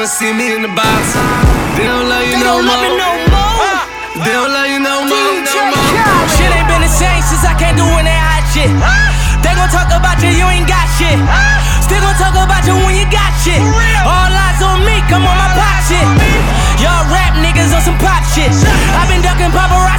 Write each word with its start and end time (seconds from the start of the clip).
wanna 0.00 0.16
see 0.16 0.32
me 0.32 0.56
in 0.56 0.62
the 0.64 0.72
box. 0.72 1.12
They 1.76 1.84
don't 1.84 2.08
love 2.08 2.24
you 2.24 2.40
no, 2.40 2.64
more. 2.64 2.72
They 4.24 4.32
don't 4.32 4.48
love 4.48 4.64
you 4.72 4.80
no 4.80 5.04
more. 5.04 5.12
No 5.12 5.60
more. 5.76 6.24
Shit 6.40 6.48
ain't 6.56 6.64
been 6.72 6.80
the 6.80 6.88
same 6.88 7.20
since 7.20 7.44
I 7.44 7.52
can't 7.52 7.76
when 7.76 8.08
that 8.08 8.16
hot 8.16 8.44
shit. 8.48 8.72
They 9.44 9.52
gon' 9.52 9.68
talk 9.68 9.92
about 9.92 10.16
you, 10.24 10.32
you 10.32 10.48
ain't 10.48 10.64
got 10.64 10.88
shit. 10.96 11.20
Still 11.84 12.00
gon' 12.00 12.16
talk 12.16 12.32
about 12.32 12.64
you 12.64 12.80
when 12.80 12.96
you 12.96 13.04
got 13.12 13.28
shit. 13.44 13.60
All 13.60 14.32
eyes 14.32 14.64
on 14.64 14.80
me, 14.88 15.04
come 15.12 15.28
on 15.28 15.36
my 15.36 15.52
pop 15.52 15.84
shit. 15.84 16.08
Y'all 16.80 17.04
rap 17.12 17.36
niggas 17.36 17.76
on 17.76 17.84
some 17.84 18.00
pop 18.00 18.24
shit. 18.24 18.48
i 18.96 19.04
been 19.04 19.20
ducking 19.20 19.52
paparazzi. 19.52 19.89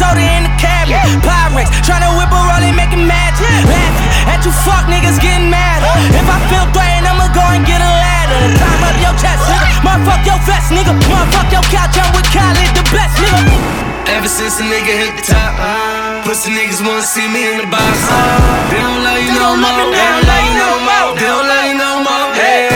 soda 0.00 0.24
in 0.24 0.48
the 0.48 0.52
cabin. 0.56 0.96
Pyrex, 1.20 1.68
tryna 1.84 2.08
whip 2.16 2.32
a 2.32 2.40
make 2.72 2.92
it 2.96 3.04
Laughing 3.04 4.08
at 4.32 4.40
you 4.44 4.52
fuck 4.64 4.88
niggas 4.88 5.20
getting 5.20 5.52
mad. 5.52 5.84
If 6.16 6.24
I 6.24 6.38
feel 6.48 6.64
threatened, 6.72 7.04
I'ma 7.04 7.28
go 7.36 7.44
and 7.52 7.64
get 7.68 7.84
a 7.84 7.92
ladder. 8.00 8.40
Climb 8.56 8.82
up 8.88 8.96
your 9.04 9.14
chest, 9.20 9.44
nigga. 9.44 9.68
Motherfuck 9.84 10.22
your 10.24 10.40
vest, 10.48 10.68
nigga. 10.72 10.92
Motherfuck 11.04 11.48
your 11.52 11.64
couch, 11.68 12.00
I'm 12.00 12.08
with 12.16 12.28
Khaled, 12.32 12.72
the 12.72 12.84
best, 12.88 13.14
nigga. 13.20 13.44
Ever 14.16 14.28
since 14.28 14.58
a 14.58 14.64
nigga 14.64 14.92
hit 14.96 15.12
the 15.20 15.24
top, 15.28 15.52
pussy 16.24 16.50
niggas 16.50 16.80
wanna 16.82 17.04
see 17.04 17.28
me 17.28 17.52
in 17.52 17.56
the 17.60 17.68
box. 17.68 17.94
They 18.72 18.80
don't 18.80 19.04
love 19.04 19.20
you 19.20 19.32
no 19.36 19.54
more. 19.60 19.92
They 19.92 20.00
don't 20.00 20.24
love 20.24 20.44
you 20.48 20.54
no 20.56 20.70
more. 20.88 21.08
They 21.20 21.28
don't 21.28 21.46
love 21.46 21.66
you 21.68 21.76
no 21.76 21.92
more. 22.02 22.28
Hey, 22.34 22.72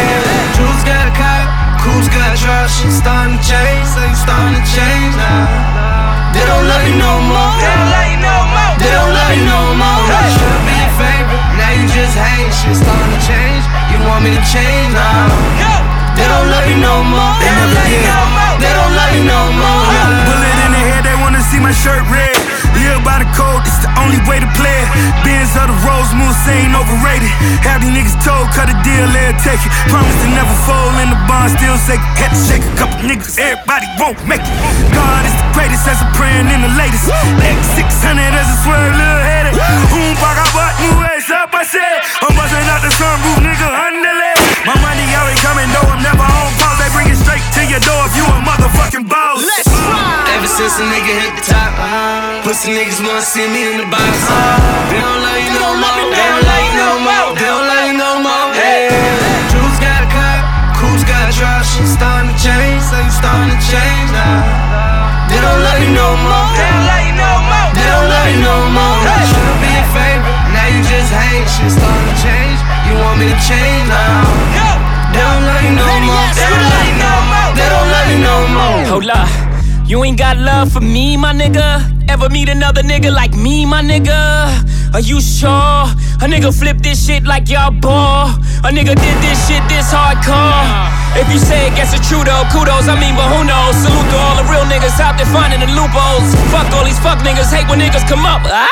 Jules 0.55 0.85
got 0.85 1.09
a 1.09 1.15
cop, 1.17 1.47
Cool's 1.82 2.09
got 2.12 2.37
a 2.37 2.38
trush. 2.38 2.77
Starting 2.93 3.38
to 3.38 3.43
change, 3.43 3.87
so 3.88 4.03
starting 4.15 4.61
to 4.61 4.65
change 4.77 5.15
now. 5.17 5.94
They 6.44 6.52
don't 6.52 6.69
love 6.69 6.85
you 6.85 6.96
no 7.00 7.12
more. 7.25 7.56
They 7.56 7.73
don't 7.73 7.88
love 7.88 8.05
you 8.12 8.20
no 8.20 8.37
more. 8.52 8.76
They 8.76 8.93
don't 8.93 9.17
Should 10.37 10.61
be 10.69 10.76
your 10.76 10.93
favorite, 11.00 11.41
now 11.56 11.73
you 11.73 11.88
just 11.88 12.12
hate. 12.20 12.52
Shit's 12.52 12.85
starting 12.85 13.17
to 13.17 13.20
change. 13.25 13.64
You 13.88 13.96
want 14.05 14.29
me 14.29 14.37
to 14.37 14.43
change 14.44 14.93
now? 14.93 15.25
They 16.12 16.29
don't 16.29 16.52
love 16.52 16.69
you 16.69 16.76
no 16.85 17.00
more. 17.00 17.32
They, 17.41 17.49
they, 17.49 17.56
don't, 17.56 17.73
love 17.73 17.88
you 17.88 18.05
no 18.05 18.20
more. 18.37 18.61
they 18.61 18.73
don't 18.76 18.93
love 18.93 19.12
you 19.17 19.25
no 19.25 19.41
more. 19.56 19.88
Bullet 20.29 20.58
in 20.69 20.70
the 20.76 20.85
head, 20.85 21.02
they 21.08 21.17
wanna 21.17 21.41
see 21.41 21.64
my 21.64 21.73
shirt 21.73 22.05
red. 22.12 22.34
Live 22.85 23.01
by 23.01 23.17
the 23.17 23.29
code, 23.33 23.65
it's 23.65 23.81
the 23.81 23.89
only 23.97 24.21
way 24.29 24.37
to 24.45 24.49
play 24.61 24.77
it. 24.85 24.89
Benz 25.25 25.57
of 25.57 25.73
the 25.73 25.77
Rose 25.89 26.13
Moon 26.13 26.29
saying 26.45 26.77
overrated. 26.77 27.33
Have 27.65 27.81
these 27.81 27.97
niggas 27.97 28.13
told, 28.21 28.45
cut 28.53 28.69
a 28.69 28.77
deal, 28.85 29.09
let 29.09 29.41
take 29.41 29.57
it. 29.57 29.73
Promise 29.89 30.13
to 30.21 30.29
never 30.37 30.53
fold 30.69 30.93
in 31.01 31.09
the 31.09 31.17
bond, 31.25 31.57
still 31.57 31.81
it. 31.81 32.01
Had 32.21 32.37
to 32.37 32.41
shake 32.45 32.61
a 32.61 32.75
couple 32.77 33.01
niggas, 33.09 33.41
everybody 33.41 33.89
won't 33.97 34.21
make 34.29 34.45
it. 34.45 34.53
God 34.93 35.25
is 35.25 35.33
the 35.33 35.49
greatest 35.57 35.89
as 35.89 35.97
a 36.05 36.09
praying 36.13 36.53
in 36.53 36.61
the 36.61 36.73
latest. 36.77 37.09
X600 37.41 38.21
as 38.37 38.53
a 38.53 38.57
swerve, 38.69 38.93
little 39.01 39.25
headed. 39.25 39.57
Um 39.57 40.13
paga 40.21 40.45
bot, 40.53 40.77
new 40.85 41.09
ass 41.09 41.33
up, 41.33 41.57
I 41.57 41.65
said. 41.65 42.05
I'm 42.21 42.37
busting 42.37 42.69
out 42.69 42.85
the 42.85 42.93
sunroof, 42.93 43.41
nigga, 43.41 43.65
underlay. 43.65 44.37
My 44.69 44.77
money 44.85 45.09
always 45.17 45.41
coming, 45.41 45.73
though 45.73 45.89
I'm 45.89 46.05
never 46.05 46.21
on 46.21 46.53
pause. 46.61 46.77
They 46.85 46.93
bring 46.93 47.09
it 47.09 47.17
straight 47.17 47.45
to 47.57 47.63
your 47.65 47.81
door 47.81 48.05
if 48.05 48.13
you 48.13 48.29
a 48.29 48.37
motherfucking 48.45 49.09
boss. 49.09 49.41
Let's 49.41 50.24
Ever 50.35 50.51
since 50.51 50.75
a 50.83 50.85
nigga 50.91 51.15
hit 51.15 51.33
the 51.39 51.45
top, 51.47 51.79
uh-huh. 51.79 52.43
pussy 52.43 52.75
niggas 52.75 52.99
wanna 52.99 53.23
see 53.23 53.47
me 53.47 53.71
in 53.71 53.79
the 53.79 53.87
box. 53.87 54.03
Uh-huh. 54.03 54.91
They 54.91 54.99
don't 54.99 55.23
love 55.23 55.39
you 55.39 55.55
no 55.55 55.69
more. 55.79 56.11
They 56.11 56.27
don't 56.27 56.43
love 56.43 56.65
you 56.67 56.75
no 56.75 56.91
more. 57.07 57.27
They 57.39 57.47
don't 57.47 57.67
love 57.71 57.87
you 57.87 57.95
no 57.95 58.11
more. 58.19 58.47
Hey, 58.51 58.91
Jules 59.55 59.79
got 59.79 60.03
a 60.03 60.09
cop, 60.11 60.43
Cool's 60.75 61.07
got 61.07 61.31
a 61.31 61.33
drop. 61.39 61.63
She 61.63 61.87
starting 61.87 62.35
to 62.35 62.37
change, 62.43 62.83
so 62.83 62.99
you 62.99 63.15
starting 63.15 63.55
to 63.55 63.61
change 63.63 64.11
now. 64.11 64.43
They 65.31 65.39
don't 65.39 65.63
love 65.63 65.79
you 65.79 65.95
no 65.95 66.09
more. 66.19 66.51
They 66.59 66.67
don't 66.67 66.83
love 66.83 67.05
you 67.07 67.15
no 67.15 67.31
more. 67.47 67.71
They 67.79 67.87
don't 67.87 68.09
love 68.11 68.29
you 68.35 68.41
no 68.43 68.57
more. 68.75 68.99
Should've 69.31 69.59
been 69.63 69.71
your 69.71 69.91
favorite, 69.95 70.39
now 70.51 70.67
you 70.67 70.83
just 70.83 71.15
hate. 71.15 71.47
Shit 71.47 71.79
starting 71.79 72.11
to 72.11 72.17
change. 72.19 72.59
You 72.91 72.99
want 72.99 73.23
me 73.23 73.31
to 73.31 73.39
change 73.39 73.87
now? 73.87 74.27
They 75.15 75.23
don't 75.23 75.47
love 75.47 75.63
you 75.63 75.79
no 75.79 75.87
more. 76.11 76.27
They 76.35 76.43
don't 76.43 76.67
love 76.75 76.87
you 76.91 76.97
no 76.99 77.15
more. 77.23 77.51
They 77.55 77.69
don't 77.71 77.87
love 77.87 78.09
you 78.11 78.19
no 78.19 78.37
more. 78.51 78.79
Hold 78.99 79.15
up. 79.15 79.44
You 79.94 80.02
ain't 80.02 80.19
got 80.19 80.35
love 80.43 80.75
for 80.75 80.82
me, 80.82 81.14
my 81.14 81.31
nigga. 81.31 81.79
Ever 82.11 82.26
meet 82.26 82.50
another 82.50 82.82
nigga 82.82 83.14
like 83.14 83.31
me, 83.31 83.62
my 83.62 83.79
nigga? 83.79 84.50
Are 84.91 84.99
you 84.99 85.23
sure? 85.23 85.87
A 86.19 86.26
nigga 86.26 86.50
flip 86.50 86.82
this 86.82 86.99
shit 86.99 87.23
like 87.23 87.46
y'all 87.46 87.70
ball. 87.70 88.26
A 88.67 88.75
nigga 88.75 88.99
did 88.99 89.17
this 89.23 89.38
shit 89.46 89.62
this 89.70 89.94
hardcore. 89.94 90.67
If 91.14 91.31
you 91.31 91.38
say 91.38 91.70
it, 91.70 91.79
guess 91.79 91.94
it's 91.94 92.11
true 92.11 92.26
though. 92.26 92.43
Kudos, 92.50 92.91
I 92.91 92.99
mean, 92.99 93.14
but 93.14 93.31
who 93.31 93.46
knows? 93.46 93.79
Salute 93.87 94.11
to 94.11 94.19
all 94.19 94.35
the 94.35 94.43
real 94.50 94.67
niggas 94.67 94.99
out 94.99 95.14
there 95.14 95.31
finding 95.31 95.62
the 95.62 95.70
loopholes. 95.70 96.26
Fuck 96.50 96.75
all 96.75 96.82
these 96.82 96.99
fuck 96.99 97.23
niggas, 97.23 97.55
hate 97.55 97.70
when 97.70 97.79
niggas 97.79 98.02
come 98.11 98.26
up. 98.26 98.43
Ah? 98.50 98.67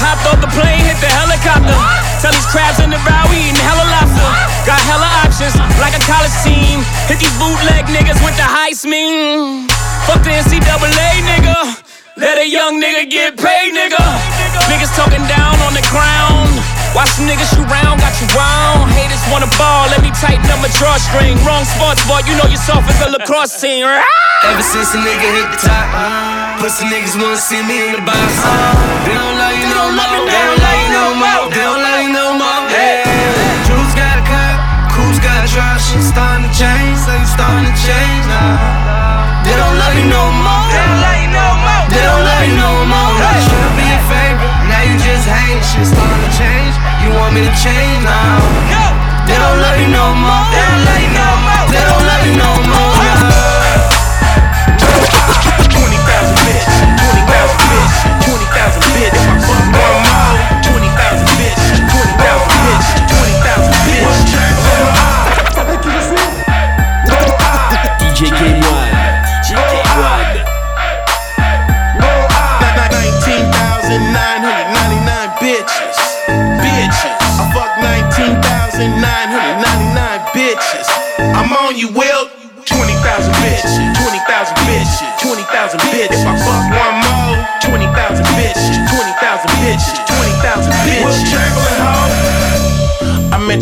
Hopped 0.00 0.24
off 0.24 0.40
the 0.40 0.48
plane, 0.56 0.80
hit 0.88 0.96
the 1.04 1.12
helicopter. 1.20 1.76
Tell 2.24 2.32
these 2.32 2.48
crabs 2.48 2.80
in 2.80 2.88
the 2.88 3.00
bow, 3.04 3.28
we 3.28 3.44
eating 3.44 3.60
hella 3.60 3.84
lobster. 3.92 4.32
Got 4.64 4.80
hella 4.88 5.08
options, 5.20 5.52
like 5.76 5.92
a 5.92 6.00
college 6.08 6.32
team. 6.40 6.80
Hit 7.12 7.20
these 7.20 7.36
bootleg 7.36 7.92
niggas 7.92 8.24
with 8.24 8.40
the 8.40 8.48
heist 8.48 8.88
mean. 8.88 9.68
Fuck 10.10 10.26
the 10.26 10.34
NCAA, 10.34 11.22
nigga. 11.22 11.54
Let 12.18 12.34
a 12.34 12.42
young 12.42 12.82
nigga 12.82 13.06
get 13.06 13.38
paid, 13.38 13.70
nigga. 13.70 14.02
Niggas 14.66 14.90
talking 14.98 15.22
down 15.30 15.54
on 15.62 15.70
the 15.70 15.86
ground. 15.86 16.50
Watch 16.98 17.14
some 17.14 17.30
niggas 17.30 17.46
shoot 17.54 17.62
round, 17.70 18.02
got 18.02 18.10
you 18.18 18.26
round. 18.34 18.90
Haters 18.90 19.22
wanna 19.30 19.46
ball, 19.54 19.86
let 19.86 20.02
me 20.02 20.10
tighten 20.18 20.42
up 20.50 20.58
my 20.58 20.70
drawstring. 20.82 21.38
Wrong 21.46 21.62
sports 21.62 22.02
boy, 22.10 22.26
you 22.26 22.34
know 22.34 22.50
you're 22.50 22.58
soft 22.58 22.90
as 22.90 22.98
a 23.06 23.14
lacrosse 23.14 23.54
team. 23.62 23.86
Ever 23.86 24.66
since 24.66 24.90
a 24.94 24.98
nigga 24.98 25.30
hit 25.30 25.46
the 25.46 25.70
top, 25.70 26.58
pussy 26.58 26.90
niggas 26.90 27.14
wanna 27.14 27.38
see 27.38 27.62
me 27.62 27.78
in 27.78 27.94
the 27.94 28.02
box. 28.02 28.34
They 29.06 29.14
don't 29.14 29.38
love 29.38 29.54
you 29.62 29.70
no 29.70 29.94
more. 29.94 30.26
They 30.26 30.42
don't 30.42 30.58
love 30.58 30.78
you 30.82 30.90
no 30.90 31.06
more. 31.22 31.42
They 31.54 31.62
don't 31.62 31.82
love 31.86 32.02
you 32.02 32.10
no 32.10 32.26
more. 32.34 32.66
Hey, 32.66 33.06
Jules 33.62 33.94
got 33.94 34.18
a 34.18 34.26
cop, 34.26 34.58
Cool's 34.90 35.22
got 35.22 35.46
a 35.46 35.48
drop. 35.54 35.78
She 35.78 36.02
starting 36.02 36.50
to 36.50 36.52
change, 36.58 36.98
so 36.98 37.14
you 37.14 37.30
starting 37.30 37.70
to 37.70 37.74
change 37.78 38.26
now. 38.26 38.89
Shit 45.70 45.86
starting 45.86 46.18
to 46.26 46.30
change. 46.34 46.74
You 47.06 47.14
want 47.14 47.32
me 47.32 47.46
to 47.46 47.54
change 47.54 48.02
now? 48.02 48.42
They 49.22 49.38
don't 49.38 49.58
love 49.62 49.78
you 49.78 49.86
no 49.86 50.02
more. 50.18 50.42
They 50.50 50.66
don't 50.66 50.82
love 50.82 50.98
you 50.98 51.12
no 51.14 51.28
more. 51.46 51.64
They 51.70 51.82
don't 51.86 52.04
love 52.10 52.26
you 52.26 52.34
no 52.34 52.50
more. 52.54 52.59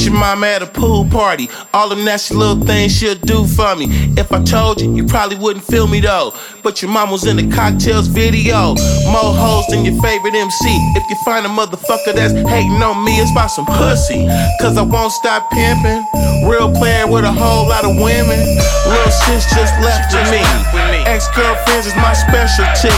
Your 0.08 0.18
mama 0.18 0.46
at 0.46 0.62
a 0.62 0.66
pool 0.66 1.04
party. 1.04 1.48
All 1.74 1.88
them 1.88 2.04
nasty 2.04 2.34
little 2.34 2.64
things 2.64 2.96
she'll 2.96 3.14
do 3.14 3.46
for 3.46 3.76
me. 3.76 3.86
If 4.16 4.32
I 4.32 4.42
told 4.42 4.80
you, 4.80 4.94
you 4.94 5.04
probably 5.04 5.36
wouldn't 5.36 5.64
feel 5.64 5.86
me 5.86 6.00
though. 6.00 6.32
But 6.62 6.80
your 6.82 6.90
mom 6.90 7.10
was 7.10 7.26
in 7.26 7.36
the 7.36 7.54
cocktails 7.54 8.08
video. 8.08 8.74
More 9.12 9.32
hoes 9.36 9.66
than 9.68 9.84
your 9.84 10.00
favorite 10.00 10.34
MC. 10.34 10.64
If 10.96 11.04
you 11.10 11.16
find 11.24 11.44
a 11.44 11.48
motherfucker 11.48 12.14
that's 12.14 12.32
hating 12.32 12.82
on 12.82 13.04
me, 13.04 13.20
it's 13.20 13.30
about 13.30 13.48
some 13.48 13.66
pussy. 13.66 14.26
Cause 14.60 14.76
I 14.76 14.82
won't 14.82 15.12
stop 15.12 15.50
pimping. 15.50 16.04
Real 16.48 16.72
player 16.72 17.06
with 17.06 17.24
a 17.24 17.32
whole 17.32 17.68
lot 17.68 17.84
of 17.84 17.92
women. 18.00 18.40
Little 18.88 19.12
sis 19.12 19.44
just 19.52 19.74
left 19.84 20.12
with 20.14 20.30
me. 20.32 20.40
Ex 21.04 21.28
girlfriends 21.36 21.86
is 21.86 21.96
my 21.96 22.12
specialty. 22.16 22.96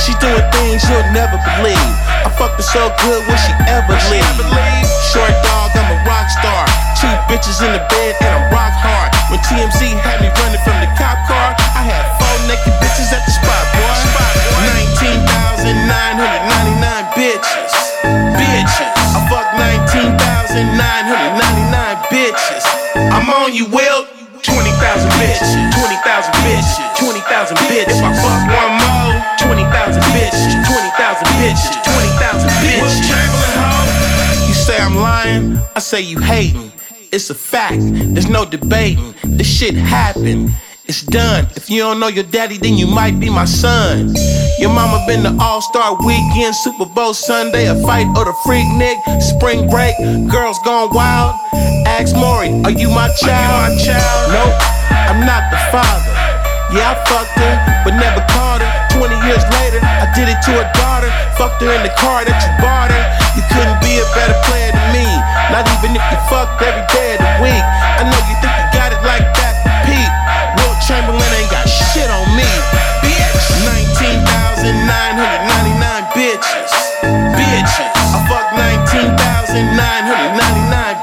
She 0.00 0.16
doing 0.20 0.44
things 0.52 0.80
you'll 0.88 1.04
never 1.12 1.36
believe. 1.44 1.92
I 2.24 2.32
fucked 2.38 2.56
her 2.56 2.64
so 2.64 2.88
good, 3.04 3.20
will 3.28 3.36
she 3.36 3.52
ever 3.68 3.92
leave? 4.08 4.88
Short 5.12 5.32
dog, 5.44 5.67
rock 6.28 6.44
star. 6.44 6.68
Two 7.00 7.08
bitches 7.28 7.60
in 7.64 7.72
the 7.72 7.80
bed 7.88 8.16
and 8.20 8.28
I'm 8.28 8.52
rock 8.52 8.72
hard. 8.76 9.08
When 9.30 9.40
TMZ 9.40 9.96
had 10.04 10.20
me 10.20 10.28
running 10.40 10.60
from 10.64 10.80
the 10.80 10.86
cop 10.96 11.18
car, 11.24 11.54
I 11.74 11.82
had 11.88 12.04
four 12.20 12.36
naked 12.48 12.72
bitches 12.82 13.12
at 13.12 13.24
the 13.24 13.30
spot, 13.32 13.66
boy. 13.72 13.96
19,999 15.64 17.04
bitches. 17.16 17.72
Bitches. 18.36 18.92
I 19.16 19.18
fucked 19.30 19.54
19,999 19.56 21.96
bitches. 22.12 22.64
I'm 23.12 23.30
on 23.30 23.54
you, 23.54 23.66
Will. 23.66 24.06
20,000 24.42 25.10
bitches, 25.18 25.54
20,000 25.74 26.32
bitches, 26.46 26.96
20,000 26.96 27.56
bitches. 27.68 27.98
If 27.98 28.04
I 28.04 28.12
fuck 28.16 28.46
one 28.48 28.77
lying, 35.28 35.58
I 35.74 35.78
say 35.78 36.00
you 36.00 36.18
hating. 36.18 36.72
It's 37.10 37.30
a 37.30 37.34
fact, 37.34 37.80
there's 37.80 38.28
no 38.28 38.44
debating. 38.44 39.14
This 39.24 39.48
shit 39.48 39.74
happened. 39.74 40.50
It's 40.84 41.02
done. 41.02 41.46
If 41.54 41.68
you 41.68 41.80
don't 41.80 42.00
know 42.00 42.08
your 42.08 42.24
daddy, 42.24 42.56
then 42.56 42.74
you 42.74 42.86
might 42.86 43.20
be 43.20 43.28
my 43.28 43.44
son. 43.44 44.14
Your 44.58 44.70
mama 44.70 45.04
been 45.06 45.22
the 45.22 45.36
All 45.40 45.60
Star 45.60 45.96
Weekend, 46.04 46.54
Super 46.54 46.86
Bowl 46.86 47.12
Sunday, 47.12 47.66
a 47.66 47.74
fight 47.82 48.08
or 48.16 48.24
the 48.24 48.34
freak 48.44 48.66
Nick, 48.76 48.96
spring 49.20 49.68
break, 49.68 49.96
girls 50.30 50.58
gone 50.64 50.94
wild. 50.94 51.36
Ask 51.86 52.16
Maury, 52.16 52.48
are 52.64 52.72
you 52.72 52.88
my 52.88 53.08
child? 53.20 53.76
Nope, 54.32 54.56
I'm 55.12 55.24
not 55.24 55.50
the 55.52 55.60
father. 55.68 56.08
Yeah, 56.72 56.92
I 56.92 57.00
fucked 57.08 57.36
her, 57.36 57.54
but 57.84 57.96
never 57.96 58.20
caught 58.32 58.60
her. 58.60 58.68
20 58.96 59.12
years 59.28 59.44
later, 59.60 59.80
I 59.80 60.08
did 60.12 60.28
it 60.28 60.40
to 60.48 60.52
her 60.52 60.68
daughter. 60.76 61.08
Fucked 61.36 61.64
her 61.64 61.72
in 61.72 61.82
the 61.82 61.92
car 61.96 62.24
that 62.24 62.36
you 62.44 62.52
bought 62.60 62.92
her. 62.92 63.04
You 63.36 63.44
couldn't 63.52 63.80
be 63.80 63.96
a 63.96 64.06
better 64.12 64.36
player 64.44 64.72
than 64.72 64.88
me. 64.92 65.17
Not 65.48 65.64
even 65.80 65.96
if 65.96 66.04
you 66.12 66.20
fucked 66.28 66.60
every 66.60 66.84
day 66.92 67.16
of 67.16 67.24
the 67.24 67.32
week. 67.40 67.64
I 67.96 68.04
know 68.04 68.20
you 68.28 68.36
think 68.44 68.52
you 68.52 68.68
got 68.76 68.92
it 68.92 69.00
like 69.00 69.24
that, 69.40 69.56
Pete. 69.88 70.12
Wilt 70.60 70.76
Chamberlain 70.84 71.24
ain't 71.24 71.48
got 71.48 71.64
shit 71.64 72.12
on 72.12 72.28
me. 72.36 72.44
Bitch. 73.00 73.32
19,999 73.64 76.04
bitches. 76.12 76.68
Bitches. 77.32 77.92
I 77.96 78.28
fucked 78.28 78.60
19,999 78.60 79.72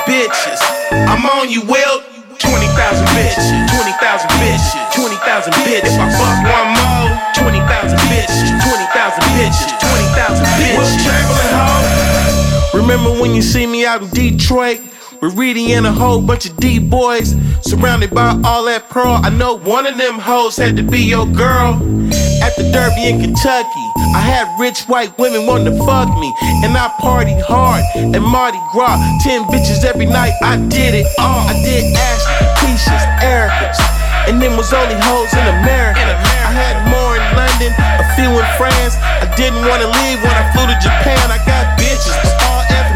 bitches. 0.05 0.61
I'm 1.09 1.25
on 1.25 1.49
you, 1.49 1.65
Will. 1.65 2.05
20,000 2.37 2.69
bitches. 3.17 3.49
20,000 3.49 4.29
bitches. 4.37 4.77
20,000 4.93 5.57
bitches. 5.65 5.89
If 5.89 5.97
I 5.97 6.05
fuck 6.13 6.37
one 6.45 6.69
more, 6.69 6.84
Remember 12.95 13.19
when 13.19 13.35
you 13.35 13.41
see 13.41 13.67
me 13.67 13.85
out 13.85 14.01
in 14.03 14.09
Detroit? 14.11 14.79
with 15.21 15.35
Reedy 15.35 15.73
and 15.73 15.85
a 15.85 15.91
whole 15.91 16.21
bunch 16.21 16.45
of 16.45 16.55
D 16.55 16.79
boys. 16.79 17.35
Surrounded 17.59 18.15
by 18.15 18.39
all 18.45 18.63
that 18.71 18.87
pearl. 18.89 19.19
I 19.19 19.29
know 19.29 19.59
one 19.59 19.85
of 19.85 19.97
them 19.97 20.15
hoes 20.15 20.55
had 20.55 20.77
to 20.77 20.83
be 20.83 20.99
your 20.99 21.27
girl. 21.27 21.75
At 22.39 22.55
the 22.55 22.63
Derby 22.71 23.11
in 23.11 23.19
Kentucky, 23.19 23.85
I 24.15 24.23
had 24.23 24.47
rich 24.59 24.83
white 24.87 25.11
women 25.19 25.45
wanting 25.45 25.75
to 25.75 25.77
fuck 25.83 26.07
me. 26.19 26.31
And 26.63 26.71
I 26.71 26.87
partied 27.03 27.43
hard 27.43 27.83
at 28.15 28.21
Mardi 28.21 28.63
Gras. 28.71 28.95
Ten 29.27 29.43
bitches 29.51 29.83
every 29.83 30.05
night, 30.05 30.31
I 30.41 30.55
did 30.55 30.95
it 30.95 31.07
all. 31.19 31.51
I 31.51 31.53
did 31.67 31.83
Ashley, 31.99 32.47
Keisha's, 32.63 33.03
Erica's. 33.19 33.79
And 34.31 34.41
them 34.41 34.55
was 34.55 34.71
only 34.71 34.95
hoes 35.03 35.33
in 35.35 35.43
America. 35.59 35.99
I 35.99 36.51
had 36.55 36.79
more 36.87 37.19
in 37.19 37.25
London, 37.35 37.75
a 37.75 38.05
few 38.15 38.31
in 38.31 38.47
France. 38.55 38.95
I 38.95 39.27
didn't 39.35 39.67
wanna 39.67 39.91
leave 39.91 40.23
when 40.23 40.31
I 40.31 40.47
flew 40.55 40.63
to 40.63 40.77
Japan. 40.79 41.27
I 41.27 41.43
got 41.43 41.75
bitches 41.75 42.34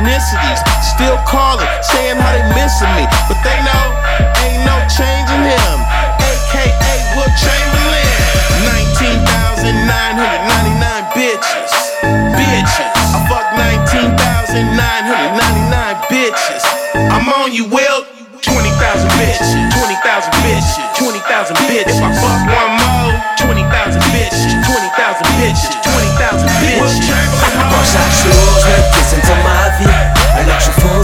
ethnicities, 0.09 0.57
still 0.81 1.21
calling, 1.29 1.69
saying 1.81 2.17
how 2.17 2.31
they 2.33 2.41
missing 2.57 2.89
me. 2.97 3.05
But 3.29 3.37
they 3.45 3.61
know 3.61 3.85
ain't 4.41 4.65
no 4.65 4.73
changing 4.89 5.45
him. 5.45 5.77
AKA 6.17 7.13
Wilt 7.13 7.29
Chamberlain. 7.37 8.09
19,999 8.65 11.13
bitches. 11.13 11.69
Bitches. 12.33 12.89
I 13.13 13.21
fuck 13.29 13.45
19,999 13.53 14.73
bitches. 16.09 16.65
I'm 17.13 17.29
on 17.29 17.53
you, 17.53 17.69
Will. 17.69 18.01
20,000 18.41 18.65
bitches. 19.21 19.53
20,000 19.77 20.33
bitches. 20.41 20.81
20,000 20.97 21.53
bitches. 21.69 21.93
If 21.93 22.01
I 22.01 22.09
fuck 22.17 22.49
one 22.49 22.73
more, 22.81 23.13
20,000 23.37 24.01
bitches. 24.09 24.57
20,000 24.65 25.37
bitches. 25.37 25.69
20,000 25.85 26.49
bitches. 26.65 27.13
Quand 27.69 27.85
chaque 27.85 28.09
jour 28.23 28.33
je 28.59 28.67
me 28.69 28.79
questionne 28.93 29.23
sur 29.23 29.29
ma 29.29 29.29
vie 29.29 29.29
Alors 29.29 29.29
je 29.29 29.29
fonce 29.29 29.38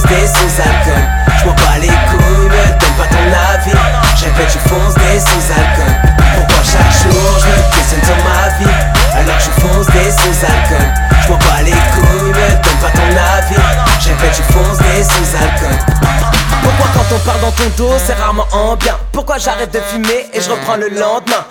des 0.07 0.27
sous-alcool 0.27 1.03
Je 1.39 1.45
m'en 1.45 1.53
bats 1.53 1.79
les 1.79 1.87
couilles, 1.87 2.49
donne 2.79 2.95
pas 2.97 3.07
ton 3.09 3.25
avis. 3.53 3.77
Je 4.17 4.25
répète, 4.25 4.51
je 4.53 4.69
fonce 4.69 4.95
des 4.95 5.19
sous-alcool 5.19 5.93
Pourquoi 6.35 6.63
chaque 6.63 6.93
jour 7.01 7.39
je 7.39 7.47
me 7.47 7.75
questionne 7.75 8.03
sur 8.03 8.19
ma 8.23 8.49
vie? 8.59 8.77
Alors 9.15 9.39
je 9.39 9.51
fonce 9.61 9.87
des 9.87 10.11
sous-alcool 10.11 10.87
Je 11.21 11.31
m'en 11.31 11.37
bats 11.37 11.61
les 11.63 11.71
couilles, 11.71 12.33
donne 12.33 12.79
pas 12.81 12.91
ton 12.91 13.09
avis. 13.37 13.61
Je 13.99 14.09
répète, 14.09 14.35
je 14.37 14.53
fonce 14.53 14.77
des 14.79 15.03
sous-alcool 15.03 15.95
pourquoi 16.65 16.87
quand 16.95 17.15
on 17.15 17.19
parle 17.19 17.41
dans 17.41 17.51
ton 17.51 17.69
dos, 17.77 17.93
c'est 18.03 18.13
rarement 18.13 18.47
en 18.51 18.75
bien? 18.75 18.97
Pourquoi 19.11 19.37
j'arrête 19.37 19.71
de 19.71 19.79
fumer 19.79 20.25
et 20.33 20.41
je 20.41 20.49
reprends 20.49 20.77
le 20.77 20.89
lendemain? 20.89 21.45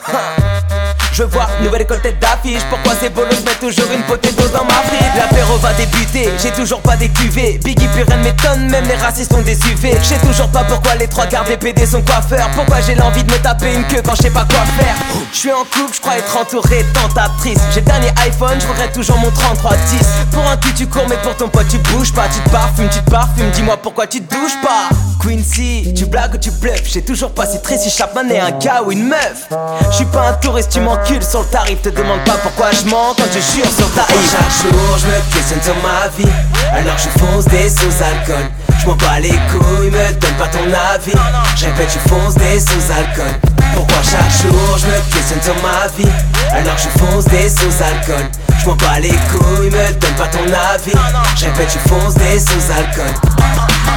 Je 1.14 1.22
vois 1.22 1.46
nouvelle 1.62 1.82
école 1.82 2.00
tête 2.00 2.18
d'affiche. 2.18 2.64
Pourquoi 2.68 2.92
ces 3.00 3.08
bolos 3.08 3.40
mettent 3.46 3.60
toujours 3.60 3.86
une 3.94 4.02
potato 4.02 4.48
dans 4.48 4.64
ma 4.64 4.82
frite. 4.82 5.14
L'apéro 5.16 5.56
va 5.58 5.72
débuter, 5.74 6.28
j'ai 6.42 6.50
toujours 6.50 6.80
pas 6.80 6.96
des 6.96 7.08
cuvées. 7.08 7.60
Biggie 7.62 7.86
plus 7.86 8.02
rien 8.02 8.16
ne 8.16 8.24
m'étonne, 8.24 8.68
même 8.68 8.84
les 8.88 8.96
racistes 8.96 9.32
ont 9.32 9.42
des 9.42 9.56
UV. 9.56 9.96
Je 10.02 10.04
sais 10.04 10.18
toujours 10.26 10.48
pas 10.48 10.64
pourquoi 10.64 10.96
les 10.96 11.06
trois 11.06 11.26
quarts 11.26 11.44
des 11.44 11.56
PD 11.56 11.86
sont 11.86 12.02
coiffeurs. 12.02 12.50
Pourquoi 12.56 12.80
j'ai 12.80 12.96
l'envie 12.96 13.22
de 13.22 13.30
me 13.30 13.38
taper 13.38 13.74
une 13.74 13.84
queue 13.84 14.02
quand 14.04 14.16
je 14.16 14.22
sais 14.22 14.30
pas 14.30 14.44
quoi 14.44 14.64
faire. 14.76 14.96
Je 15.32 15.38
suis 15.38 15.52
en 15.52 15.62
couple, 15.62 15.94
je 15.94 16.00
crois 16.00 16.16
être 16.18 16.36
entouré 16.36 16.82
de 16.82 16.88
tentatrices. 16.98 17.62
J'ai 17.72 17.82
dernier 17.82 18.10
iPhone, 18.26 18.58
je 18.60 18.66
regrette 18.66 18.92
toujours 18.92 19.18
mon 19.18 19.30
3310 19.30 20.06
Pour 20.32 20.48
un 20.48 20.56
cul 20.56 20.74
tu 20.74 20.88
cours 20.88 21.06
mais 21.08 21.18
pour 21.18 21.36
ton 21.36 21.48
pote 21.48 21.68
tu 21.68 21.78
bouges 21.78 22.12
pas. 22.12 22.26
Tu 22.26 22.40
te 22.40 22.50
parfumes, 22.50 22.88
tu 22.90 22.98
te 22.98 23.10
parfumes, 23.10 23.50
dis-moi 23.52 23.76
pourquoi 23.76 24.08
tu 24.08 24.20
te 24.20 24.34
douches 24.34 24.60
pas. 24.60 24.88
Quincy, 25.22 25.94
tu 25.96 26.06
blagues 26.06 26.34
ou 26.34 26.38
tu 26.38 26.50
bluffes? 26.50 26.82
J'ai 26.84 27.02
toujours 27.02 27.30
pas 27.30 27.46
si 27.46 27.62
Tracy 27.62 27.88
Chapman 27.88 28.28
est 28.28 28.40
un 28.40 28.50
gars 28.58 28.82
ou 28.84 28.90
une 28.90 29.08
meuf. 29.08 29.48
Je 29.90 29.96
suis 29.96 30.04
pas 30.06 30.28
un 30.28 30.32
touriste, 30.34 30.70
tu 30.70 30.80
sur 31.22 31.40
le 31.40 31.46
tarif 31.46 31.82
Te 31.82 31.88
demande 31.90 32.22
pas 32.24 32.36
pourquoi 32.42 32.70
je 32.72 32.84
mens 32.88 33.14
quand 33.16 33.24
je 33.32 33.40
jure 33.54 33.70
sur 33.70 33.90
ta 33.92 34.02
haie 34.02 34.26
Chaque 34.30 34.72
jour 34.72 34.98
je 34.98 35.06
me 35.06 35.34
questionne 35.34 35.62
sur 35.62 35.76
ma 35.76 36.08
vie 36.16 36.30
Alors 36.72 36.96
je 36.98 37.08
fonce 37.18 37.44
des 37.46 37.68
sous-alcool 37.68 38.44
Je 38.80 38.86
m'en 38.86 38.96
bats 38.96 39.20
les 39.20 39.30
couilles, 39.30 39.90
me 39.90 40.12
donne 40.14 40.34
pas 40.38 40.48
ton 40.48 40.64
avis. 40.64 41.12
Je 41.56 41.66
répète, 41.66 41.90
je 41.92 42.08
fonce 42.08 42.34
des 42.34 42.58
sous-alcool 42.60 43.32
Pourquoi 43.74 44.02
chaque 44.02 44.30
jour 44.42 44.78
je 44.78 44.86
me 44.86 45.12
questionne 45.12 45.42
sur 45.42 45.54
ma 45.62 45.86
vie 45.96 46.10
Alors 46.52 46.76
je 46.78 46.88
fonce 46.98 47.24
des 47.26 47.48
sous-alcool 47.48 48.24
Je 48.64 48.70
m'en 48.70 48.76
bats 48.76 48.98
les 48.98 49.10
couilles, 49.10 49.68
me 49.68 49.92
donne 49.92 50.14
pas 50.16 50.26
ton 50.28 50.38
avis. 50.38 50.96
Je 51.36 51.44
répète, 51.44 51.68
je 51.70 51.88
fonce 51.90 52.14
des 52.14 52.38
sous-alcool 52.38 53.12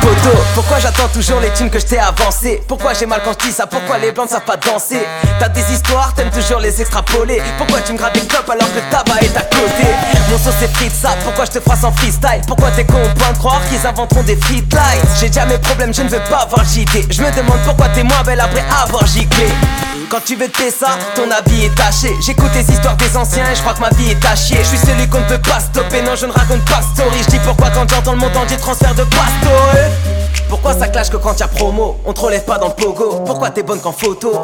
Poto, 0.02 0.38
pourquoi 0.56 0.80
j'attends 0.80 1.08
toujours 1.08 1.40
les 1.40 1.54
thunes 1.54 1.70
que 1.70 1.80
je 1.80 1.86
t'ai 1.86 2.00
avancé 2.00 2.62
Pourquoi 2.68 2.94
j'ai 2.94 3.06
mal 3.06 3.22
quand 3.24 3.32
je 3.40 3.48
dis 3.48 3.54
ça? 3.54 3.66
Pourquoi 3.66 3.98
les 3.98 4.12
blancs 4.12 4.28
ne 4.28 4.32
savent 4.32 4.44
pas 4.44 4.58
danser? 4.58 5.00
T'as 5.40 5.48
des 5.48 5.64
histoires, 5.72 6.14
t'aimes 6.14 6.32
toujours 6.32 6.60
les 6.60 6.82
extrapoler. 6.82 7.42
Pourquoi 7.58 7.80
tu 7.80 7.94
me 7.94 7.98
grattes 7.98 8.16
des 8.16 8.28
clopes 8.28 8.50
alors 8.50 8.68
que 8.70 8.76
le 8.76 8.84
tabac 8.92 9.22
est 9.22 9.38
à 9.38 9.44
côté? 9.44 9.88
Mon 10.30 10.38
sauce 10.38 10.62
est 10.62 10.76
frite 10.76 10.94
ça, 10.94 11.16
pourquoi 11.24 11.46
je 11.46 11.52
te 11.52 11.60
frappe 11.62 11.86
en 11.86 11.92
freestyle? 11.94 12.42
Pourquoi 12.46 12.70
t'es 12.72 12.84
con 12.84 12.98
au 13.06 13.18
point 13.18 13.32
de 13.32 13.38
croire 13.38 13.62
qu'ils 13.70 13.88
inventeront 13.88 14.24
des 14.24 14.36
frites 14.36 14.76
J'ai 15.22 15.28
déjà 15.28 15.46
mes 15.46 15.60
problèmes, 15.60 15.94
je 15.94 16.02
ne 16.02 16.10
veux 16.10 16.24
pas 16.30 16.40
avoir 16.40 16.66
JT 16.66 17.08
Je 17.10 17.22
me 17.22 17.32
demande 17.32 17.60
pourquoi 17.64 17.88
t'es 17.90 18.04
moins 18.04 18.22
belle 18.26 18.42
après 18.42 18.66
avoir 18.84 19.06
giclé 19.08 19.48
quand 20.10 20.22
tu 20.24 20.38
veux 20.38 20.48
te 20.48 20.62
ça, 20.72 20.98
ton 21.16 21.30
habit 21.32 21.66
est 21.66 21.76
taché. 21.76 22.16
J'écoute 22.26 22.52
les 22.56 22.74
histoires 22.74 22.96
des 22.96 23.18
anciens 23.18 23.44
et 23.52 23.56
je 23.56 23.62
crois 23.62 23.74
que 23.74 23.82
ma 23.82 23.90
vie 23.90 24.12
est 24.12 24.36
chier 24.38 24.57
Je 24.58 24.64
suis 24.64 24.78
celui 24.78 25.08
qu'on 25.08 25.20
ne 25.20 25.28
peut 25.28 25.42
pas 25.42 25.60
stopper, 25.60 26.02
non 26.02 26.16
je 26.16 26.26
ne 26.26 26.32
raconte 26.32 26.66
pas 26.66 26.82
story. 26.82 27.18
Je 27.24 27.32
dis 27.32 27.40
pourquoi 27.40 27.70
quand 27.70 27.90
j'entends 27.90 28.14
le 28.14 28.20
monde 28.20 28.36
entier 28.36 28.58
transfert 28.58 28.94
de 28.96 29.04
pasto 29.04 29.50
pourquoi 30.50 30.74
ça 30.74 30.88
clash 30.88 31.10
que 31.10 31.18
quand 31.18 31.38
y'a 31.40 31.48
promo 31.48 31.98
On 32.06 32.14
te 32.14 32.22
relève 32.22 32.46
pas 32.46 32.58
dans 32.58 32.68
le 32.68 32.74
pogo? 32.74 33.22
Pourquoi 33.26 33.50
t'es 33.50 33.64
bonne 33.64 33.82
qu'en 33.82 33.92
photo? 33.92 34.40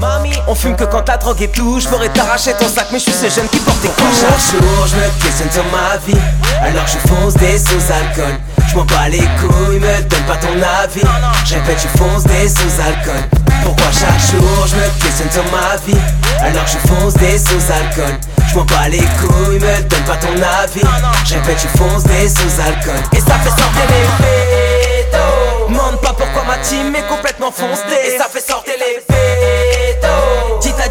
Mamie, 0.00 0.34
on 0.48 0.54
fume 0.54 0.74
que 0.74 0.84
quand 0.84 1.06
la 1.08 1.16
drogue 1.16 1.40
est 1.42 1.52
tout. 1.52 1.78
Je 1.78 1.88
pourrais 1.88 2.08
t'arracher 2.08 2.52
ton 2.54 2.68
sac 2.68 2.88
mais 2.92 2.98
je 2.98 3.04
suis 3.04 3.12
ce 3.12 3.28
jeune 3.28 3.48
qui 3.48 3.58
porte 3.58 3.80
tes 3.80 3.88
couches. 3.88 4.20
Chaque 4.20 4.60
jour 4.60 4.86
je 4.86 4.96
me 4.96 5.22
questionne 5.22 5.50
sur 5.52 5.64
ma 5.66 5.96
vie. 5.98 6.20
Alors 6.60 6.86
je 6.86 6.98
fonce 7.08 7.34
des 7.34 7.58
sous-alcool 7.58 8.34
Je 8.74 8.78
m'en 8.80 8.86
bats 8.86 9.08
les 9.08 9.18
couilles, 9.18 9.78
me 9.78 10.02
donne 10.02 10.24
pas 10.26 10.34
ton 10.34 10.48
avis. 10.48 11.00
Je 11.46 11.54
répète, 11.54 11.78
je 11.80 11.96
fonce 11.96 12.24
des 12.24 12.48
sous-alcool 12.48 13.22
Pourquoi 13.62 13.86
chaque 13.92 14.18
jour 14.32 14.66
je 14.66 14.74
me 14.74 15.00
questionne 15.00 15.30
sur 15.30 15.44
ma 15.52 15.76
vie? 15.86 15.96
Alors 16.40 16.66
je 16.66 16.78
fonce 16.88 17.14
des 17.14 17.38
sous-alcool 17.38 18.18
Je 18.50 18.56
m'en 18.56 18.64
bats 18.64 18.88
les 18.88 18.98
couilles, 18.98 19.60
me 19.60 19.80
donne 19.82 20.02
pas 20.02 20.16
ton 20.16 20.34
avis. 20.34 20.82
Je 21.24 21.34
répète, 21.34 21.58
je 21.62 21.78
fonce 21.78 22.02
des 22.02 22.28
sous-alcool 22.28 22.98
Et 23.12 23.20
ça 23.20 23.38
fait 23.38 23.50
sortir 23.50 23.86
les 23.94 24.24
pétos. 24.26 25.68
Demande 25.68 26.00
pas 26.00 26.12
pourquoi 26.12 26.42
ma 26.42 26.58
team 26.58 26.96
est 26.96 27.06
complètement 27.06 27.52
foncée. 27.52 27.94
Et 28.08 28.18
ça 28.18 28.26
fait 28.28 28.44
sortir 28.44 28.74
les 28.76 28.83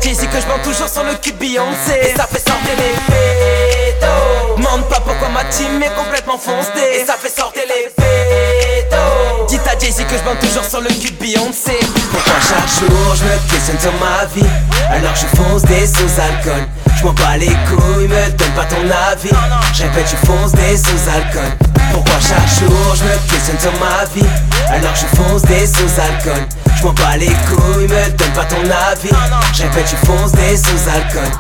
Dis 0.04 0.28
que 0.28 0.40
je 0.40 0.48
mens 0.48 0.60
toujours 0.62 0.90
sur 0.90 1.04
le 1.04 1.16
cul 1.16 1.32
de 1.32 1.38
Beyoncé. 1.38 2.12
Et 2.12 2.16
ça 2.16 2.28
fait 2.28 2.38
sortir 2.48 2.76
les 2.78 2.94
pétos 3.08 4.58
Demande 4.58 4.88
pas 4.90 5.00
pourquoi 5.00 5.30
ma 5.30 5.46
team 5.46 5.82
est 5.82 5.96
complètement 5.96 6.38
foncée. 6.38 7.00
Et 7.02 7.06
ça 7.06 7.14
fait 7.14 7.34
sortir 7.34 7.64
les 7.68 7.90
pétos 7.90 9.48
Dis 9.48 9.58
à 9.66 9.80
Jay-Z 9.80 10.04
que 10.06 10.18
je 10.18 10.24
mens 10.24 10.36
toujours 10.40 10.66
sur 10.66 10.82
le 10.82 10.90
cul 10.90 11.12
de 11.12 11.18
Beyoncé. 11.24 11.80
Pourquoi 12.12 12.34
chaque 12.42 12.70
jour 12.80 13.16
je 13.16 13.24
me 13.24 13.50
questionne 13.50 13.80
sur 13.80 13.94
ma 13.94 14.26
vie? 14.26 14.46
Alors 14.92 15.16
je 15.16 15.26
fonce 15.38 15.64
des 15.64 15.88
sous-alcool 15.88 16.68
Je 16.98 17.04
m'en 17.06 17.14
bats 17.14 17.38
les 17.38 17.48
couilles, 17.48 18.08
me 18.08 18.30
donne 18.32 18.52
pas 18.56 18.66
ton 18.66 18.84
avis. 19.10 19.32
Je 19.74 19.84
répète, 19.84 20.08
je 20.12 20.28
fonce 20.28 20.52
des 20.52 20.78
sous-alcool 20.78 21.50
Pourquoi 21.92 22.20
chaque 22.20 22.60
jour 22.60 22.96
je 22.96 23.04
me 23.06 23.32
questionne 23.32 23.60
sur 23.60 23.74
ma 23.80 24.04
vie? 24.14 24.28
Alors 24.70 24.94
je 24.96 25.08
fonce 25.16 25.42
des 25.44 25.66
sous-alcool 25.66 26.44
Je 26.84 26.88
m'en 26.90 26.94
bats 26.96 27.16
les 27.16 27.28
couilles, 27.28 27.88
me 27.88 28.10
donne 28.10 28.34
pas 28.36 28.44
ton 28.44 28.58
avis. 28.58 29.10
Je 29.54 29.64
répète, 29.64 29.88
je 29.90 29.96
fonce 30.06 30.34
des 30.34 30.58
sous-alcool 30.58 31.32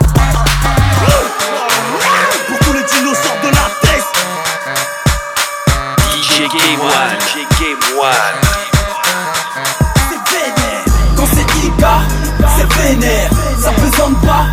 Pour 2.47 2.59
tous 2.59 2.71
les 2.71 2.83
dinosaures 2.83 3.41
de 3.43 3.49
la 3.49 3.69
tête. 3.81 4.05
DJ 6.13 6.47
Game 6.47 6.79
One. 7.99 8.62
Pas, 14.11 14.47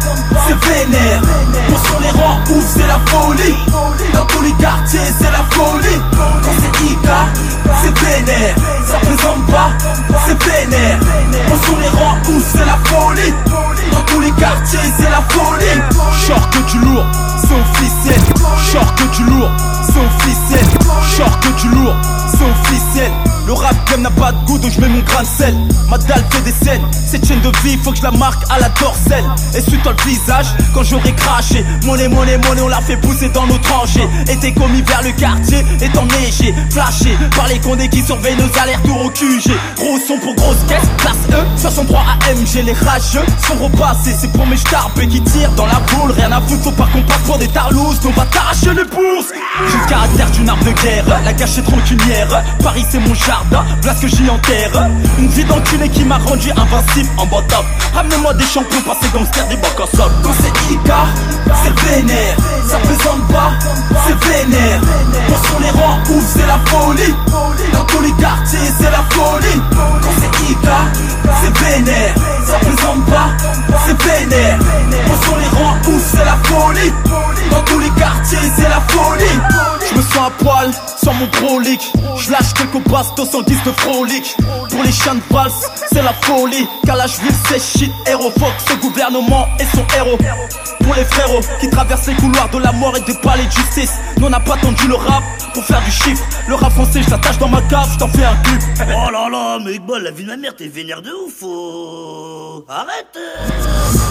c'est 0.46 0.54
vénère. 0.64 1.20
Pour 1.68 1.78
sur 1.84 2.00
les 2.00 2.10
rangs? 2.10 2.38
Ouf, 2.50 2.64
c'est 2.72 2.86
la 2.86 3.00
folie? 3.06 3.56
Dans 4.14 4.24
tous 4.26 4.42
les 4.42 4.52
quartiers, 4.52 5.00
c'est 5.18 5.30
la 5.30 5.44
folie. 5.50 6.00
Quand 6.16 6.50
c'est 6.60 6.84
Ika, 6.86 7.26
c'est 7.82 7.98
vénère. 7.98 8.54
Ça 8.86 8.98
pesante 8.98 9.46
pas, 9.46 9.70
c'est 10.24 10.40
vénère. 10.44 11.00
Pour 11.48 11.64
sur 11.64 11.78
les 11.78 11.88
rangs? 11.88 12.16
Ouf, 12.28 12.44
c'est 12.52 12.64
la 12.64 12.78
folie? 12.84 13.34
Dans 13.92 14.02
tous 14.06 14.20
les 14.20 14.30
quartiers, 14.32 14.78
c'est 14.96 15.10
la 15.10 15.22
folie. 15.30 15.80
Short 16.26 16.48
que 16.52 16.70
du 16.70 16.78
lourd, 16.78 17.06
c'est 17.40 17.54
officiel. 17.54 18.20
Short 18.72 18.94
que 18.98 19.16
du 19.16 19.24
lourd, 19.24 19.50
c'est 19.84 19.98
officiel. 19.98 20.66
Short 21.16 21.40
que 21.40 21.60
du 21.60 21.68
lourd, 21.70 21.96
c'est 22.30 22.44
officiel 22.44 23.12
le 23.46 23.52
rap 23.52 23.74
game 23.90 24.02
n'a 24.02 24.10
pas 24.10 24.32
de 24.32 24.46
goût 24.46 24.58
donc 24.58 24.72
je 24.72 24.80
mets 24.80 24.88
mon 24.88 25.00
grain 25.00 25.22
de 25.22 25.26
sel. 25.26 25.54
Ma 25.88 25.98
dalle 25.98 26.24
fait 26.30 26.42
des 26.42 26.52
scènes. 26.52 26.86
Cette 27.06 27.26
chaîne 27.26 27.40
de 27.40 27.50
vie 27.64 27.76
faut 27.82 27.90
que 27.90 27.98
je 27.98 28.02
la 28.02 28.10
marque 28.12 28.42
à 28.50 28.58
la 28.58 28.68
dorsale 28.80 29.24
Essuie-toi 29.54 29.92
le 29.92 30.10
visage 30.10 30.46
quand 30.72 30.82
j'aurai 30.84 31.12
craché. 31.14 31.64
Monnaie, 31.84 32.08
monnaie, 32.08 32.38
monnaie 32.38 32.62
on 32.62 32.68
l'a 32.68 32.80
fait 32.80 32.96
pousser 32.96 33.28
dans 33.30 33.46
nos 33.46 33.58
tranchées 33.58 34.08
Été 34.28 34.52
commis 34.52 34.82
vers 34.82 35.02
le 35.02 35.12
quartier 35.12 35.64
est 35.80 35.96
enneigé. 35.98 36.54
Flashé 36.70 37.16
par 37.36 37.48
les 37.48 37.58
condés 37.58 37.88
qui 37.88 38.02
surveillent 38.02 38.36
nos 38.36 38.60
allers-retours 38.60 39.04
au 39.06 39.10
QG 39.10 39.50
Gros 39.76 39.98
son 40.06 40.18
pour 40.18 40.34
grosse 40.34 40.62
caisse, 40.68 40.88
classe 40.98 41.16
E 41.32 41.44
63 41.56 42.00
AMG 42.28 42.64
les 42.64 42.72
rageux 42.72 43.24
sont 43.46 43.64
repassés 43.64 44.14
C'est 44.18 44.32
pour 44.32 44.46
mes 44.46 44.56
starbés 44.56 45.08
qui 45.08 45.22
tirent 45.22 45.52
dans 45.52 45.66
la 45.66 45.80
boule. 45.80 46.12
Rien 46.12 46.30
à 46.32 46.40
foutre 46.40 46.64
faut 46.64 46.72
pas 46.72 46.88
qu'on 46.92 47.02
passe 47.02 47.22
pour 47.26 47.38
des 47.38 47.48
tarlousses 47.48 48.00
On 48.04 48.10
va 48.10 48.26
t'arracher 48.26 48.74
les 48.74 48.84
bourses. 48.84 49.32
J'ai 49.68 49.78
le 49.78 49.88
caractère 49.88 50.30
d'une 50.30 50.48
arme 50.48 50.62
de 50.64 50.72
guerre, 50.82 51.04
la 51.24 51.32
cachette 51.32 51.66
rancunière. 51.66 52.42
Paris 52.62 52.84
c'est 52.88 52.98
mon 52.98 53.14
jardin, 53.14 53.29
voilà 53.50 53.94
ce 53.96 54.02
que 54.02 54.08
j'y 54.08 54.28
enterre. 54.28 54.88
Une 55.18 55.28
vie 55.28 55.44
d'enculé 55.44 55.88
qui 55.88 56.04
m'a 56.04 56.18
rendu 56.18 56.50
invincible 56.50 57.08
en 57.16 57.26
bottom. 57.26 57.64
Ramenez-moi 57.94 58.34
des 58.34 58.44
champions, 58.44 58.80
passés 58.82 59.10
gangsters, 59.12 59.46
des 59.48 59.56
bacs 59.56 59.80
en 59.80 59.96
sol. 59.96 60.10
Quand 60.22 60.32
c'est 60.40 60.72
Ika, 60.72 61.06
c'est 61.62 61.80
vénère. 61.88 62.36
Ça 62.68 62.78
présente 62.78 63.26
pas, 63.28 63.52
c'est 64.06 64.24
vénère. 64.28 64.80
Quand 65.28 65.46
sur 65.46 65.60
les 65.60 65.70
rangs, 65.70 65.98
ouf, 66.10 66.24
c'est 66.34 66.46
la 66.46 66.58
folie. 66.66 67.14
Dans 67.72 67.84
tous 67.84 68.02
les 68.02 68.12
quartiers, 68.12 68.58
c'est 68.78 68.90
la 68.90 69.04
folie. 69.10 69.60
Quand 69.72 70.10
c'est 70.20 70.52
Ika, 70.52 70.78
c'est 71.42 71.58
vénère. 71.58 72.14
Ça 72.46 72.58
présente 72.58 73.04
pas, 73.06 73.28
c'est 73.86 74.02
vénère. 74.02 74.58
Quand 75.06 75.22
sur 75.24 75.36
les 75.36 75.48
rangs, 75.58 75.76
ouf, 75.88 76.02
c'est 76.10 76.24
la 76.24 76.36
folie. 76.44 76.92
Dans 77.50 77.62
tous 77.62 77.78
les 77.78 77.90
quartiers, 77.90 78.38
c'est 78.56 78.68
la 78.68 78.80
folie. 78.88 79.40
Je 79.90 79.96
me 79.96 80.02
sens 80.02 80.28
à 80.28 80.30
poil 80.44 80.70
sur 81.02 81.12
mon 81.14 81.26
prolique. 81.28 81.92
Je 82.16 82.30
lâche 82.30 82.52
quelques 82.54 82.86
bastos 82.88 83.19
en 83.20 83.42
guise 83.42 83.62
de 83.64 83.72
frolique. 83.72 84.34
Pour 84.70 84.82
les 84.82 84.92
chiens 84.92 85.14
de 85.14 85.20
valse, 85.30 85.70
c'est 85.92 86.02
la 86.02 86.12
folie. 86.22 86.66
Car 86.86 86.96
la 86.96 87.06
juive, 87.06 87.34
c'est 87.48 87.60
shit, 87.60 87.92
héros. 88.06 88.30
Fox, 88.38 88.64
ce 88.68 88.74
gouvernement 88.74 89.46
et 89.58 89.64
son 89.76 89.84
héros. 89.96 90.18
Pour 90.82 90.94
les 90.94 91.04
frérots 91.04 91.40
qui 91.60 91.68
traversent 91.68 92.06
les 92.06 92.14
couloirs 92.14 92.48
de 92.50 92.58
la 92.58 92.72
mort 92.72 92.96
et 92.96 93.00
des 93.00 93.18
palais 93.20 93.44
de 93.44 93.50
justice. 93.50 93.92
Nous, 94.18 94.26
on 94.26 94.30
n'a 94.30 94.40
pas 94.40 94.56
tendu 94.56 94.88
le 94.88 94.94
rap 94.94 95.22
pour 95.52 95.64
faire 95.64 95.82
du 95.82 95.90
chiffre. 95.90 96.22
Le 96.48 96.54
rap 96.54 96.72
français, 96.72 97.02
je 97.02 97.10
l'attache 97.10 97.38
dans 97.38 97.48
ma 97.48 97.60
cave, 97.62 97.88
je 97.92 97.98
t'en 97.98 98.08
fais 98.08 98.24
un 98.24 98.36
clip. 98.36 98.62
Oh 98.80 99.10
là 99.10 99.28
là, 99.30 99.58
mais 99.62 99.74
Iqbal, 99.74 100.02
la 100.02 100.10
vie 100.10 100.24
de 100.24 100.30
ma 100.30 100.36
mère, 100.36 100.56
t'es 100.56 100.68
vénère 100.68 101.02
de 101.02 101.10
ouf, 101.10 101.42
oh. 101.42 102.64
Arrête 102.68 103.18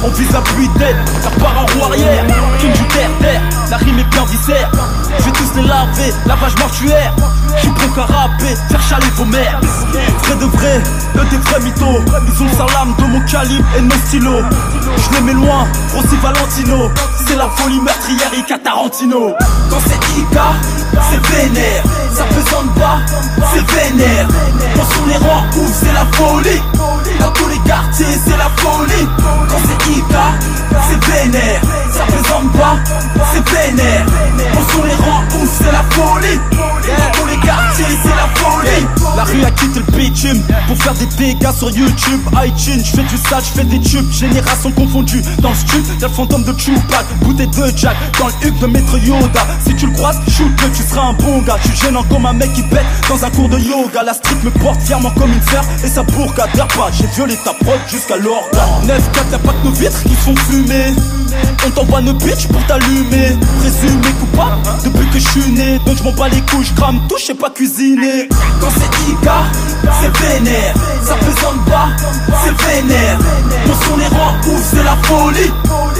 On 0.03 0.09
vise 0.09 0.31
la 0.31 0.41
pluie 0.41 0.69
d'aide, 0.77 0.97
car 1.23 1.31
par 1.33 1.61
en 1.61 1.65
roue 1.65 1.85
arrière. 1.85 2.25
King 2.59 2.71
du 2.71 2.87
terre, 2.89 3.09
terre, 3.19 3.41
la 3.71 3.77
rime 3.77 3.99
est 3.99 4.09
bien 4.09 4.25
viscère. 4.25 4.71
Je 5.17 5.23
vais 5.23 5.31
tous 5.31 5.55
les 5.55 5.63
laver, 5.67 6.13
lavage 6.25 6.55
mortuaire. 6.57 7.15
J'suis 7.57 7.69
prêt 7.69 8.01
à 8.01 8.05
rapper, 8.05 8.55
faire 8.69 8.81
vos 9.15 9.25
mères. 9.25 9.59
Vrai 9.61 10.35
de 10.35 10.45
vrai, 10.45 10.81
le 11.15 11.23
des 11.29 11.37
vrais 11.37 11.59
mythos. 11.61 12.03
Ils 12.27 12.41
ont 12.41 12.45
le 12.45 12.51
salam 12.51 12.95
de 12.97 13.03
mon 13.05 13.21
calibre 13.21 13.65
et 13.77 13.81
de 13.81 13.85
mon 13.85 14.05
stylo. 14.05 14.41
Je 14.97 15.15
les 15.15 15.21
mets 15.21 15.33
loin, 15.33 15.67
Rossi 15.93 16.15
Valentino. 16.21 16.91
C'est 17.27 17.35
la 17.35 17.49
folie 17.49 17.79
meurtrière, 17.79 18.31
Ika 18.37 18.57
Tarantino. 18.59 19.33
Quand 19.69 19.77
c'est 19.85 20.19
Ika, 20.19 20.53
c'est 21.09 21.35
vénère. 21.35 21.83
Ça 22.13 22.23
pesante 22.25 22.73
pas, 22.75 22.99
c'est 23.53 23.71
vénère. 23.71 24.27
Quand 24.75 24.93
sur 24.93 25.05
les 25.07 25.17
rangs, 25.17 25.45
c'est 25.71 25.93
la 25.93 26.05
folie. 26.13 26.61
Dans 27.19 27.31
tous 27.31 27.47
les 27.47 27.59
quartiers, 27.59 28.17
c'est 28.25 28.37
la 28.37 28.49
folie. 28.57 29.07
Quand 29.49 29.59
c'est 29.65 29.91
Ika, 29.91 30.25
c'est 30.89 31.11
vénère. 31.11 31.61
Ça 31.91 32.03
pesante 32.05 32.51
pas, 32.53 32.77
c'est 33.33 33.49
vénère. 33.49 34.05
Quand 34.53 34.71
sur 34.71 34.83
les 34.85 34.95
rangs, 34.95 35.23
c'est 35.57 35.71
la 35.71 35.83
folie. 35.91 36.39
La 39.15 39.23
rue 39.23 39.43
a 39.43 39.51
quitté 39.51 39.79
le 39.79 39.97
bitume 39.97 40.41
pour 40.67 40.77
faire 40.77 40.93
des 40.93 41.05
dégâts 41.17 41.53
sur 41.57 41.69
YouTube, 41.69 42.21
iTunes. 42.45 42.81
Je 42.83 42.91
fais 42.91 43.03
du 43.03 43.17
sale, 43.17 43.43
je 43.43 43.59
fais 43.59 43.63
des 43.65 43.79
tubes, 43.79 44.11
génération 44.11 44.71
confondue. 44.71 45.21
Dans 45.39 45.49
le 45.49 45.55
stup, 45.55 45.85
y'a 45.99 46.07
le 46.07 46.13
fantôme 46.13 46.43
de 46.43 46.53
Tupac, 46.53 47.05
bouteille 47.21 47.47
de 47.47 47.77
Jack, 47.77 47.95
dans 48.19 48.27
le 48.27 48.47
huc 48.47 48.59
de 48.59 48.67
Maître 48.67 48.97
Yoda. 48.97 49.45
Si 49.65 49.75
tu 49.75 49.87
le 49.87 49.93
croises, 49.93 50.19
shoot-le, 50.27 50.71
tu 50.71 50.83
seras 50.83 51.07
un 51.07 51.13
bon 51.13 51.41
gars. 51.41 51.57
Tu 51.63 51.75
gênant 51.75 52.03
comme 52.03 52.25
un 52.25 52.33
mec 52.33 52.53
qui 52.53 52.63
pète 52.63 52.85
dans 53.09 53.23
un 53.23 53.29
cours 53.29 53.49
de 53.49 53.59
yoga. 53.59 54.03
La 54.03 54.13
street 54.13 54.37
me 54.43 54.51
porte 54.51 54.81
fièrement 54.81 55.11
comme 55.11 55.31
une 55.31 55.43
sœur 55.43 55.63
et 55.83 55.87
sa 55.87 56.03
bourga 56.03 56.47
pas. 56.53 56.91
J'ai 56.91 57.07
violé 57.07 57.37
ta 57.43 57.53
prod 57.53 57.79
jusqu'à 57.89 58.17
l'organe. 58.17 58.87
9-4, 58.87 59.31
y'a 59.31 59.39
pas 59.39 59.53
que 59.53 59.67
nos 59.67 59.73
vitres 59.73 60.03
qui 60.03 60.15
font 60.15 60.35
fumer. 60.49 60.93
On 61.65 61.69
t'envoie 61.71 62.01
nos 62.01 62.13
bitch 62.13 62.47
pour 62.47 62.65
t'allumer. 62.65 63.37
Présumé 63.59 64.11
coupable 64.19 64.57
depuis 64.83 65.07
que 65.09 65.19
je 65.19 65.27
suis 65.27 65.51
né. 65.51 65.79
Donc 65.85 65.97
je 65.97 66.03
m'en 66.03 66.11
bats 66.11 66.29
les 66.29 66.41
couilles, 66.41 66.65
je 66.65 66.73
crame 66.73 66.99
tout, 67.07 67.17
je 67.17 67.33
pas 67.33 67.49
cuisiner. 67.49 68.29
Quand 68.59 68.69
c'est 68.75 69.11
Ika, 69.11 69.43
c'est 70.01 70.17
vénère. 70.17 70.73
Ça 71.03 71.15
pesante 71.15 71.65
pas, 71.65 71.89
c'est 72.43 72.55
vénère. 72.67 73.19
On 73.67 73.85
sur 73.85 73.97
les 73.97 74.07
rangs, 74.07 74.35
ouf, 74.47 74.61
c'est 74.71 74.83
la 74.83 74.95
folie. 75.03 75.51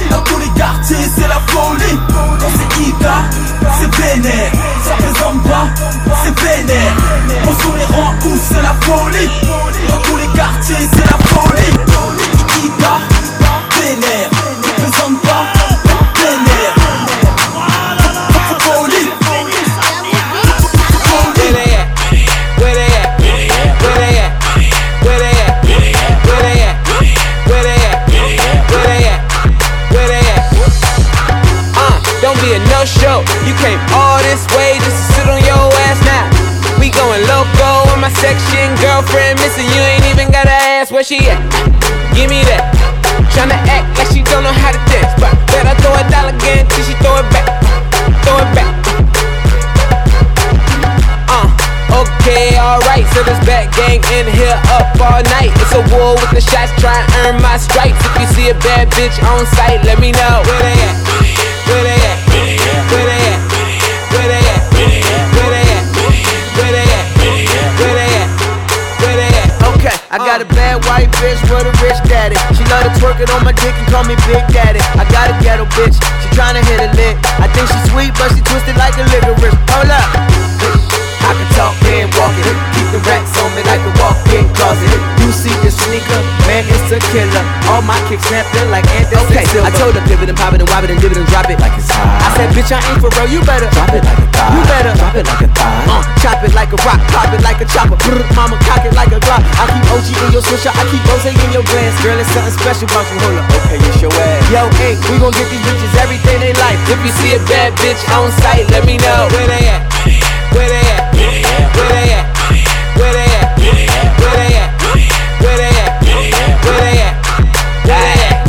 Dans 0.09 0.21
tous 0.23 0.39
les 0.39 0.49
quartiers, 0.59 1.07
c'est 1.15 1.27
la 1.27 1.41
folie. 1.47 1.99
Quand 2.39 2.49
c'est 2.55 2.81
Ika, 2.83 3.15
c'est 3.79 3.95
vénère. 3.95 4.51
Ça 4.83 4.95
pesante 4.95 5.43
pas, 5.43 5.67
c'est 6.23 6.39
vénère. 6.39 6.93
On 7.47 7.61
sur 7.61 7.75
les 7.75 7.85
rangs, 7.85 8.13
ouf, 8.25 8.39
c'est 8.49 8.61
la 8.61 8.75
folie. 8.81 9.29
Dans 9.89 10.01
tous 10.01 10.17
les 10.17 10.27
quartiers, 10.37 10.89
c'est 10.93 11.05
la 11.05 11.17
folie. 11.27 11.73
Ika, 12.65 12.99
be 32.39 32.55
a 32.55 32.59
no-show. 32.71 33.23
You 33.43 33.53
came 33.59 33.79
all 33.91 34.19
this 34.23 34.43
way 34.55 34.79
just 34.79 34.95
to 34.95 35.05
sit 35.15 35.27
on 35.27 35.41
your 35.43 35.67
ass 35.87 35.99
now. 36.07 36.25
We 36.79 36.87
going 36.89 37.21
loco 37.27 37.91
in 37.91 37.99
my 37.99 38.11
section. 38.15 38.71
Girlfriend 38.79 39.39
missing, 39.43 39.67
you 39.75 39.81
ain't 39.83 40.07
even 40.07 40.31
gotta 40.31 40.55
ask 40.79 40.91
where 40.91 41.03
she 41.03 41.19
at. 41.27 41.39
Give 42.15 42.31
me 42.31 42.39
that. 42.47 42.71
Tryna 43.35 43.59
act 43.67 43.91
like 43.99 44.09
she 44.15 44.23
don't 44.23 44.43
know 44.47 44.55
how 44.55 44.71
to 44.71 44.81
dance, 44.87 45.11
but 45.19 45.35
better 45.51 45.75
throw 45.83 45.91
a 45.91 46.03
dollar 46.07 46.31
again 46.31 46.63
till 46.71 46.83
she 46.87 46.95
throw 47.03 47.19
it 47.19 47.27
back. 47.35 47.47
Throw 48.23 48.39
it 48.39 48.51
back. 48.55 48.71
Uh, 51.27 51.47
okay, 52.07 52.55
alright. 52.55 53.03
So 53.11 53.23
this 53.27 53.39
back 53.43 53.75
gang 53.75 53.99
in 54.15 54.31
here 54.31 54.55
up 54.71 54.95
all 55.03 55.19
night. 55.35 55.51
It's 55.59 55.75
a 55.75 55.83
war 55.91 56.15
with 56.15 56.31
the 56.31 56.41
shots, 56.41 56.71
try 56.79 56.95
and 56.95 57.09
earn 57.19 57.35
my 57.43 57.59
stripes. 57.59 57.99
If 57.99 58.13
you 58.15 58.27
see 58.31 58.47
a 58.49 58.57
bad 58.63 58.87
bitch 58.95 59.19
on 59.27 59.43
sight, 59.59 59.83
let 59.83 59.99
me 59.99 60.15
know 60.15 60.35
where 60.47 60.61
they 60.63 60.77
at. 60.87 60.95
Where 61.67 61.83
they 61.83 61.99
at? 61.99 62.28
I 70.11 70.17
got 70.17 70.41
a 70.41 70.45
bad 70.57 70.83
white 70.85 71.07
bitch 71.21 71.37
with 71.53 71.69
a 71.69 71.73
rich 71.85 72.01
daddy. 72.09 72.35
She 72.57 72.65
love 72.65 72.81
to 72.81 72.91
twerk 72.97 73.21
it 73.21 73.29
on 73.29 73.45
my 73.45 73.53
dick 73.53 73.77
and 73.77 73.87
call 73.93 74.03
me 74.03 74.15
Big 74.25 74.41
Daddy. 74.49 74.81
I 74.97 75.05
got 75.13 75.29
a 75.29 75.37
ghetto 75.43 75.65
bitch, 75.77 75.95
she 75.95 76.27
tryna 76.33 76.65
hit 76.65 76.81
a 76.81 76.89
lick. 76.97 77.15
I 77.37 77.45
think 77.53 77.69
she 77.69 77.79
sweet, 77.93 78.11
but 78.17 78.33
she 78.33 78.41
twisted 78.41 78.75
like 78.75 78.97
a 78.97 79.05
licorice. 79.05 79.53
Hold 79.69 79.93
up. 79.93 80.88
I 81.25 81.31
can 81.35 81.49
talk 81.55 81.75
and 81.89 82.07
walk 82.15 82.35
it. 82.37 82.55
Keep 82.75 82.87
the 82.95 83.01
racks 83.05 83.33
on 83.39 83.49
me 83.55 83.61
like 83.67 83.83
a 83.83 83.91
walk-in 83.99 84.45
closet. 84.55 84.99
You 85.21 85.29
see 85.35 85.53
the 85.61 85.69
sneaker, 85.69 86.21
man, 86.49 86.65
it's 86.65 86.89
a 86.89 86.99
killer. 87.13 87.43
All 87.69 87.83
my 87.85 87.97
kicks 88.09 88.25
snapping 88.25 88.69
like 88.73 88.87
Anderson 88.97 89.29
Okay, 89.29 89.45
Silva. 89.49 89.67
I 89.67 89.71
told 89.77 89.93
her 89.93 90.03
pivot 90.09 90.29
and 90.29 90.37
pop 90.37 90.57
it 90.57 90.61
and 90.63 90.69
wop 90.69 90.83
it 90.83 90.89
and 90.89 90.99
dip 91.01 91.13
it 91.13 91.21
and 91.21 91.29
drop 91.29 91.49
it 91.51 91.59
like 91.61 91.75
it's 91.77 91.91
hot. 91.91 92.07
I 92.25 92.29
said, 92.33 92.49
bitch, 92.55 92.71
I 92.73 92.81
ain't 92.89 92.99
for 93.03 93.13
real. 93.13 93.29
You 93.29 93.41
better 93.45 93.69
Drop 93.69 93.93
it 93.93 94.01
like 94.01 94.17
a 94.17 94.27
thigh. 94.33 94.53
You 94.57 94.61
better 94.65 94.93
drop 94.97 95.15
it 95.15 95.25
like 95.29 95.43
a 95.45 95.49
thigh. 95.53 95.85
Uh, 95.85 96.03
chop 96.23 96.41
it 96.41 96.53
like 96.57 96.71
a 96.73 96.79
rock, 96.81 96.99
pop 97.13 97.29
it 97.29 97.41
like 97.45 97.61
a 97.61 97.67
chopper. 97.69 97.97
Brr, 98.01 98.23
mama, 98.33 98.57
cock 98.65 98.83
it 98.87 98.95
like 98.97 99.13
a 99.13 99.19
Glock. 99.21 99.43
I 99.59 99.69
keep 99.69 99.85
OG 99.93 100.07
in 100.25 100.29
your 100.33 100.43
swisher, 100.43 100.73
I 100.73 100.83
keep 100.89 101.03
Rose 101.05 101.25
in 101.29 101.51
your 101.53 101.65
glass. 101.67 101.93
Girl, 102.01 102.17
it's 102.17 102.31
something 102.33 102.55
special 102.55 102.87
about 102.89 103.05
you. 103.11 103.17
Hold 103.21 103.37
up. 103.37 103.45
Okay, 103.59 103.77
it's 103.77 104.01
your 104.01 104.13
ass. 104.13 104.49
Yo, 104.49 104.65
hey, 104.81 104.97
we 105.11 105.19
gon' 105.21 105.35
get 105.35 105.47
these 105.51 105.61
bitches 105.61 105.93
everything 106.01 106.41
they 106.41 106.53
like. 106.57 106.79
If 106.89 106.99
you 107.05 107.11
see 107.21 107.37
a 107.37 107.41
bad 107.45 107.77
bitch 107.77 108.01
on 108.15 108.31
sight, 108.41 108.65
let 108.73 108.85
me 108.85 108.97
know 108.97 109.29
where 109.35 109.47
they 109.47 109.63
at. 109.69 109.83
Where 110.55 110.65
they 110.65 110.81
at? 110.81 110.88
Where 111.29 111.89
they 111.93 112.09
at? 112.09 112.25
Where 112.97 113.13
they 113.13 113.29
at? 113.37 113.53
Where 113.53 113.73
they 113.77 113.93
at? 113.93 114.17
Where 114.17 114.35
they 114.41 114.49
at? 114.57 114.69
Where 115.39 115.57
they 115.61 115.73
at? 115.77 115.93
Where 116.01 116.79
they 116.81 117.01
at? 117.05 117.15
Where 117.85 118.01
they 118.01 118.17
at? 118.27 118.41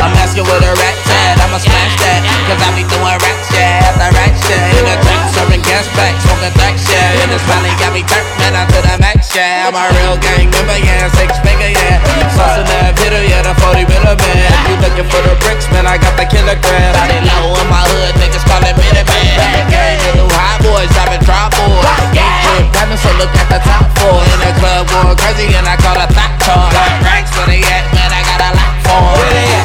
I'm 0.00 0.14
asking 0.22 0.44
where 0.46 0.60
the 0.60 0.70
rats 0.78 1.10
at, 1.10 1.42
I'ma 1.42 1.58
smash 1.58 1.94
that 1.98 2.22
Cause 2.46 2.62
I 2.62 2.68
be 2.78 2.86
doing 2.86 3.02
rap 3.02 3.38
shit 3.50 3.58
after 3.58 4.10
rap 4.14 4.25
shit 4.44 4.60
In 4.76 4.84
the 4.84 4.96
tank, 5.04 5.22
serving 5.32 5.64
gas 5.64 5.86
back, 5.96 6.14
smoking 6.20 6.54
crack 6.56 6.76
shit 6.76 7.12
And 7.24 7.30
this 7.32 7.44
valley 7.48 7.72
got 7.80 7.92
me 7.96 8.02
turned, 8.04 8.28
man, 8.40 8.54
out 8.56 8.68
to 8.72 8.80
the 8.80 8.94
max, 9.00 9.32
yeah. 9.32 9.68
I'm 9.68 9.76
a 9.76 9.84
real 9.96 10.16
gang 10.20 10.48
member, 10.52 10.78
yeah, 10.80 11.08
six 11.16 11.36
figure, 11.40 11.72
yeah. 11.72 12.00
Sauce 12.36 12.60
in 12.60 12.66
that 12.68 12.96
hitter, 13.00 13.24
yeah, 13.24 13.44
the 13.44 13.54
40 13.60 13.88
miller, 13.88 14.16
man. 14.16 14.50
If 14.52 14.62
you 14.68 14.76
looking 14.84 15.08
for 15.08 15.20
the 15.24 15.34
bricks, 15.44 15.68
man, 15.72 15.88
I 15.88 15.96
got 15.96 16.14
the 16.16 16.26
kilogram 16.28 16.92
Got 16.92 17.10
it 17.12 17.24
low 17.24 17.56
in 17.56 17.68
my 17.68 17.82
hood, 17.84 18.14
niggas 18.20 18.44
call 18.44 18.62
it 18.64 18.76
minute, 18.76 19.08
man. 19.08 19.68
Gang, 19.72 19.98
the 20.04 20.10
new 20.22 20.28
hot 20.30 20.60
boys, 20.64 20.88
driving 20.92 21.22
drop 21.24 21.52
boys. 21.56 21.84
Gang. 22.12 22.44
With 22.56 22.72
diamonds, 22.72 23.02
so 23.02 23.10
look 23.20 23.32
at 23.32 23.48
the 23.48 23.60
top 23.64 23.84
four. 24.00 24.20
In 24.20 24.38
the 24.44 24.52
club, 24.60 24.88
going 24.88 25.16
crazy, 25.20 25.52
and 25.56 25.66
I 25.66 25.76
call 25.80 25.96
a 25.96 26.06
thought 26.08 26.34
car 26.44 26.68
Got 26.72 26.92
ranks 27.04 27.32
where 27.36 27.48
they 27.48 27.62
at, 27.64 27.84
man, 27.92 28.10
I 28.12 28.20
got 28.24 28.40
a 28.44 28.50
lot 28.56 28.74
for. 28.84 29.00
Where 29.16 29.32
they 29.32 29.55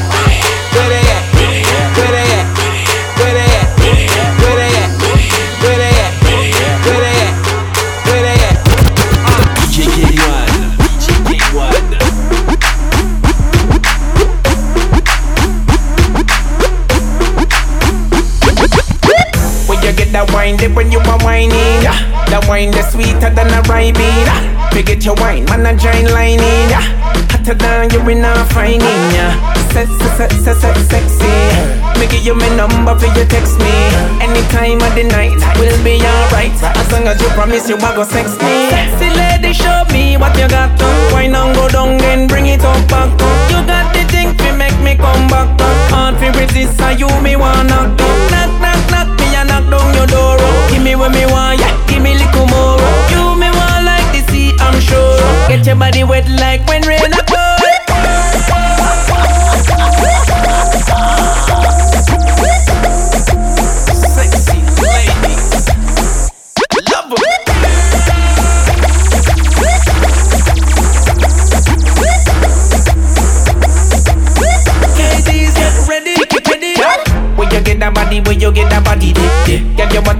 wine 20.41 20.57
it 20.57 20.73
when 20.73 20.91
you 20.91 20.99
are 20.99 21.21
whining. 21.21 21.77
Yeah. 21.85 21.93
The 22.33 22.41
wine 22.49 22.71
that's 22.71 22.93
sweeter 22.93 23.29
than 23.29 23.53
a 23.53 23.61
bean. 23.61 23.93
Yeah. 23.93 24.81
get 24.81 25.05
your 25.05 25.13
wine, 25.21 25.45
man, 25.45 25.65
a 25.69 25.77
giant 25.77 26.09
lining. 26.09 26.65
Yeah. 26.73 26.81
Hotter 27.29 27.53
than 27.53 27.93
you 27.93 28.01
in 28.09 28.25
a 28.25 28.33
finding. 28.49 29.05
Yeah. 29.13 29.37
Se 29.69 29.85
se 29.85 30.07
se 30.17 30.25
se 30.43 30.53
se 30.61 30.69
sexy. 30.89 31.33
Me 31.99 32.09
give 32.09 32.25
you 32.25 32.33
my 32.33 32.49
number 32.57 32.97
for 32.97 33.09
you 33.13 33.25
text 33.29 33.61
me. 33.61 33.75
Any 34.25 34.41
time 34.49 34.81
of 34.81 34.91
the 34.97 35.05
night 35.13 35.37
will 35.61 35.77
be 35.85 36.01
alright. 36.01 36.57
As 36.81 36.89
long 36.91 37.05
as 37.05 37.21
you 37.21 37.29
promise 37.37 37.69
you 37.69 37.77
will 37.77 37.93
go 37.93 38.03
sex 38.03 38.33
me. 38.41 38.73
Sexy 38.73 39.13
lady, 39.13 39.53
show 39.53 39.85
me 39.93 40.17
what 40.17 40.33
you 40.41 40.49
got. 40.49 40.73
Wine 41.13 41.37
and 41.37 41.53
go 41.53 41.69
down, 41.69 41.97
then 42.01 42.25
bring 42.25 42.47
it 42.47 42.65
up 42.65 42.81
back. 42.89 43.13
You 43.53 43.61
got 43.69 43.93
the 43.93 44.03
thing 44.09 44.33
to 44.41 44.49
make 44.57 44.77
me 44.81 44.97
come 44.97 45.29
back. 45.29 45.53
Hard 45.93 46.17
to 46.17 46.27
resist, 46.39 46.81
so 46.81 46.89
you 46.89 47.09
me 47.21 47.35
wanna 47.35 47.69
knock, 47.69 47.89
knock, 48.33 48.51
knock, 48.57 48.80
knock 49.51 49.65
down 49.69 49.93
your 49.93 50.07
door. 50.07 50.37
Give 50.71 50.83
me 50.83 50.95
what 50.95 51.11
me 51.11 51.25
want, 51.25 51.59
yeah, 51.59 51.73
give 51.87 52.01
me 52.01 52.15
little 52.15 52.47
more. 52.47 52.79
You 53.11 53.35
me 53.35 53.49
want 53.59 53.83
like 53.83 54.07
the 54.15 54.21
sea, 54.31 54.55
I'm 54.59 54.79
sure. 54.79 55.19
Get 55.49 55.65
your 55.65 55.75
body 55.75 56.03
wet 56.03 56.27
like 56.39 56.65
when 56.67 56.81
rain 56.87 57.20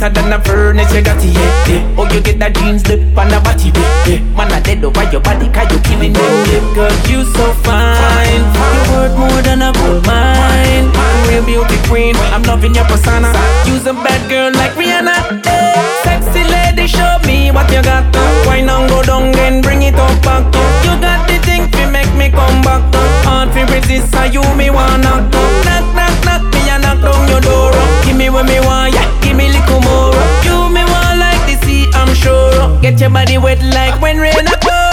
hotter 0.01 0.21
than 0.21 0.33
a 0.33 0.41
furnace, 0.43 0.93
you 0.93 1.01
got 1.01 1.17
it, 1.17 1.29
yeah, 1.29 1.39
eh. 1.39 1.77
yeah. 1.77 1.95
Oh, 1.97 2.09
you 2.09 2.21
get 2.21 2.39
that 2.39 2.55
jeans 2.55 2.85
lip 2.87 3.01
on 3.17 3.29
the 3.29 3.39
body, 3.45 3.69
yeah, 3.69 4.17
yeah. 4.17 4.19
Man, 4.33 4.51
I 4.51 4.59
dead 4.59 4.83
over 4.83 5.05
your 5.11 5.21
body, 5.21 5.47
cause 5.53 5.69
you 5.69 5.79
killing 5.85 6.13
them, 6.13 6.33
yeah. 6.49 6.61
Girl, 6.73 6.93
you 7.05 7.21
so 7.25 7.45
fine, 7.61 8.41
you 8.41 8.81
worth 8.89 9.15
more 9.17 9.41
than 9.45 9.61
a 9.61 9.69
gold 9.73 10.05
mine. 10.05 10.89
Real 11.29 11.45
beauty 11.45 11.77
queen, 11.85 12.15
I'm 12.33 12.41
loving 12.43 12.73
your 12.73 12.85
persona. 12.85 13.29
Use 13.65 13.85
a 13.85 13.93
bad 13.93 14.21
girl 14.29 14.49
like 14.57 14.73
Rihanna, 14.73 15.45
yeah. 15.45 15.77
Sexy 16.01 16.43
lady, 16.49 16.87
show 16.89 17.21
me 17.25 17.51
what 17.51 17.69
you 17.69 17.81
got. 17.85 18.09
Why 18.45 18.61
not 18.61 18.89
go 18.89 19.03
down 19.03 19.35
and 19.37 19.61
bring 19.61 19.83
it 19.83 19.95
up 19.95 20.17
back? 20.25 20.45
You 20.81 20.97
got 20.97 21.29
the 21.29 21.37
thing 21.45 21.69
to 21.69 21.81
make 21.91 22.09
me 22.17 22.33
come 22.33 22.61
back. 22.65 22.81
Hard 23.21 23.53
to 23.53 23.61
resist, 23.69 24.11
so 24.11 24.23
you 24.25 24.41
me 24.57 24.69
wanna 24.73 24.97
knock, 24.97 25.85
knock, 25.93 26.17
knock 26.25 26.43
me 26.53 26.59
and 26.59 26.60
knock 26.95 27.13
down 27.13 27.27
your 27.27 27.41
door 27.41 27.71
door. 27.71 27.71
Give 28.05 28.17
me 28.17 28.29
what 28.29 28.45
me 28.45 28.59
want, 28.59 28.93
yeah, 28.93 29.07
give 29.21 29.37
me 29.37 29.47
little 29.47 29.81
more. 29.81 30.13
Uh. 30.13 30.43
You 30.43 30.69
me 30.73 30.83
want 30.83 31.19
like 31.19 31.41
the 31.47 31.65
sea, 31.65 31.87
I'm 31.93 32.13
sure. 32.13 32.53
Uh. 32.61 32.79
Get 32.81 32.99
your 32.99 33.09
body 33.09 33.37
wet 33.37 33.61
like 33.61 34.01
when 34.01 34.17
rain 34.17 34.47
a 34.47 34.57
pour. 34.57 34.90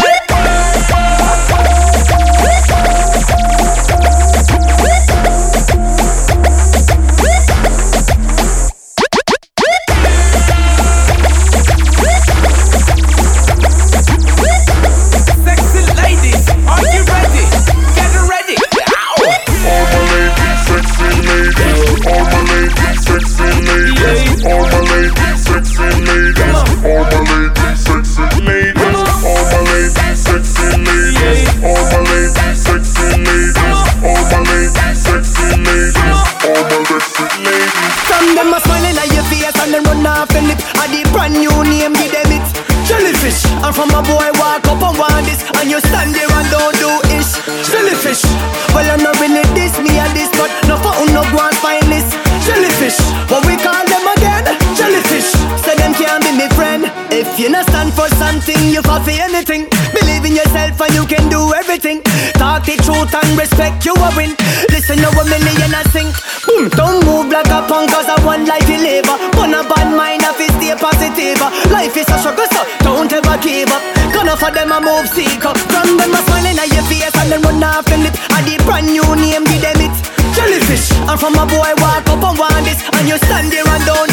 Of 63.24 63.84
you 63.84 63.94
a 63.94 64.08
win. 64.16 64.36
Listen, 64.70 64.98
you 64.98 65.08
a 65.08 65.24
million 65.24 65.44
millionaire 65.44 65.88
ting. 65.90 66.10
Boom! 66.46 66.68
Don't 66.70 67.04
move 67.04 67.30
like 67.32 67.48
a 67.48 67.62
punk, 67.66 67.90
cause 67.90 68.08
I 68.08 68.16
one 68.24 68.46
life 68.46 68.68
you 68.68 68.78
live. 68.78 69.08
On 69.38 69.54
a 69.54 69.62
bad 69.66 69.88
mind, 69.96 70.22
I 70.22 70.32
feel 70.34 70.52
stay 70.58 70.74
positive. 70.76 71.40
Life 71.70 71.96
is 71.96 72.08
a 72.08 72.18
struggle, 72.18 72.46
so 72.52 72.62
don't 72.80 73.12
ever 73.12 73.36
give 73.42 73.70
up. 73.70 73.82
Gonna 74.12 74.36
for 74.36 74.50
them, 74.50 74.72
I 74.72 74.80
move 74.80 75.08
seek 75.08 75.44
up 75.44 75.56
From 75.68 75.96
them 76.00 76.10
a 76.10 76.20
smiling 76.24 76.58
at 76.58 76.68
your 76.72 76.84
face 76.88 77.12
and 77.22 77.30
then 77.30 77.42
run 77.42 77.62
off 77.62 77.86
your 77.92 78.00
lip 78.00 78.16
And 78.34 78.44
the 78.48 78.56
brand 78.64 78.88
new 78.88 79.04
name 79.14 79.44
give 79.44 79.60
them 79.60 79.78
it 79.84 79.94
Jellyfish 80.32 80.90
And 81.06 81.18
from 81.20 81.36
a 81.36 81.44
boy 81.44 81.72
walk 81.78 82.08
up 82.08 82.24
and 82.24 82.38
want 82.38 82.64
this 82.64 82.80
And 82.96 83.06
you 83.06 83.18
stand 83.20 83.52
there 83.52 83.68
and 83.68 83.84
don't 83.84 84.07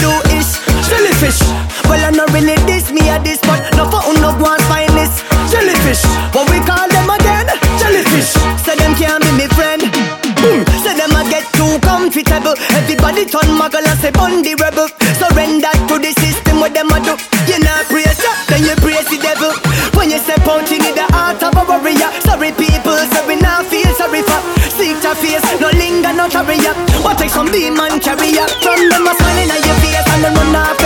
comfortable 12.35 12.55
Everybody 12.75 13.25
turn 13.25 13.49
muggle 13.55 13.85
and 13.85 13.99
say 13.99 14.11
bun 14.11 14.41
the 14.41 14.55
rebel 14.55 14.87
Surrender 15.15 15.71
to 15.87 15.95
the 15.99 16.11
system 16.19 16.59
what 16.59 16.73
them 16.73 16.89
a 16.91 16.99
do 16.99 17.15
You 17.47 17.59
not 17.59 17.85
praise 17.87 18.19
ya 18.19 18.31
Then 18.47 18.63
you 18.63 18.75
praise 18.77 19.07
the 19.09 19.17
devil 19.21 19.53
when 19.95 20.11
you 20.11 20.19
step 20.19 20.45
out, 20.45 20.69
you 20.69 20.77
need 20.77 20.93
the 20.93 21.07
heart 21.15 21.41
of 21.41 21.55
a 21.55 21.63
warrior. 21.63 22.11
Sorry, 22.27 22.51
people, 22.51 22.99
so 23.09 23.25
we 23.25 23.39
now 23.39 23.63
feel 23.63 23.87
sorry 23.95 24.21
for. 24.21 24.37
Seek 24.75 24.99
to 25.01 25.15
face, 25.15 25.41
no 25.57 25.71
linger, 25.71 26.11
no 26.11 26.27
carry 26.27 26.59
up. 26.67 26.75
What 27.01 27.17
take 27.17 27.31
some 27.31 27.49
beam 27.49 27.79
carry 28.03 28.37
up. 28.37 28.51
From 28.59 28.85
them, 28.91 29.07
a 29.07 29.13
smiling 29.15 29.49
at 29.49 29.65
your 29.65 29.77
face, 29.79 30.05
and 30.13 30.21
then 30.21 30.35
run 30.35 30.55
off 30.59 30.84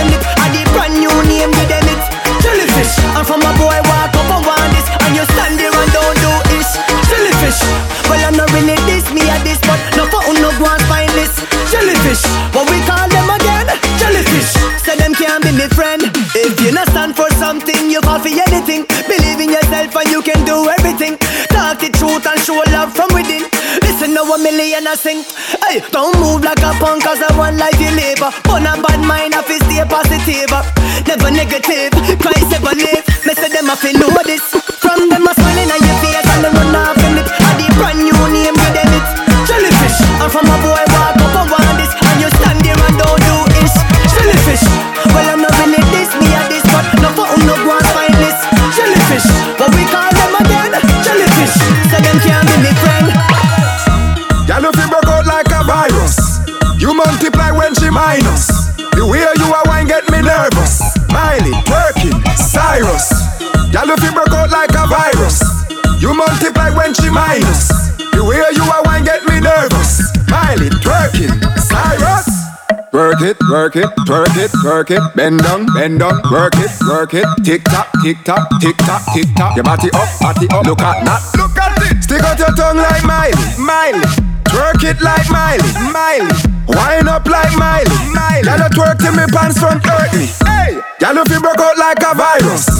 you 18.00 18.08
fall 18.08 18.20
for 18.20 18.28
anything 18.28 18.86
Believe 19.06 19.40
in 19.40 19.50
yourself 19.50 19.94
and 19.96 20.08
you 20.10 20.22
can 20.22 20.44
do 20.44 20.68
everything. 20.68 21.16
Talk 21.48 21.80
the 21.80 21.90
truth 21.90 22.26
and 22.26 22.40
show 22.40 22.62
love 22.70 22.94
from 22.94 23.08
within. 23.14 23.42
Listen 23.82 24.14
to 24.14 24.22
a 24.22 24.38
million 24.38 24.86
I 24.86 24.94
sing. 24.94 25.24
Hey, 25.66 25.80
don't 25.90 26.14
move 26.20 26.42
like 26.42 26.62
a 26.62 26.72
punk 26.78 27.02
cause 27.02 27.20
I 27.20 27.36
want 27.36 27.56
life 27.56 27.78
you 27.80 27.90
live. 27.90 28.20
But 28.20 28.62
a 28.62 28.78
bad 28.80 29.00
mind, 29.02 29.34
I 29.34 29.42
feel 29.42 29.60
stay 29.66 29.82
positive. 29.88 30.50
Never 31.06 31.30
negative, 31.30 31.92
Christ 32.20 32.52
ever 32.54 32.74
live. 32.76 33.04
Me 33.26 33.34
say 33.34 33.48
them 33.48 33.70
I 33.70 33.76
feel 33.76 33.98
know 33.98 34.14
this. 34.24 34.59
Work 73.50 73.74
it, 73.74 73.82
work 73.82 73.82
it, 74.06 74.06
work 74.06 74.36
it, 74.36 74.50
work 74.62 74.90
it. 74.92 75.02
Bend 75.16 75.42
down, 75.42 75.66
bend 75.74 75.98
down, 75.98 76.22
work 76.30 76.54
it, 76.54 76.70
work 76.86 77.14
it. 77.14 77.26
Tick 77.42 77.64
tock, 77.64 77.90
tick 78.00 78.22
tock, 78.22 78.46
tick 78.60 78.76
tock, 78.78 79.02
tick 79.12 79.26
tock. 79.34 79.56
Your 79.56 79.64
body 79.64 79.90
up, 79.90 80.06
body 80.22 80.46
up. 80.54 80.66
Look 80.66 80.78
at 80.78 81.02
that, 81.02 81.18
look 81.34 81.58
at 81.58 81.74
it. 81.82 81.98
Stick 81.98 82.22
out 82.22 82.38
your 82.38 82.54
tongue 82.54 82.78
like 82.78 83.02
Miley, 83.02 83.34
Miley. 83.58 84.06
Twerk 84.46 84.86
it 84.86 85.02
like 85.02 85.26
Miley, 85.34 85.66
Miley. 85.90 86.30
Wind 86.70 87.10
up 87.10 87.26
like 87.26 87.50
Miley, 87.58 87.90
Miley. 88.14 88.46
Y'all 88.46 88.70
twerk 88.70 89.02
till 89.02 89.18
me 89.18 89.26
pants 89.34 89.58
front 89.58 89.82
hurt 89.82 90.14
me. 90.14 90.30
Hey, 90.46 90.78
y'all 91.02 91.18
if 91.18 91.26
you 91.26 91.42
broke 91.42 91.58
out 91.58 91.74
like 91.74 91.98
a 92.06 92.14
virus. 92.14 92.70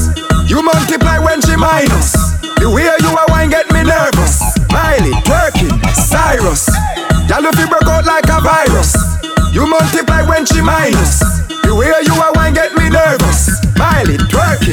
You 0.46 0.62
multiply 0.62 1.18
when 1.18 1.42
she 1.42 1.58
minus. 1.58 2.14
The 2.62 2.70
way 2.70 2.86
you 2.86 3.10
are 3.10 3.26
wine 3.26 3.50
get 3.50 3.66
me 3.74 3.82
nervous. 3.82 4.38
Miley, 4.70 5.18
twerking, 5.26 5.74
Cyrus. 5.98 6.70
Y'all 7.26 7.42
if 7.42 7.58
you 7.58 7.66
broke 7.66 7.90
out 7.90 8.06
like 8.06 8.30
a 8.30 8.38
virus. 8.38 8.99
You 9.60 9.68
multiply 9.68 10.22
when 10.24 10.46
she 10.46 10.62
minus. 10.62 11.20
The 11.68 11.76
way 11.76 11.92
you 12.00 12.16
are 12.16 12.32
wine 12.32 12.54
get 12.54 12.72
me 12.80 12.88
nervous. 12.88 13.60
Miley, 13.76 14.16
twerking. 14.32 14.72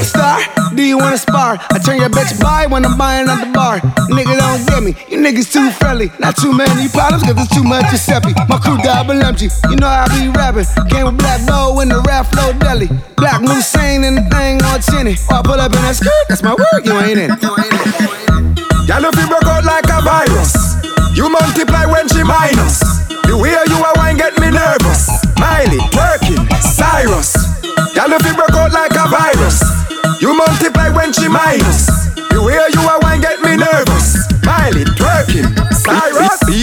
Star, 0.00 0.40
do 0.74 0.82
you 0.82 0.96
wanna 0.96 1.18
spar? 1.18 1.60
I 1.68 1.78
turn 1.78 2.00
your 2.00 2.08
bitch 2.08 2.40
by 2.40 2.64
when 2.64 2.86
I'm 2.86 2.96
buying 2.96 3.28
at 3.28 3.44
the 3.44 3.52
bar. 3.52 3.80
Nigga 4.08 4.40
don't 4.40 4.64
get 4.64 4.82
me, 4.82 4.96
you 5.12 5.20
niggas 5.20 5.52
too 5.52 5.70
friendly. 5.72 6.10
Not 6.18 6.34
too 6.38 6.56
many 6.56 6.88
problems, 6.88 7.24
cause 7.24 7.36
it's 7.36 7.54
too 7.54 7.62
much 7.62 7.90
Giuseppe. 7.90 8.32
My 8.48 8.56
crew 8.56 8.78
double 8.78 9.20
empty, 9.20 9.48
you 9.68 9.76
know 9.76 9.86
I 9.86 10.08
be 10.08 10.32
rapping. 10.32 10.64
Came 10.88 11.04
with 11.04 11.18
Black 11.18 11.44
Bow 11.46 11.80
in 11.80 11.90
the 11.90 12.00
rap 12.08 12.24
flow 12.32 12.54
deli. 12.54 12.88
Black 13.16 13.42
Moussain 13.42 14.04
and 14.04 14.16
the 14.16 14.24
thing 14.32 14.64
on 14.64 14.80
tinny. 14.80 15.20
Or 15.28 15.36
I 15.36 15.42
pull 15.44 15.60
up 15.60 15.76
in 15.76 15.82
that 15.84 15.96
skirt, 15.96 16.24
that's 16.26 16.42
my 16.42 16.56
word, 16.56 16.88
you 16.88 16.96
ain't 16.96 17.20
in 17.20 17.30
it. 17.30 17.42
Y'all 18.88 19.04
if 19.04 19.12
you 19.20 19.28
broke 19.28 19.44
out 19.44 19.64
like 19.68 19.84
a 19.92 20.00
virus. 20.00 20.56
You 21.12 21.28
multiply 21.28 21.84
when 21.84 22.08
she 22.08 22.24
minus. 22.24 22.99
Way 23.40 23.56
you 23.68 23.82
are 23.82 23.94
wine 23.96 24.18
get 24.18 24.38
me 24.38 24.50
nervous. 24.50 25.08
Miley, 25.40 25.78
twerking, 25.96 26.44
Cyrus. 26.60 27.32
Y'all 27.96 28.12
if 28.12 28.22
you 28.26 28.34
broke 28.34 28.52
out 28.52 28.70
like 28.72 28.92
a 28.92 29.08
virus. 29.08 29.62
You 30.20 30.34
multiply 30.34 30.90
when 30.90 31.10
she 31.14 31.26
minus. 31.26 31.88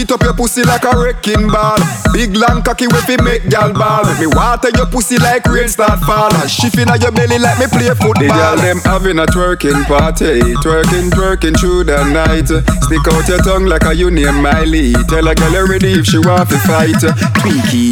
Beat 0.07 0.13
up 0.13 0.23
your 0.23 0.33
pussy 0.35 0.63
like 0.63 0.85
a 0.85 0.95
wrecking 0.95 1.51
ball. 1.51 1.75
Big 2.13 2.31
long 2.37 2.63
cocky 2.63 2.87
with 2.87 3.09
it 3.09 3.21
make 3.27 3.43
gal 3.49 3.73
ball. 3.73 4.07
Me 4.23 4.27
water 4.27 4.71
your 4.79 4.85
pussy 4.87 5.17
like 5.17 5.43
rain 5.47 5.67
start 5.67 5.99
fall. 5.99 6.33
And 6.33 6.49
shift 6.49 6.79
your 6.79 7.11
belly 7.11 7.37
like 7.37 7.59
me 7.59 7.67
play 7.67 7.91
football. 7.91 8.15
The 8.15 8.31
girl 8.31 8.55
them 8.55 8.79
having 8.87 9.19
a 9.19 9.25
twerking 9.27 9.83
party. 9.83 10.39
Twerking, 10.63 11.11
twerking 11.11 11.59
through 11.59 11.91
the 11.91 11.99
night. 12.15 12.47
Stick 12.47 13.03
out 13.11 13.27
your 13.27 13.43
tongue 13.43 13.65
like 13.65 13.83
a 13.83 13.93
you 13.93 14.09
name 14.09 14.39
Miley. 14.39 14.95
Tell 15.11 15.27
a 15.27 15.35
girl 15.35 15.51
you 15.51 15.67
ready 15.67 15.99
if 15.99 16.05
she 16.05 16.19
want 16.19 16.47
to 16.55 16.57
fight. 16.63 17.03
Twinkie. 17.43 17.91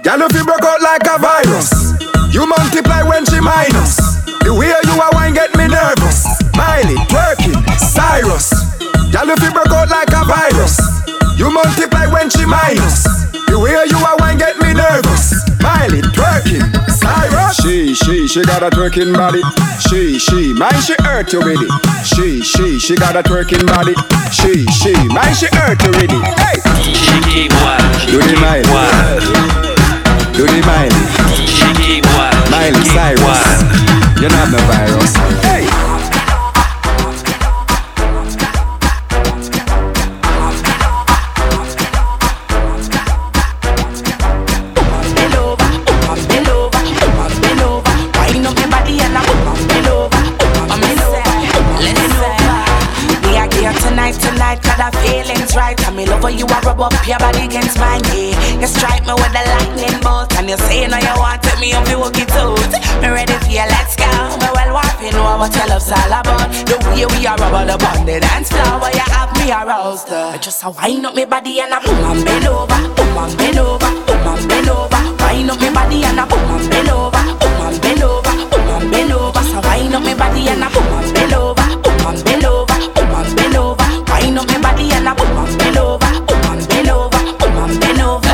Girl 0.00 0.22
if 0.24 0.32
you 0.32 0.44
broke 0.48 0.64
out 0.64 0.80
like 0.80 1.04
a 1.12 1.20
virus. 1.20 1.92
You 2.32 2.48
multiply 2.48 3.02
when 3.02 3.26
she 3.28 3.36
minus. 3.36 4.00
The 4.48 4.56
way 4.56 4.72
you 4.72 4.96
are 4.96 5.12
wine 5.12 5.34
get 5.34 5.52
me 5.60 5.68
nervous. 5.68 6.24
Miley, 6.56 6.96
twerking, 7.12 7.60
Cyrus. 7.76 8.48
Girl 9.12 9.28
if 9.28 9.42
you 9.44 9.52
broke 9.52 9.76
out 9.76 9.90
like 9.90 10.08
a 10.08 10.24
virus. 10.24 11.00
You 11.40 11.50
multiply 11.50 12.04
when 12.12 12.28
she 12.28 12.44
minus. 12.44 13.08
The 13.48 13.56
way 13.56 13.72
you 13.72 13.96
are 13.96 14.16
wine 14.20 14.36
get 14.36 14.60
me 14.60 14.74
nervous. 14.76 15.40
Miley, 15.56 16.04
twerking, 16.12 16.60
Cyrus. 16.92 17.56
She, 17.56 17.94
she, 17.94 18.28
she 18.28 18.42
got 18.44 18.62
a 18.62 18.68
twerking 18.68 19.16
body. 19.16 19.40
She, 19.88 20.18
she, 20.18 20.52
mind 20.52 20.84
she 20.84 20.92
hurt 21.00 21.32
you 21.32 21.40
with 21.40 21.64
it. 21.64 21.72
She, 22.04 22.42
she, 22.42 22.78
she 22.78 22.94
got 22.94 23.16
a 23.16 23.22
twerking 23.22 23.64
body. 23.66 23.96
She, 24.28 24.68
she, 24.68 24.92
mind 25.08 25.34
she 25.34 25.48
hurt 25.56 25.80
you 25.80 25.88
with 25.96 26.12
it. 26.12 26.20
Hey, 26.36 26.60
do 28.04 28.20
the 28.20 28.36
Miley. 28.36 28.68
Do 30.36 30.44
the 30.44 30.60
Miley. 30.68 30.92
Miley 32.52 32.84
Cyrus. 32.92 33.64
You're 34.20 34.28
not 34.28 34.44
have 34.44 34.52
no 34.52 34.58
virus. 34.68 35.16
Hey. 35.16 35.49
Feelings 55.50 55.56
right. 55.56 55.86
And 55.86 55.96
me 55.96 56.06
love 56.06 56.22
how 56.22 56.28
you 56.28 56.46
are 56.46 56.62
rub 56.62 56.80
up 56.80 57.06
your 57.06 57.18
body 57.18 57.44
against 57.44 57.78
mine, 57.78 58.02
yeah. 58.14 58.60
You 58.60 58.66
strike 58.66 59.06
me 59.06 59.14
with 59.14 59.32
the 59.32 59.42
lightning 59.42 60.00
bolt, 60.02 60.32
and 60.36 60.48
you 60.48 60.56
say 60.56 60.86
now 60.86 60.98
you 60.98 61.14
want 61.18 61.42
to 61.42 61.52
me 61.60 61.72
up, 61.72 61.88
you 61.88 61.98
walk 61.98 62.18
it 62.18 62.30
out. 62.32 62.58
Me 63.02 63.08
ready 63.08 63.32
for 63.32 63.50
you, 63.50 63.66
let's 63.66 63.96
go. 63.96 64.06
Me 64.38 64.48
well 64.54 64.74
wiping 64.74 65.12
know 65.12 65.38
what 65.38 65.54
your 65.54 65.66
love's 65.66 65.90
all 65.90 66.12
about. 66.12 66.50
The 66.66 66.76
way 66.90 67.06
we 67.06 67.26
are 67.26 67.36
rub 67.36 67.68
up 67.68 67.82
on 67.82 68.06
the 68.06 68.20
dance 68.20 68.50
floor, 68.50 68.80
where 68.80 68.94
you 68.94 69.06
have 69.10 69.32
me 69.38 69.50
aroused. 69.50 70.10
Uh. 70.10 70.38
Just 70.38 70.62
a 70.64 70.70
wind 70.70 71.06
up 71.06 71.14
me 71.14 71.24
body 71.24 71.60
and 71.60 71.72
a 71.72 71.80
boom 71.80 72.04
and 72.04 72.24
bend 72.24 72.46
over, 72.46 72.80
boom 72.94 73.18
and 73.18 73.36
bend 73.38 73.58
over, 73.58 73.90
boom 74.06 74.26
and 74.26 74.48
bend 74.48 74.68
over. 74.68 75.00
Wind 75.20 75.50
up 75.50 75.60
me 75.60 75.70
body 75.72 76.04
and 76.04 76.20
a 76.20 76.24
boom 76.26 76.50
and 76.50 76.70
bend 76.70 76.90
over, 76.90 77.22
boom 77.40 77.60
and 77.64 77.80
bend 77.80 78.02
over, 78.02 78.34
boom 78.50 78.68
and 78.70 78.90
bend 78.90 79.12
over. 79.12 79.42
So 79.42 79.60
wind 79.60 79.94
up 79.94 80.02
me 80.02 80.14
body 80.14 80.48
and 80.48 80.64
a 80.64 80.68
boom 80.70 80.90
and 80.94 81.14
bend 81.14 81.34
over, 81.34 81.66
boom 81.82 82.06
and 82.06 82.24
bend 82.24 82.44
over, 82.44 82.59
Wind 84.30 84.38
up 84.38 84.46
me 84.46 84.62
body 84.62 84.86
and 84.94 85.08
a 85.08 85.12
boom 85.12 85.42
and 85.42 85.58
bend 85.58 85.76
over, 85.76 86.06
boom 86.22 86.54
and 86.54 86.62
bend 86.70 86.88
over, 86.88 87.18
boom 87.34 87.66
and 87.66 87.80
bend 87.80 87.98
over. 87.98 88.30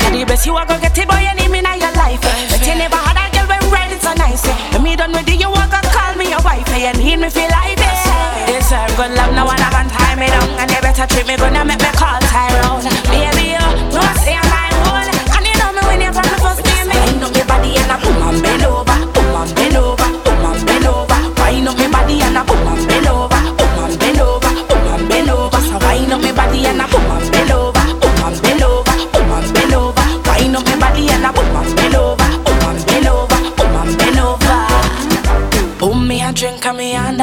To 0.00 0.08
the 0.08 0.24
best 0.24 0.46
you 0.46 0.56
are 0.56 0.64
gonna 0.64 0.80
get 0.80 0.96
it, 0.96 1.06
boy. 1.06 1.20
You 1.20 1.36
need 1.36 1.52
me 1.52 1.58
in 1.58 1.68
your 1.84 1.92
life. 2.00 2.16
But 2.48 2.64
you 2.64 2.74
never 2.80 2.96
had 2.96 3.20
a 3.20 3.28
girl 3.28 3.44
when 3.44 3.60
riding 3.70 4.00
so 4.00 4.14
nice. 4.14 4.40
When 4.72 4.82
me 4.82 4.96
done 4.96 5.12
with 5.12 5.28
you, 5.28 5.36
you 5.36 5.50
walk 5.50 5.68
and 5.68 5.86
call 5.92 6.14
me 6.16 6.30
your 6.30 6.40
wife. 6.40 6.64
You 6.72 6.96
need 6.96 7.20
me 7.20 7.28
feel 7.28 7.44
like 7.44 7.76
this. 7.76 8.64
Serve 8.64 8.96
good 8.96 9.12
love, 9.12 9.34
no 9.36 9.44
one 9.44 9.58
can 9.58 9.86
tie 9.92 10.16
me 10.16 10.28
down, 10.28 10.48
and 10.64 10.70
you 10.70 10.80
better 10.80 11.06
treat 11.06 11.26
me 11.26 11.34
and 11.34 11.68
make 11.68 11.78
me 11.78 11.92
call 11.92 12.18
Tyrone. 12.32 12.65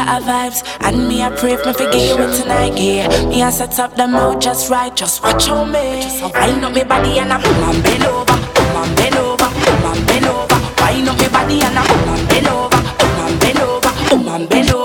Under 0.04 0.26
a 0.26 0.32
vibes 0.32 0.63
And 0.82 1.08
me 1.08 1.24
a 1.24 1.30
pray 1.32 1.56
for 1.58 1.68
me 1.68 1.74
forget 1.74 2.18
with 2.18 2.42
tonight, 2.42 2.78
yeah. 2.78 3.08
Me 3.28 3.42
a 3.42 3.52
set 3.52 3.80
up 3.80 3.96
the 3.96 4.08
mood 4.08 4.42
just 4.42 4.70
right, 4.70 4.96
just 4.96 5.24
watch 5.24 5.50
on 5.50 5.72
me. 5.72 6.02
Just 6.02 6.22
wind 6.22 6.63
up 6.63 6.74
me 6.74 6.84
body 6.84 7.20
and 7.20 7.30
boom 7.44 7.63
and 7.63 7.84
bend 7.84 8.04
over 8.04 8.26
Boom 8.26 8.76
and 8.76 8.96
bend 8.96 9.16
over, 9.16 9.50
bend 10.08 10.26
over. 10.26 10.60
Wind 10.82 11.10
up 11.10 11.18
me 11.20 11.28
body 11.30 11.62
and 11.62 11.88
boom 11.88 12.10
and 12.10 12.30
bend 12.30 12.48
over 12.48 12.78
Boom 13.00 13.20
and 13.26 13.39
bend 13.39 13.60
over, 13.60 14.10
boom 14.10 14.28
and 14.28 14.50
bend 14.50 14.70
over 14.72 14.83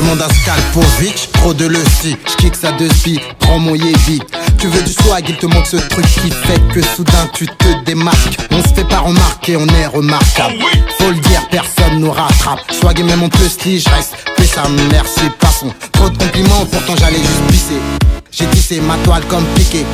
demande 0.00 0.22
un 0.22 0.28
scalpovic 0.28 1.28
Trop 1.32 1.54
de 1.54 1.66
le 1.66 1.78
si, 2.00 2.16
j'kick 2.26 2.54
ça 2.54 2.72
de 2.72 2.88
spi 2.88 3.20
Prends 3.40 3.58
mon 3.58 3.74
yébi 3.74 4.20
Tu 4.58 4.66
veux 4.68 4.82
du 4.82 4.92
swag, 4.92 5.24
il 5.28 5.36
te 5.36 5.46
manque 5.46 5.66
ce 5.66 5.76
truc 5.76 6.04
qui 6.06 6.30
fait 6.30 6.60
que 6.72 6.82
soudain 6.82 7.28
tu 7.32 7.46
te 7.46 7.84
démarques. 7.84 8.38
On 8.50 8.62
se 8.62 8.74
fait 8.74 8.88
pas 8.88 9.00
remarquer, 9.00 9.56
on 9.56 9.66
est 9.66 9.86
remarquable. 9.86 10.56
Faut 10.98 11.10
le 11.10 11.16
dire, 11.16 11.46
personne 11.50 12.00
nous 12.00 12.10
rattrape. 12.10 12.60
Swag 12.72 13.00
et 13.00 13.02
même 13.02 13.22
en 13.22 13.28
plus 13.28 13.56
si 13.60 13.80
je 13.80 13.88
reste 13.90 14.14
Plus 14.36 14.46
ça 14.46 14.62
merci, 14.90 15.22
passons. 15.40 15.72
Trop 15.92 16.08
de 16.08 16.18
compliments, 16.18 16.66
pourtant 16.70 16.94
j'allais 16.96 17.18
juste 17.18 17.46
pisser 17.48 18.17
j'ai 18.38 18.46
tissé 18.46 18.80
ma 18.80 18.96
toile 18.98 19.24
comme 19.28 19.44
piqué. 19.56 19.84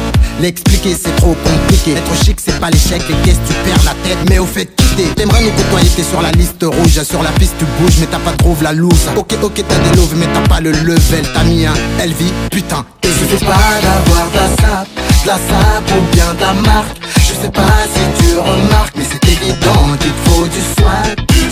L'expliquer 0.40 0.94
c'est 0.94 1.14
trop 1.16 1.34
compliqué. 1.44 1.92
Être 1.92 2.24
chic 2.24 2.38
c'est 2.44 2.58
pas 2.60 2.70
l'échec 2.70 3.02
Les 3.08 3.14
pièces 3.16 3.38
tu 3.46 3.54
perds 3.64 3.84
la 3.84 3.94
tête. 4.06 4.18
Mais 4.28 4.38
au 4.38 4.46
fait 4.46 4.66
quitter 4.76 5.08
T'aimerais 5.16 5.42
nous 5.42 5.50
côtoyer 5.50 5.88
t'es 5.96 6.02
sur 6.02 6.20
la 6.20 6.30
liste 6.32 6.62
rouge. 6.62 7.02
Sur 7.02 7.22
la 7.22 7.30
piste 7.30 7.54
tu 7.58 7.64
bouges 7.80 7.98
mais 8.00 8.06
t'as 8.06 8.18
pas 8.18 8.32
trop 8.32 8.56
la 8.60 8.72
loose. 8.72 9.08
Ok 9.16 9.34
ok 9.42 9.64
t'as 9.66 9.78
des 9.78 9.96
loves 9.96 10.14
mais 10.16 10.26
t'as 10.32 10.46
pas 10.48 10.60
le 10.60 10.72
level. 10.72 11.24
T'as 11.32 11.44
mis 11.44 11.64
un 11.64 11.74
LV 12.04 12.50
putain. 12.50 12.84
Et 13.02 13.08
Il 13.08 13.12
suffit 13.12 13.44
pas 13.44 13.80
d'avoir 13.82 14.30
de 14.30 14.36
la 14.36 14.48
sap, 14.48 14.88
de 14.94 15.26
la 15.26 15.34
sap 15.34 15.96
ou 15.96 16.14
bien 16.14 16.34
la 16.40 16.52
marque. 16.54 16.98
Je 17.16 17.32
sais 17.40 17.50
pas 17.50 17.62
si 17.92 18.24
tu 18.24 18.38
remarques, 18.38 18.94
mais 18.96 19.04
c'est 19.10 19.32
évident 19.32 19.96
qu'il 20.00 20.12
faut 20.24 20.44
du 20.44 20.60
swag. 20.76 21.16
Du 21.28 21.50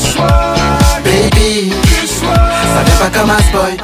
Baby, 1.05 1.73
ça 2.73 2.83
vient 2.83 2.97
pas 2.97 3.19
comme 3.19 3.31
un 3.31 3.39
spoil. 3.39 3.77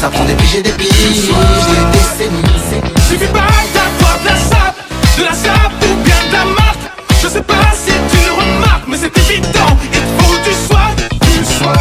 Ça 0.00 0.08
prend 0.08 0.24
des 0.24 0.34
piges 0.34 0.56
et 0.56 0.62
des 0.62 0.70
piges, 0.72 0.90
des 0.92 1.98
décennies. 1.98 2.82
Suffit 3.08 3.26
pas 3.26 3.48
d'avoir 3.74 4.18
de 4.20 4.26
la 4.26 4.36
sap, 4.36 4.76
de 5.18 5.24
la 5.24 5.32
sap 5.32 5.72
ou 5.82 5.94
bien 6.04 6.20
de 6.28 6.32
la 6.32 6.44
marque. 6.44 6.84
Je 7.22 7.28
sais 7.28 7.42
pas 7.42 7.54
si 7.74 7.92
tu 8.10 8.30
remarques, 8.30 8.84
mais 8.86 8.98
c'est 8.98 9.16
évident, 9.18 9.76
il 9.92 9.98
faut 10.18 10.36
du 10.44 10.54
swag, 10.66 10.96
du 11.20 11.44
swag, 11.44 11.78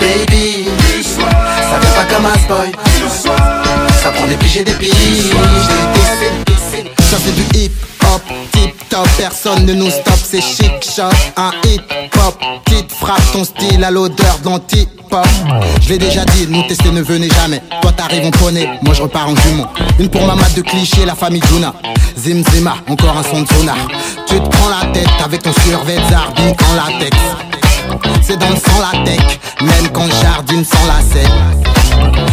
Baby, 0.00 0.64
du 0.64 1.02
ça 1.02 1.78
vient 1.80 1.90
pas 1.90 2.14
comme 2.14 2.26
un 2.26 2.38
spoil. 2.38 2.70
du. 2.70 3.06
Ça 4.02 4.10
prend 4.12 4.26
des 4.26 4.36
piges 4.36 4.58
et 4.58 4.64
des 4.64 4.72
piges, 4.72 4.92
des 4.92 6.52
décennies. 6.52 6.90
Ça 7.10 7.16
c'est 7.24 7.34
du 7.34 7.58
hip 7.58 7.72
hop 8.02 8.22
Personne 9.18 9.66
ne 9.66 9.74
nous 9.74 9.90
stoppe 9.90 10.20
c'est 10.24 10.40
chic 10.40 10.72
shot 10.82 11.02
Un 11.36 11.50
hip 11.64 11.82
hop 12.16 12.38
Petite 12.64 12.90
frappe 12.92 13.20
ton 13.32 13.44
style 13.44 13.84
à 13.84 13.90
l'odeur 13.90 14.38
d'anti-pop 14.42 15.26
Je 15.82 15.88
l'ai 15.90 15.98
déjà 15.98 16.24
dit, 16.24 16.46
nous 16.48 16.62
tester 16.62 16.90
ne 16.90 17.02
venez 17.02 17.28
jamais. 17.28 17.62
Toi 17.82 17.92
t'arrives 17.92 18.26
en 18.26 18.30
poney, 18.30 18.68
moi 18.82 18.94
je 18.94 19.02
repars 19.02 19.28
en 19.28 19.36
jument 19.36 19.70
Une 19.98 20.08
pour 20.08 20.26
ma 20.26 20.34
mat 20.34 20.54
de 20.54 20.62
cliché, 20.62 21.04
la 21.04 21.14
famille 21.14 21.42
Juna. 21.52 21.74
Zim 22.16 22.42
Zima, 22.50 22.76
encore 22.88 23.18
un 23.18 23.22
son 23.22 23.42
de 23.42 23.48
sonar. 23.48 23.76
Tu 24.26 24.40
te 24.40 24.48
prends 24.48 24.68
la 24.68 24.86
tête 24.92 25.08
avec 25.22 25.42
ton 25.42 25.52
survêt 25.52 25.96
Zarbi 26.10 26.42
en 26.42 26.74
latex. 26.74 27.16
C'est 28.22 28.38
dans 28.38 28.48
le 28.48 28.56
sang 28.56 28.80
la 28.80 29.04
tech 29.04 29.38
Même 29.60 29.88
quand 29.92 30.08
jardine 30.22 30.64
sans 30.64 30.86
lacet 30.86 31.28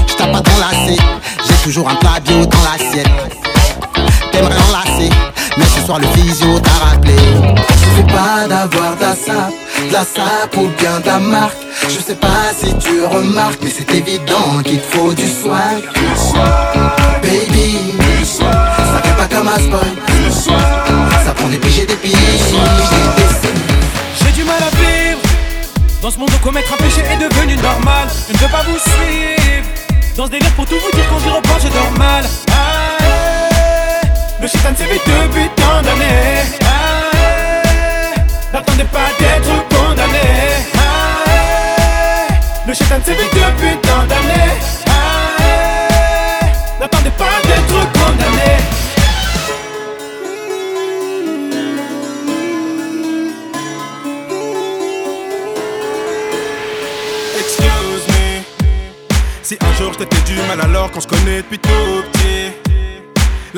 Je 0.07 0.13
tape 0.15 0.31
pas 0.31 0.41
dans 0.41 0.57
lacet 0.59 1.01
J'ai 1.47 1.55
toujours 1.63 1.89
un 1.89 1.95
plat 1.95 2.19
dans 2.25 2.63
l'assiette. 2.63 3.07
T'aimerais 4.31 4.55
enlacer 4.69 5.09
Mais 5.57 5.65
ce 5.65 5.85
soir 5.85 5.99
le 5.99 6.07
physio 6.07 6.59
t'a 6.59 6.71
rappelé 6.85 7.15
Suffit 7.77 8.03
pas 8.03 8.47
d'avoir 8.47 8.95
de 8.95 9.01
la 9.01 9.15
sap, 9.15 9.51
de 9.87 9.93
la 9.93 10.03
sap 10.03 10.55
ou 10.57 10.67
bien 10.79 10.99
de 10.99 11.05
la 11.05 11.19
marque. 11.19 11.57
Je 11.89 11.99
sais 11.99 12.15
pas 12.15 12.51
si 12.57 12.73
tu 12.77 13.03
remarques, 13.05 13.59
mais 13.61 13.69
c'est 13.69 13.93
évident 13.93 14.61
qu'il 14.63 14.79
te 14.79 14.97
faut 14.97 15.13
du 15.13 15.27
swag. 15.27 15.83
Baby, 17.21 17.77
ça 18.23 19.01
fait 19.03 19.15
pas 19.15 19.35
comme 19.35 19.47
un 19.47 19.59
spoil. 19.59 19.95
Ça 21.25 21.33
prend 21.33 21.47
des 21.49 21.57
piges 21.57 21.79
et 21.79 21.85
des 21.85 21.95
piges. 21.95 22.13
J'ai 24.19 24.31
du 24.31 24.43
mal 24.43 24.57
à 24.61 24.75
vivre 24.75 25.19
Dans 26.01 26.11
ce 26.11 26.17
monde 26.17 26.29
où 26.29 26.43
commettre 26.43 26.73
un 26.73 26.77
péché 26.77 27.01
est 27.01 27.17
devenu 27.17 27.55
normal 27.57 28.07
Je 28.27 28.33
ne 28.33 28.37
veux 28.39 28.47
pas 28.47 28.63
vous 28.63 28.77
suivre 28.77 29.67
Dans 30.15 30.25
ce 30.25 30.31
délire 30.31 30.51
pour 30.51 30.65
tout 30.65 30.75
vous 30.75 30.91
dire 30.95 31.05
quand 31.09 31.19
j'y 31.19 31.29
repense 31.29 31.61
je 31.63 31.67
dors 31.69 31.91
mal. 31.97 32.25
Le 34.43 34.49
shaitan 34.49 34.75
s'est 34.75 34.83
vite 34.83 35.01
depuis 35.07 35.49
tant 35.55 35.81
d'années 35.81 36.43
Ah. 36.65 38.19
N'attendez 38.51 38.83
pas 38.83 39.07
d'être 39.17 39.69
condamné 39.69 40.19
Ah. 40.75 42.27
Le 42.67 42.73
shaitan 42.73 42.99
s'est 43.05 43.13
vite 43.13 43.33
depuis 43.33 43.77
tant 43.87 44.03
d'années 44.05 44.51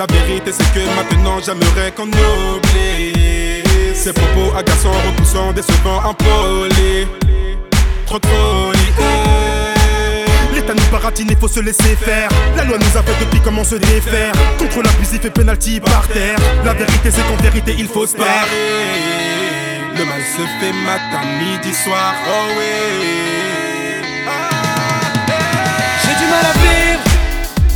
La 0.07 0.13
vérité 0.13 0.51
c'est 0.51 0.71
que 0.73 0.85
maintenant 0.95 1.39
j'aimerais 1.43 1.91
qu'on 1.91 2.03
oublie 2.07 3.63
Ces 3.95 4.13
propos 4.13 4.55
agaçants, 4.55 4.91
repoussants, 4.91 5.51
décevants, 5.51 6.01
impolis. 6.09 7.07
Trop 8.05 8.19
de 8.19 8.27
folie 8.27 8.93
eh. 8.99 10.53
L'État 10.55 10.73
nous 10.75 10.91
baratine, 10.91 11.27
il 11.31 11.37
faut 11.37 11.47
se 11.47 11.59
laisser 11.59 11.95
faire. 11.95 12.29
La 12.55 12.65
loi 12.65 12.77
nous 12.77 12.97
a 12.97 13.01
fait 13.01 13.25
depuis 13.25 13.39
comment 13.39 13.63
se 13.63 13.75
défaire. 13.75 14.33
Contrôle 14.59 14.85
abusif 14.87 15.25
et 15.25 15.29
penalty 15.31 15.79
par 15.79 16.07
terre. 16.07 16.37
La 16.63 16.73
vérité 16.73 17.09
c'est 17.09 17.27
qu'en 17.27 17.41
vérité 17.41 17.75
il 17.77 17.87
faut 17.87 18.05
se 18.05 18.15
taire 18.15 18.47
Le 19.97 20.05
mal 20.05 20.21
se 20.21 20.43
fait 20.59 20.73
matin, 20.85 21.25
midi, 21.39 21.73
soir, 21.73 22.13
oh 22.27 22.51
oui. 22.59 22.65
J'ai 26.03 26.23
du 26.23 26.29
mal 26.29 26.45
à 26.45 26.59
vivre 26.59 26.64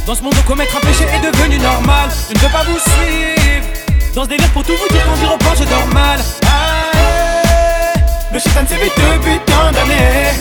Dans 0.10 0.16
ce 0.16 0.24
monde 0.24 0.34
où 0.34 0.42
commettre 0.42 0.76
un 0.76 0.80
péché 0.80 1.04
est 1.04 1.20
devenu 1.20 1.60
normal 1.60 2.10
Je 2.30 2.34
ne 2.34 2.40
veux 2.40 2.50
pas 2.50 2.64
vous 2.64 2.80
suivre 2.80 3.68
Dans 4.16 4.24
ce 4.24 4.30
délire 4.30 4.50
pour 4.50 4.64
tout 4.64 4.74
vous 4.74 4.92
dire 4.92 5.06
quand 5.06 5.16
j'y 5.20 5.26
repense 5.28 5.60
je 5.60 5.66
dors 5.66 5.86
mal 5.94 6.18
ouais. 6.18 8.02
Le 8.34 8.40
shaitan 8.40 8.66
s'est 8.68 8.78
vite 8.78 8.92
depuis 8.98 9.40
tant 9.46 9.72
d'années. 9.72 10.34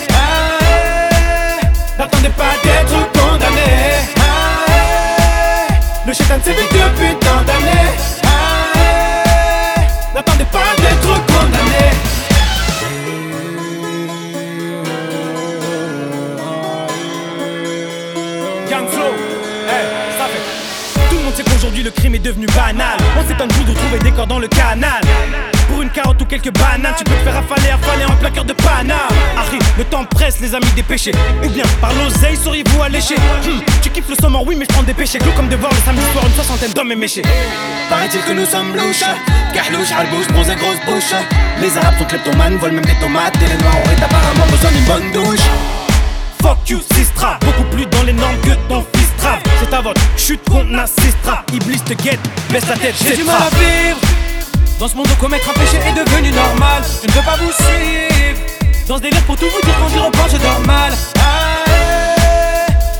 N'attendez 1.99 2.29
pas 2.29 2.55
d'être 2.63 3.11
condamné 3.11 3.69
ouais. 4.17 5.77
Le 6.07 6.13
shaitan 6.13 6.39
s'est 6.43 6.53
vite 6.53 6.73
depuis 6.73 7.13
tant 7.19 7.43
d'années. 7.45 7.93
N'attendez 10.15 10.45
pas 10.45 10.73
d'être 10.81 11.13
condamné 11.27 11.91
le 21.83 21.91
crime 21.91 22.15
est 22.15 22.19
devenu 22.19 22.45
banal. 22.47 22.97
On 23.17 23.27
s'étonne 23.27 23.49
tous 23.49 23.63
de 23.63 23.73
trouver 23.73 23.99
des 23.99 24.11
corps 24.11 24.27
dans 24.27 24.39
le 24.39 24.47
canal. 24.47 25.01
Pour 25.69 25.81
une 25.81 25.89
carotte 25.89 26.21
ou 26.21 26.25
quelques 26.25 26.51
bananes, 26.51 26.93
tu 26.97 27.03
peux 27.03 27.13
te 27.13 27.23
faire 27.23 27.37
affaler, 27.37 27.69
affaler 27.69 28.05
en 28.05 28.15
plein 28.15 28.31
cœur 28.31 28.43
de 28.45 28.53
Paname. 28.53 28.97
Harry, 29.37 29.59
le 29.77 29.83
temps 29.85 30.03
presse, 30.05 30.39
les 30.39 30.53
amis 30.55 30.71
dépêchés. 30.75 31.11
Ou 31.43 31.49
bien 31.49 31.63
par 31.79 31.91
l'oseille, 31.93 32.35
sauriez-vous 32.35 32.81
allécher 32.81 33.15
Hmm, 33.15 33.59
Tu 33.81 33.89
kiffes 33.91 34.09
le 34.09 34.15
sommet, 34.15 34.39
oui, 34.45 34.55
mais 34.57 34.65
je 34.67 34.73
prends 34.73 34.83
des 34.83 34.93
péchés. 34.93 35.19
Clou 35.19 35.31
comme 35.35 35.47
de 35.47 35.55
voir 35.55 35.71
le 35.71 35.77
samedi 35.85 36.01
soir 36.11 36.25
une 36.25 36.33
soixantaine 36.33 36.73
d'hommes 36.73 36.91
éméchés. 36.91 37.21
Paraît-il 37.89 38.21
que 38.21 38.33
nous 38.33 38.45
sommes 38.45 38.73
louches, 38.75 39.03
carlouches, 39.53 39.91
albouches, 39.97 40.27
bronzés, 40.29 40.55
grosses 40.55 40.81
bouches. 40.85 41.15
Les 41.61 41.77
arabes 41.77 41.97
sont 41.99 42.05
kleptomanes, 42.05 42.57
volent 42.57 42.73
même 42.75 42.85
des 42.85 42.95
tomates. 42.99 43.35
Et 43.35 43.47
les 43.47 43.57
noirs 43.63 43.77
auraient 43.85 44.03
apparemment 44.03 44.45
besoin 44.49 44.71
d'une 44.71 44.85
bonne 44.85 45.11
douche. 45.13 45.45
Fuck 46.41 46.69
you, 46.69 46.79
Sistra, 46.95 47.37
beaucoup 47.41 47.63
plus 47.75 47.85
dans 47.85 48.03
les 48.03 48.13
normes 48.13 48.37
que 48.41 48.51
ton 48.69 48.83
fils 48.95 49.08
trave. 49.19 49.39
C'est 49.59 49.73
à 49.73 49.81
votre 49.81 50.01
chute 50.17 50.41
qu'on 50.49 50.77
assistera. 50.77 51.43
Iblis 51.53 51.81
te 51.81 51.93
guette, 51.93 52.19
baisse 52.51 52.67
la 52.67 52.75
tête, 52.77 52.95
J'ai 53.03 53.15
du 53.17 53.23
mal 53.23 53.35
à 53.41 53.49
vivre 53.55 53.99
Dans 54.79 54.87
ce 54.87 54.95
monde 54.95 55.07
où 55.07 55.15
commettre 55.21 55.49
un 55.49 55.53
péché 55.53 55.77
est 55.77 55.93
devenu 55.93 56.31
normal 56.31 56.83
Je 57.01 57.07
ne 57.07 57.13
veux 57.13 57.21
pas 57.21 57.37
vous 57.37 57.51
suivre 57.51 58.39
Dans 58.87 58.97
ce 58.97 59.01
délire 59.01 59.21
pour 59.23 59.35
tout 59.35 59.45
vous 59.45 59.61
dire 59.65 59.75
quand 59.79 59.89
j'y 59.89 59.99
repense 59.99 60.31
je 60.31 60.37
dors 60.37 60.59
mal. 60.65 60.93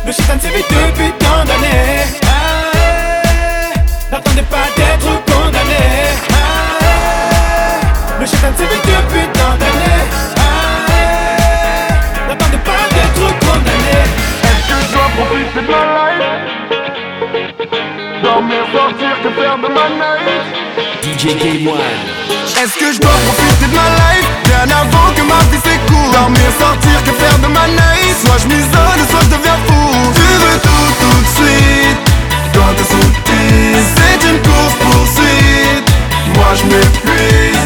Le 0.05 0.11
shaitan 0.11 0.39
s'est 0.41 0.49
vite 0.49 0.65
depuis 0.69 1.11
tant 1.19 1.45
d'années. 1.45 2.05
N'attendez 4.11 4.41
pas 4.41 4.65
d'être 4.75 5.23
condamné. 5.25 5.85
Le 8.19 8.25
shaitan 8.25 8.51
s'est 8.57 8.63
vite 8.63 8.85
depuis 8.85 9.38
Est-ce 21.21 22.77
que 22.79 22.93
je 22.93 22.99
dois 23.01 23.11
profiter 23.11 23.65
de 23.67 23.75
ma 23.75 23.89
life? 23.99 24.29
Bien 24.45 24.63
avant 24.73 25.11
que 25.13 25.21
ma 25.21 25.39
vie 25.51 25.59
s'écoule 25.61 26.11
Dormir, 26.13 26.49
sortir, 26.57 27.03
que 27.03 27.11
faire 27.11 27.37
de 27.39 27.47
ma 27.47 27.67
night 27.67 28.15
Soit 28.25 28.37
je 28.37 28.47
m'isole, 28.47 29.01
soit 29.09 29.23
je 29.23 29.35
deviens 29.35 29.59
fou. 29.67 30.13
Tu 30.15 30.21
veux 30.21 30.59
tout 30.61 30.91
tout 31.01 31.19
de 31.19 31.27
suite. 31.35 31.99
T'es 32.53 32.83
sous 32.85 33.11
tes 33.25 33.75
C'est 33.97 34.29
une 34.29 34.39
course 34.43 34.75
poursuite. 34.79 35.89
Moi 36.35 36.51
je 36.55 36.63
m'épuise 36.63 37.58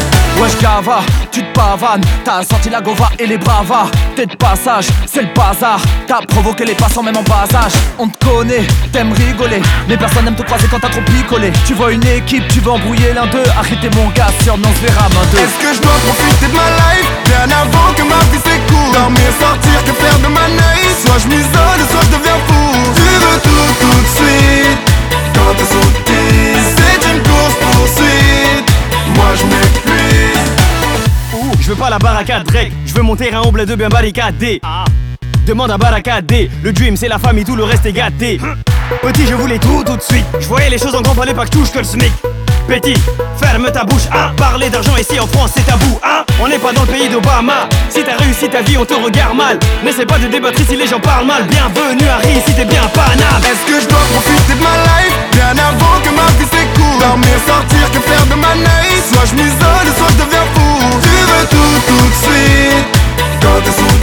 Gava, 0.52 1.00
tu 1.32 1.40
te 1.42 1.52
pavanes, 1.54 2.04
t'as 2.22 2.42
sorti 2.44 2.68
la 2.68 2.82
gova 2.82 3.08
et 3.18 3.26
les 3.26 3.38
bravas. 3.38 3.86
T'es 4.14 4.26
de 4.26 4.36
passage, 4.36 4.86
c'est 5.06 5.22
le 5.22 5.28
bazar. 5.34 5.80
T'as 6.06 6.20
provoqué 6.20 6.66
les 6.66 6.74
passants 6.74 7.02
même 7.02 7.16
en 7.16 7.22
bas 7.22 7.48
âge. 7.54 7.72
On 7.98 8.08
te 8.08 8.24
connaît, 8.24 8.66
t'aimes 8.92 9.12
rigoler. 9.12 9.62
Mais 9.88 9.96
personne 9.96 10.26
n'aime 10.26 10.36
te 10.36 10.42
croiser 10.42 10.68
quand 10.70 10.80
t'as 10.80 10.90
trop 10.90 11.00
picolé. 11.00 11.50
Tu 11.66 11.72
vois 11.72 11.92
une 11.92 12.06
équipe, 12.06 12.46
tu 12.48 12.60
veux 12.60 12.72
embrouiller 12.72 13.14
l'un 13.14 13.26
d'eux. 13.26 13.44
Arrêtez 13.58 13.88
mon 13.96 14.08
gars, 14.10 14.32
sur 14.42 14.58
non 14.58 14.68
se 14.74 14.86
verra 14.86 15.08
main 15.08 15.24
d'eux. 15.32 15.38
Est-ce 15.38 15.58
que 15.62 15.74
je 15.76 15.80
dois 15.80 15.96
profiter 16.04 16.46
de 16.46 16.52
ma 16.52 16.68
life? 16.76 17.08
Bien 17.24 17.56
avant 17.56 17.94
que 17.96 18.02
ma 18.02 18.20
vie 18.30 18.42
s'écoule. 18.44 18.92
Dormir, 18.92 19.32
sortir, 19.40 19.84
que 19.84 19.92
faire 19.92 20.18
de 20.18 20.28
ma 20.28 20.46
night 20.48 20.92
Soit 21.04 21.18
je 21.24 21.28
m'isole, 21.28 21.80
soit 21.90 22.04
je 22.04 22.18
deviens 22.18 22.38
fou. 22.46 22.92
Tu 22.94 23.02
veux 23.02 23.40
tout 23.40 23.72
tout 23.80 24.00
de 24.00 24.10
suite. 24.16 24.92
Quand 25.34 25.54
t'es 25.56 25.64
tes 26.04 26.60
C'est 26.76 27.10
une 27.10 27.22
course 27.22 27.56
poursuite. 27.64 28.68
Moi 29.16 29.30
je 29.36 29.44
m'épuise 29.44 30.23
Je 31.64 31.70
veux 31.70 31.76
pas 31.76 31.88
la 31.88 31.98
barricade 31.98 32.44
Drake, 32.44 32.72
je 32.84 32.92
veux 32.92 33.00
mon 33.00 33.16
terrain 33.16 33.40
au 33.40 33.50
bled 33.50 33.66
de 33.66 33.74
bien 33.74 33.88
barricadé. 33.88 34.60
Demande 35.46 35.70
à 35.70 35.78
barricadé, 35.78 36.50
le 36.62 36.74
dream 36.74 36.94
c'est 36.94 37.08
la 37.08 37.18
famille, 37.18 37.46
tout 37.46 37.56
le 37.56 37.64
reste 37.64 37.86
est 37.86 37.92
gâté. 37.94 38.38
Petit 39.00 39.26
je 39.26 39.32
voulais 39.32 39.58
tout 39.58 39.82
tout 39.82 39.96
de 39.96 40.02
suite, 40.02 40.26
je 40.38 40.46
voyais 40.46 40.68
les 40.68 40.76
choses 40.76 40.94
en 40.94 41.00
grand, 41.00 41.14
fallait 41.14 41.32
pas 41.32 41.46
que 41.46 41.52
touche 41.52 41.72
que 41.72 41.78
le 41.78 41.84
SMIC 41.84 42.12
Petit, 42.66 42.94
ferme 43.36 43.70
ta 43.70 43.84
bouche, 43.84 44.08
hein. 44.12 44.32
Parler 44.36 44.70
d'argent 44.70 44.96
ici 44.96 45.20
en 45.20 45.26
France 45.26 45.50
c'est 45.54 45.66
tabou, 45.66 46.00
hein. 46.02 46.24
On 46.40 46.48
n'est 46.48 46.58
pas 46.58 46.72
dans 46.72 46.82
le 46.82 46.86
pays 46.88 47.08
d'Obama. 47.08 47.68
Si 47.90 48.02
t'as 48.02 48.16
réussi 48.16 48.48
ta 48.48 48.62
vie 48.62 48.76
on 48.78 48.84
te 48.84 48.94
regarde 48.94 49.36
mal. 49.36 49.58
N'essaie 49.84 50.06
pas 50.06 50.18
de 50.18 50.28
débattre 50.28 50.60
si 50.66 50.76
les 50.76 50.86
gens 50.86 51.00
parlent 51.00 51.26
mal. 51.26 51.44
Bienvenue 51.44 52.08
Harry 52.08 52.40
si 52.46 52.54
t'es 52.54 52.64
bien 52.64 52.80
Paname. 52.94 53.44
Est-ce 53.44 53.70
que 53.70 53.80
je 53.80 53.86
dois 53.88 54.00
profiter 54.12 54.54
de 54.54 54.62
ma 54.62 54.76
life? 54.88 55.16
Bien 55.32 55.52
avant 55.52 56.00
que 56.02 56.10
ma 56.10 56.26
vie 56.38 56.48
s'écoule. 56.50 57.00
Dormir, 57.00 57.36
sortir, 57.46 57.90
que 57.92 58.00
faire 58.00 58.26
de 58.26 58.34
ma 58.34 58.54
night 58.54 59.02
Soit 59.12 59.26
je 59.26 59.34
m'isole, 59.34 59.88
soit 59.96 60.10
je 60.16 60.24
deviens 60.24 60.46
fou. 60.54 61.00
Tu 61.02 61.16
veux 61.30 61.46
tout 61.52 61.76
tout 61.86 62.06
de 62.08 62.18
suite? 62.24 62.86
Quand 63.42 63.60
t'es 63.62 63.70
sous 63.76 63.96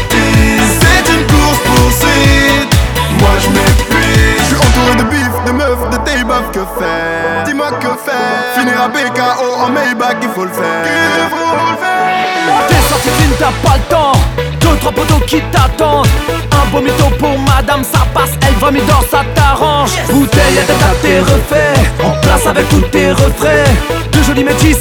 C'est 0.80 1.12
une 1.12 1.26
course 1.26 1.59
poursuite 1.66 2.80
Moi 3.22 3.30
je 3.39 3.47
m'épuise. 3.49 4.39
Je 4.39 4.43
suis 4.45 4.55
entouré 4.55 4.95
de 4.97 5.03
bif, 5.09 5.32
de 5.45 5.51
meufs, 5.51 5.89
de 5.91 5.97
tailbaf 6.05 6.51
Que 6.51 6.59
faire? 6.80 7.43
Dis-moi 7.45 7.72
que 7.80 7.88
faire? 8.05 8.41
Finir 8.57 8.82
à 8.82 8.88
BKO 8.88 9.47
en 9.63 9.69
Maybach, 9.69 10.17
il 10.22 10.30
faut 10.30 10.45
le 10.45 10.51
faire. 10.51 10.84
Il 10.86 11.30
faut 11.30 11.55
le 11.72 11.78
faire? 11.78 12.67
T'es 12.67 12.82
sorti 12.89 13.09
clean, 13.17 13.32
t'as 13.39 13.69
pas 13.69 13.78
le 13.78 13.84
temps. 13.95 14.11
Deux, 14.59 14.78
trois 14.80 14.91
poteaux 14.91 15.22
qui 15.28 15.41
t'attendent. 15.51 16.07
Un 16.51 16.69
beau 16.72 16.82
mytho 16.82 17.05
pour 17.19 17.38
madame, 17.39 17.84
ça 17.84 17.99
passe 18.13 18.32
Elle 18.47 18.55
vomit 18.55 18.82
dans 18.82 19.01
ça 19.09 19.24
t'arrange 19.36 19.91
Bouteille 20.09 20.59
à 20.59 20.63
tête 20.63 20.84
à 20.91 20.95
tes 21.01 21.19
refaits 21.19 21.80
En 22.03 22.11
place 22.22 22.45
avec 22.47 22.67
tous 22.69 22.82
tes 22.91 23.11
refrains. 23.11 23.72
De 24.11 24.24
jolis 24.24 24.43
métis. 24.43 24.78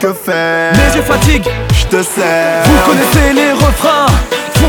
Que 0.00 0.12
faire? 0.12 0.72
Les 0.72 0.96
yeux 0.96 1.02
fatiguent. 1.02 1.48
Je 1.74 1.84
te 1.86 2.02
sers. 2.02 2.62
Vous 2.64 2.90
connaissez 2.90 3.32
les 3.34 3.52
refrains 3.52 4.06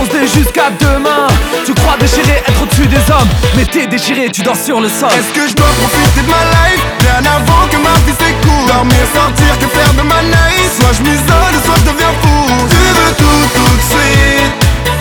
Jusqu'à 0.03 0.69
demain. 0.79 1.27
Tu 1.65 1.73
crois 1.73 1.95
déchirer, 1.97 2.43
être 2.45 2.61
au-dessus 2.61 2.87
des 2.87 3.03
hommes. 3.11 3.29
Mais 3.55 3.63
t'es 3.63 3.87
déchiré, 3.87 4.29
tu 4.31 4.41
dors 4.41 4.55
sur 4.55 4.81
le 4.81 4.89
sol. 4.89 5.09
Est-ce 5.11 5.31
que 5.33 5.47
je 5.47 5.55
dois 5.55 5.67
profiter 5.79 6.21
de 6.21 6.27
ma 6.27 6.43
life? 6.51 6.83
Bien 6.99 7.19
avant 7.23 7.67
que 7.69 7.77
ma 7.77 7.93
vie 8.05 8.11
s'écoule. 8.11 8.67
Dormir, 8.67 9.03
sortir, 9.13 9.57
que 9.59 9.67
faire 9.67 9.93
de 9.93 10.01
ma 10.01 10.21
night? 10.23 10.71
Soit 10.77 10.93
je 10.97 11.03
m'isole, 11.03 11.55
soit 11.65 11.79
je 11.79 11.91
deviens 11.91 12.13
fou. 12.21 12.67
Tu 12.69 12.75
veux 12.75 13.13
tout 13.15 13.47
tout 13.55 13.75
de 13.75 13.85
suite. 13.93 14.53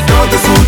Quand 0.06 0.26
t'es 0.30 0.38
sous 0.38 0.64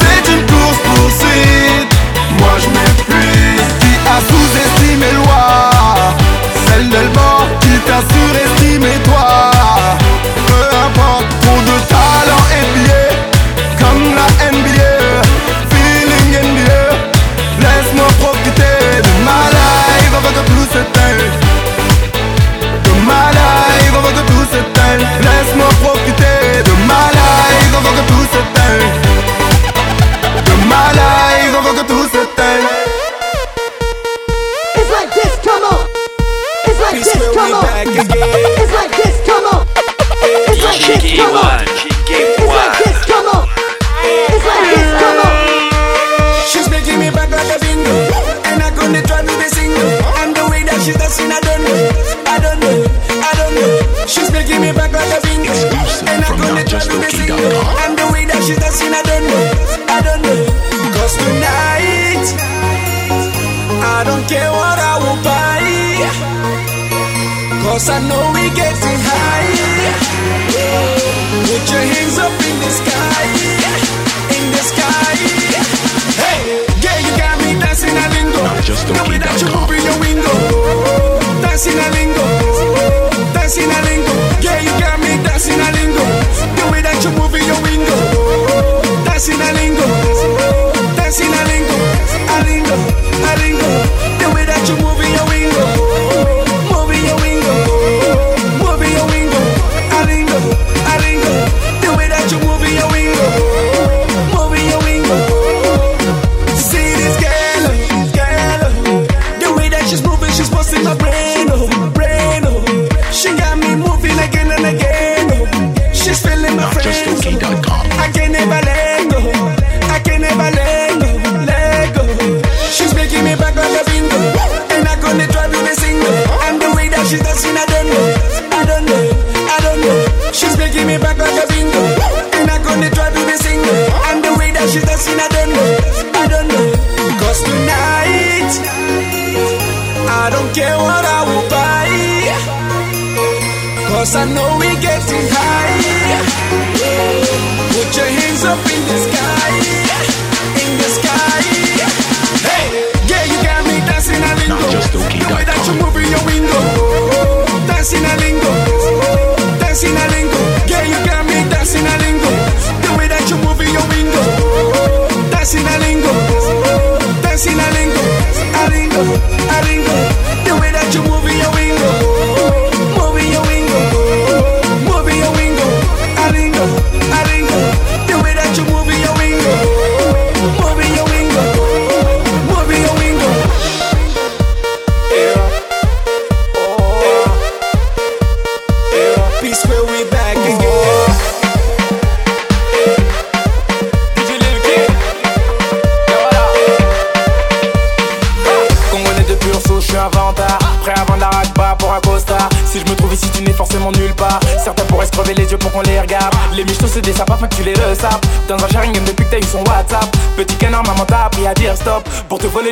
C'est 0.00 0.32
une 0.32 0.46
course 0.46 0.80
poursuite. 0.84 1.92
Moi 2.38 2.54
je 2.56 2.68
m'épuise. 2.68 3.68
Qui 3.80 3.92
a 4.08 4.18
sous-estimé 4.28 5.12
loi? 5.24 6.21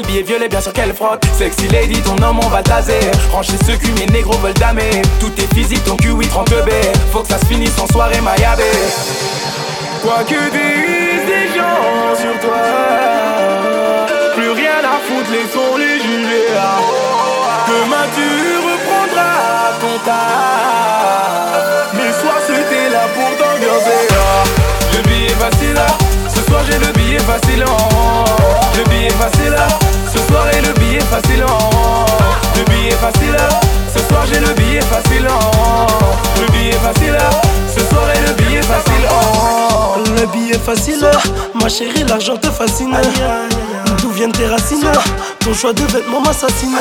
Le 0.01 0.07
billet 0.07 0.23
violet, 0.23 0.49
bien 0.49 0.61
sûr 0.61 0.73
qu'elle 0.73 0.95
frotte. 0.95 1.25
Sexy 1.37 1.69
lady, 1.69 2.01
ton 2.03 2.17
homme 2.23 2.41
on 2.43 2.49
va 2.49 2.63
taser. 2.63 3.01
Rancher 3.33 3.57
ce 3.67 3.73
cul, 3.73 3.93
mes 3.99 4.07
négros 4.07 4.39
veulent 4.39 4.55
damer. 4.55 5.03
Tout 5.19 5.33
est 5.39 5.55
physique, 5.55 5.85
ton 5.85 5.97
cul, 5.97 6.11
oui, 6.11 6.27
30 6.29 6.49
B. 6.49 6.71
Faut 7.13 7.23
que 7.23 7.29
ça 7.29 7.39
se 7.39 7.47
finisse 7.47 7.79
en 7.79 7.87
soirée 7.87 8.21
Mayabé 8.21 8.65
Quoi 10.03 10.25
que 10.25 10.35
disent 10.51 11.29
les 11.29 11.49
gens 11.57 12.15
sur 12.17 12.41
toi 12.41 12.63
Plus 14.37 14.51
rien 14.51 14.81
à 14.85 14.99
foutre, 15.07 15.31
laissons 15.31 15.77
les 15.77 15.97
juger 16.01 16.47
Demain 17.69 18.07
tu 18.15 18.29
reprendras 18.69 19.79
ton 19.81 19.99
tas. 20.05 21.91
Mais 21.95 22.13
soir 22.21 22.39
c'était 22.47 22.89
là 22.91 23.05
pour 23.15 23.31
t'ambiancer. 23.37 24.09
Ah. 24.11 24.45
Le 24.97 25.09
billet 25.09 25.29
facile 25.29 25.75
là 25.75 25.87
Ce 26.29 26.43
soir 26.43 26.63
j'ai 26.67 26.79
le 26.79 26.93
billet 26.93 27.19
facile 27.19 27.65
oh. 27.67 28.60
Le 28.77 28.85
billet 28.89 29.11
facile 29.11 29.51
là 29.51 29.69
Ce 30.13 30.19
soir 30.29 30.47
et 30.53 30.61
le 30.61 30.73
billet 30.75 31.01
facile 31.01 31.45
oh. 31.49 32.07
Le 32.57 32.65
billet 32.71 32.91
facile 32.93 33.33
là 33.33 33.49
Ce 33.95 33.99
soir 34.09 34.25
j'ai 34.33 34.41
le 34.41 34.53
billet 34.55 34.81
facile. 34.81 35.29
Le 36.41 36.47
billet 36.53 36.73
facile 36.73 37.13
là 37.13 37.31
Ce 37.75 37.81
soir 37.81 38.09
et 38.15 38.27
le 38.27 38.33
billet 38.35 38.63
facile. 38.63 38.91
Le 40.21 40.27
billet 40.27 40.59
facile, 40.59 41.07
ma 41.55 41.69
chérie, 41.69 42.05
l'argent 42.05 42.37
te 42.37 42.49
fascine. 42.49 42.95
D'où 44.01 44.11
viennent 44.11 44.33
tes 44.33 44.47
racines 44.47 44.91
Ton 45.41 45.55
choix 45.55 45.73
de 45.73 45.83
vêtements 45.85 46.21
m'assassine. 46.21 46.77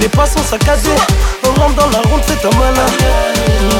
Les 0.00 0.08
passants 0.08 0.42
saccadés, 0.42 0.88
on 1.44 1.60
rentre 1.60 1.74
dans 1.74 1.90
la 1.90 1.98
ronde, 2.08 2.22
fais 2.22 2.36
ta 2.36 2.48
malin. 2.56 2.86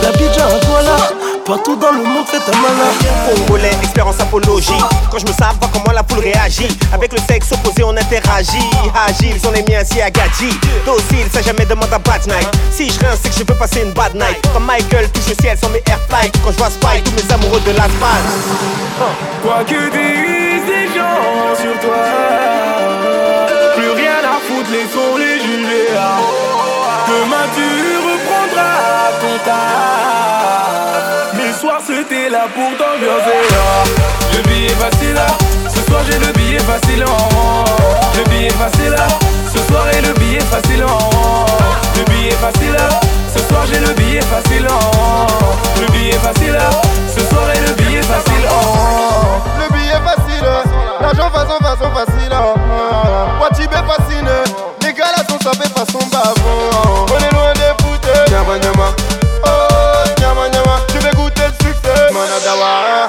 D'Abidjan 0.02 0.46
à 0.46 0.64
Douala, 0.64 0.96
partout 1.44 1.76
dans 1.76 1.92
le 1.92 2.02
monde, 2.02 2.26
fais 2.26 2.38
ta 2.38 2.52
malin. 2.56 3.36
Congolais, 3.36 3.70
expert 3.82 4.06
en 4.06 4.12
sapologie. 4.12 4.72
Quand 5.10 5.18
je 5.18 5.26
me 5.26 5.32
sers 5.32 5.54
pas 5.54 5.68
comment 5.72 5.92
la 5.92 6.02
foule 6.08 6.20
réagit. 6.20 6.68
Avec 6.92 7.12
le 7.12 7.18
sexe 7.28 7.52
opposé, 7.52 7.84
on 7.84 7.96
interagit. 7.96 8.70
Agile, 8.94 9.40
sont 9.40 9.50
les 9.52 9.62
miens 9.62 9.84
si 9.84 10.00
à 10.00 10.10
Gadji. 10.10 10.50
Docile, 10.84 11.26
ça 11.32 11.42
jamais 11.42 11.66
demande 11.66 11.92
à 11.92 11.98
bad 11.98 12.26
night. 12.26 12.48
Si 12.70 12.90
je 12.90 12.98
rince, 13.00 13.20
c'est 13.22 13.30
que 13.30 13.34
je 13.34 13.52
veux 13.52 13.58
passer 13.58 13.82
une 13.84 13.92
bad 13.92 14.14
night. 14.14 14.40
Comme 14.52 14.66
Michael 14.66 15.10
touche 15.10 15.28
le 15.28 15.34
ciel 15.40 15.58
sans 15.58 15.70
mes 15.70 15.82
air 15.86 15.98
flight. 16.08 16.34
Quand 16.44 16.52
je 16.52 16.58
vois 16.58 16.70
Spike, 16.70 17.04
tous 17.04 17.12
mes 17.12 17.32
amoureux 17.34 17.60
de 17.60 17.72
Las 17.72 17.90
Quoi 19.42 19.64
que 19.64 19.90
disent 19.90 20.68
les 20.68 20.86
gens 20.88 21.54
sur 21.60 21.80
toi 21.80 22.04
Plus 23.76 23.90
rien 23.90 24.20
à 24.24 24.38
foutre, 24.46 24.70
laissons 24.70 25.16
les 25.18 25.40
juger 25.40 25.88
Demain 27.08 27.46
tu 27.54 27.68
reprendras 28.06 29.10
ton 29.20 29.38
tas 29.44 29.81
là 32.42 32.48
pour 32.54 32.70
t'ambiancer 32.78 33.40
Le 34.34 34.42
billet 34.48 34.68
facile 34.70 35.14
là. 35.14 35.26
Ce 35.68 35.80
soir 35.86 36.02
j'ai 36.08 36.18
le 36.18 36.32
billet 36.32 36.58
facile 36.58 37.04
Le 38.16 38.24
billet 38.30 38.50
facile 38.50 38.90
là. 38.90 39.06
Ce 39.52 39.58
soir 39.68 39.88
est 39.88 40.02
le 40.02 40.12
billet 40.14 40.40
facile 40.40 40.84
Le 41.96 42.04
billet 42.10 42.30
facile 42.42 42.72
là. 42.72 42.88
Ce 43.34 43.40
soir 43.48 43.64
j'ai 43.66 43.78
le 43.78 43.92
billet 43.94 44.20
facile 44.22 44.66
Le 45.80 45.86
billet 45.92 46.18
facile 46.18 46.52
là. 46.52 46.70
Ce 47.14 47.20
soir 47.28 47.48
est 47.50 47.68
le 47.68 47.74
billet 47.74 48.02
facile 48.02 48.46
Le 49.58 49.72
billet 49.72 50.00
facile, 50.04 50.46
l'argent 51.00 51.30
façon 51.30 51.58
façon 51.60 51.90
facile. 51.94 52.32
Watibé 53.40 53.76
fascine, 53.86 54.28
les 54.82 54.92
gars 54.92 55.12
là 55.16 55.22
sont 55.28 55.38
sapés 55.42 55.68
façon 55.68 55.98
bavon. 56.10 57.06
On 57.08 57.18
est 57.18 57.32
loin 57.34 57.52
des 57.54 57.74
foot, 57.82 58.04
nyama 58.30 58.58
nyama. 58.58 58.88
Oh 59.44 60.20
nyama 60.20 60.48
nyama, 60.48 60.80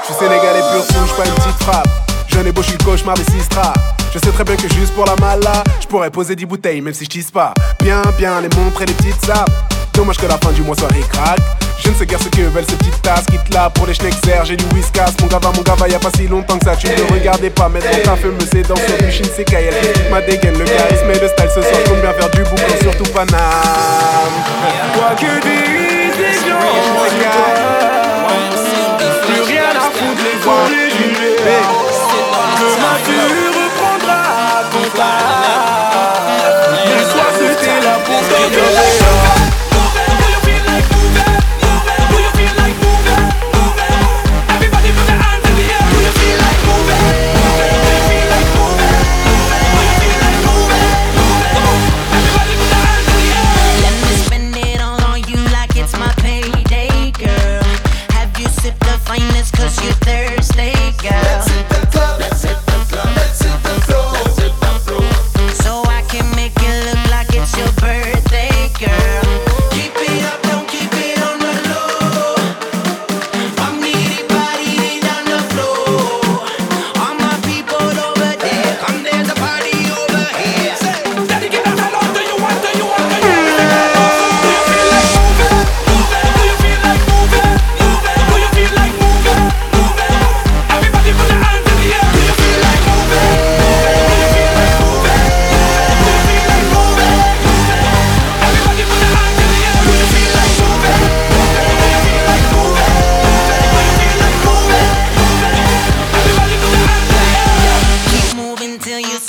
Je 0.04 0.08
suis 0.12 0.16
sénégalais 0.16 0.60
pur 0.60 0.84
souche, 0.84 1.16
pas 1.16 1.26
une 1.26 1.34
petite 1.34 1.64
frappe. 1.64 1.88
Jeune 2.28 2.47
et 2.47 2.51
beau, 2.51 2.62
je 2.62 2.68
suis 2.68 2.78
le 2.78 2.84
cauchemar 2.84 3.16
des 3.16 3.24
Sistra. 3.24 3.72
Je 4.14 4.20
sais 4.20 4.32
très 4.32 4.43
bien 4.43 4.58
que 4.58 4.68
juste 4.74 4.93
pour 4.93 5.06
la 5.06 5.16
mala, 5.16 5.64
je 5.80 5.88
pourrais 5.88 6.10
poser 6.10 6.36
10 6.36 6.45
bouteilles 6.45 6.82
même 6.82 6.93
si 6.93 7.06
je 7.06 7.10
tisse 7.10 7.32
pas. 7.32 7.54
Bien, 7.82 8.01
bien, 8.18 8.41
les 8.41 8.49
montres 8.58 8.82
et 8.82 8.86
les 8.86 8.93
petites 8.93 9.26
sapes. 9.26 9.49
Dommage 9.93 10.18
que 10.18 10.26
la 10.26 10.38
fin 10.38 10.51
du 10.51 10.62
mois 10.62 10.76
soit 10.76 10.91
ricrac. 10.91 11.39
Je 11.82 11.89
ne 11.89 11.95
sais 11.95 12.06
guère 12.06 12.20
ce 12.20 12.28
que 12.28 12.41
veulent 12.41 12.66
ces 12.68 12.76
petites 12.76 13.01
tasses. 13.01 13.26
Quitte 13.32 13.54
là 13.54 13.70
pour 13.70 13.88
les 13.88 13.93
schneckers, 13.93 14.43
j'ai 14.43 14.58
du 14.58 14.66
whiskas. 14.76 15.14
Mon 15.22 15.28
gava, 15.28 15.51
mon 15.56 15.62
gava, 15.62 15.88
y 15.88 15.95
a 15.95 15.99
pas 15.99 16.12
si 16.18 16.28
longtemps 16.28 16.58
que 16.58 16.66
ça. 16.66 16.76
Tu 16.76 16.88
ne 16.88 16.95
te 16.95 17.14
regardais 17.14 17.49
pas, 17.49 17.70
mettre 17.70 17.88
mon 17.88 18.04
taf 18.04 18.24
me 18.26 18.45
c'est 18.51 18.68
dans 18.68 18.76
du 18.76 19.10
Shinsekai. 19.10 19.70
Elle 19.70 19.80
critique 19.80 20.12
ma 20.12 20.20
dégaine, 20.20 20.60
le 20.60 20.66
charisme 20.66 21.12
et 21.12 21.20
le 21.20 21.28
style 21.30 21.49
ce 21.56 21.62
soir. 21.62 21.84
Compte 21.86 22.01
bien 22.01 22.12
faire 22.12 22.30
du 22.30 22.43
boucan, 22.43 22.76
surtout 22.82 23.10
Paname. 23.14 23.39
Quoi 24.95 25.16
que 25.16 25.39
disent 25.41 26.20
les 26.20 26.49
gens 26.49 26.84
네. 31.44 31.73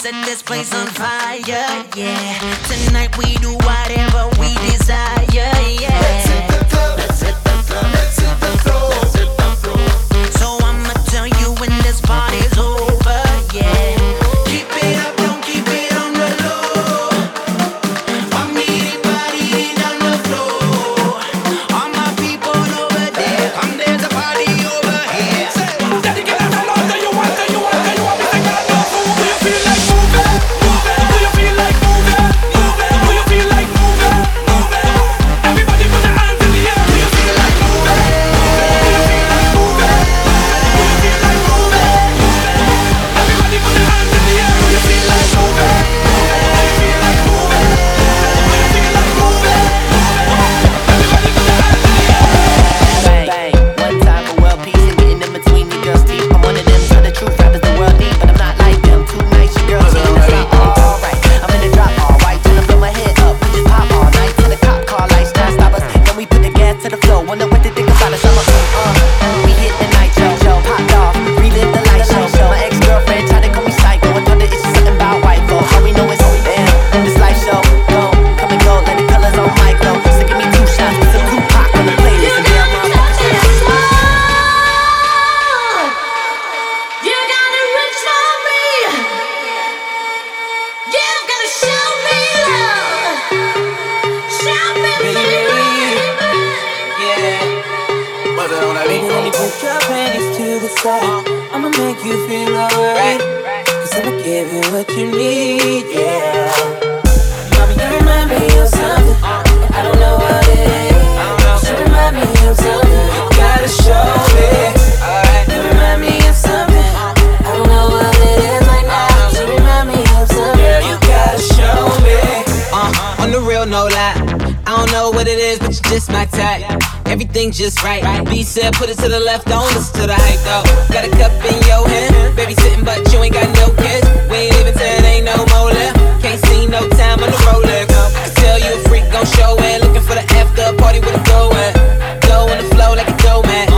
set 0.05 0.27
this 0.27 0.43
place 0.43 0.75
on 0.75 0.87
fire, 0.89 1.39
yeah. 1.39 2.39
Tonight 2.69 3.17
we 3.17 3.37
do 3.37 3.55
whatever 3.65 4.29
we 4.39 4.53
desire, 4.69 5.25
yeah. 5.33 6.24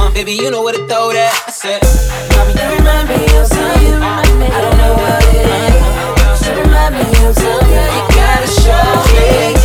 Man. 0.06 0.14
Baby, 0.14 0.32
you 0.32 0.50
know 0.50 0.62
where 0.62 0.72
to 0.72 0.86
throw 0.86 1.12
that. 1.12 1.44
I 1.46 1.50
said, 1.50 1.82
Mommy, 2.36 2.52
you 2.52 2.78
remind 2.78 3.08
me 3.08 3.38
of 3.38 3.46
something. 3.46 4.02
I 4.02 4.60
don't 4.60 4.76
know 4.78 4.94
what 4.94 5.24
it 5.34 5.46
is. 6.34 6.46
You 6.46 6.62
remind 6.62 6.94
me 6.94 7.26
of 7.26 7.34
something. 7.34 7.70
You 7.70 8.02
gotta 8.14 8.46
show 8.46 9.50
me. 9.50 9.55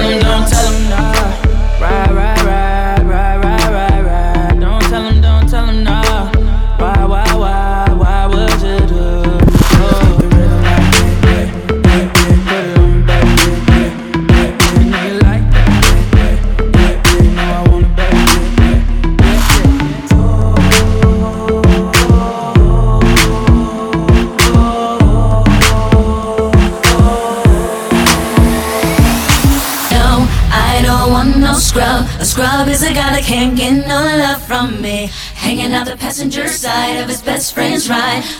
Them, 0.00 0.20
don't 0.20 0.29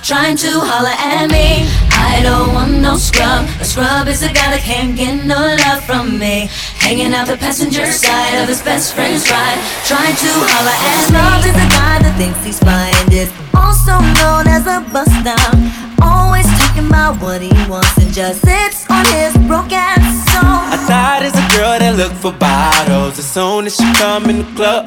trying 0.03 0.37
to 0.39 0.51
holler 0.61 0.95
at 0.97 1.31
me. 1.31 1.67
I 1.93 2.23
don't 2.23 2.55
want 2.55 2.73
no 2.81 2.97
scrub. 2.97 3.47
A 3.61 3.65
scrub 3.65 4.09
is 4.09 4.23
a 4.23 4.33
guy 4.33 4.55
that 4.55 4.63
can't 4.63 4.97
get 4.97 5.25
no 5.25 5.37
love 5.37 5.85
from 5.85 6.19
me. 6.19 6.49
Hanging 6.79 7.13
out 7.13 7.27
the 7.27 7.37
passenger 7.37 7.87
side 7.87 8.41
of 8.43 8.49
his 8.49 8.63
best 8.63 8.95
friend's 8.95 9.29
ride, 9.31 9.61
trying 9.85 10.17
to 10.17 10.31
holler 10.33 10.77
at 10.77 10.97
me. 10.97 11.13
Scrub 11.13 11.43
is 11.45 11.57
a 11.57 11.69
guy 11.71 11.97
that 12.03 12.15
thinks 12.17 12.41
he's 12.45 12.61
fine 12.61 13.13
is 13.13 13.31
also 13.55 13.99
known 14.23 14.47
as 14.49 14.67
a 14.67 14.81
bust 14.93 15.13
down. 15.25 15.55
Always 16.03 16.47
talking 16.59 16.87
about 16.89 17.21
what 17.21 17.43
he 17.43 17.53
wants 17.69 17.97
and 17.99 18.13
just 18.13 18.41
sits 18.41 18.89
on 18.91 19.05
his 19.13 19.37
broke 19.47 19.73
ass 19.73 20.01
soul. 20.33 20.70
Thought 21.11 21.27
a 21.27 21.59
girl 21.59 21.75
that 21.83 21.97
look 21.99 22.13
for 22.23 22.31
bottles. 22.31 23.19
As 23.19 23.27
soon 23.27 23.67
as 23.67 23.75
she 23.75 23.83
come 23.99 24.31
in 24.31 24.47
the 24.47 24.49
club, 24.55 24.87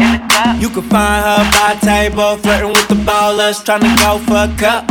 you 0.55 0.69
can 0.69 0.87
find 0.87 1.19
her 1.19 1.43
by 1.51 1.75
table, 1.83 2.37
flirting 2.39 2.71
with 2.71 2.87
the 2.87 2.95
ballers, 3.03 3.59
trying 3.59 3.83
to 3.83 3.91
go 3.99 4.23
for 4.23 4.47
a 4.47 4.51
cup. 4.55 4.87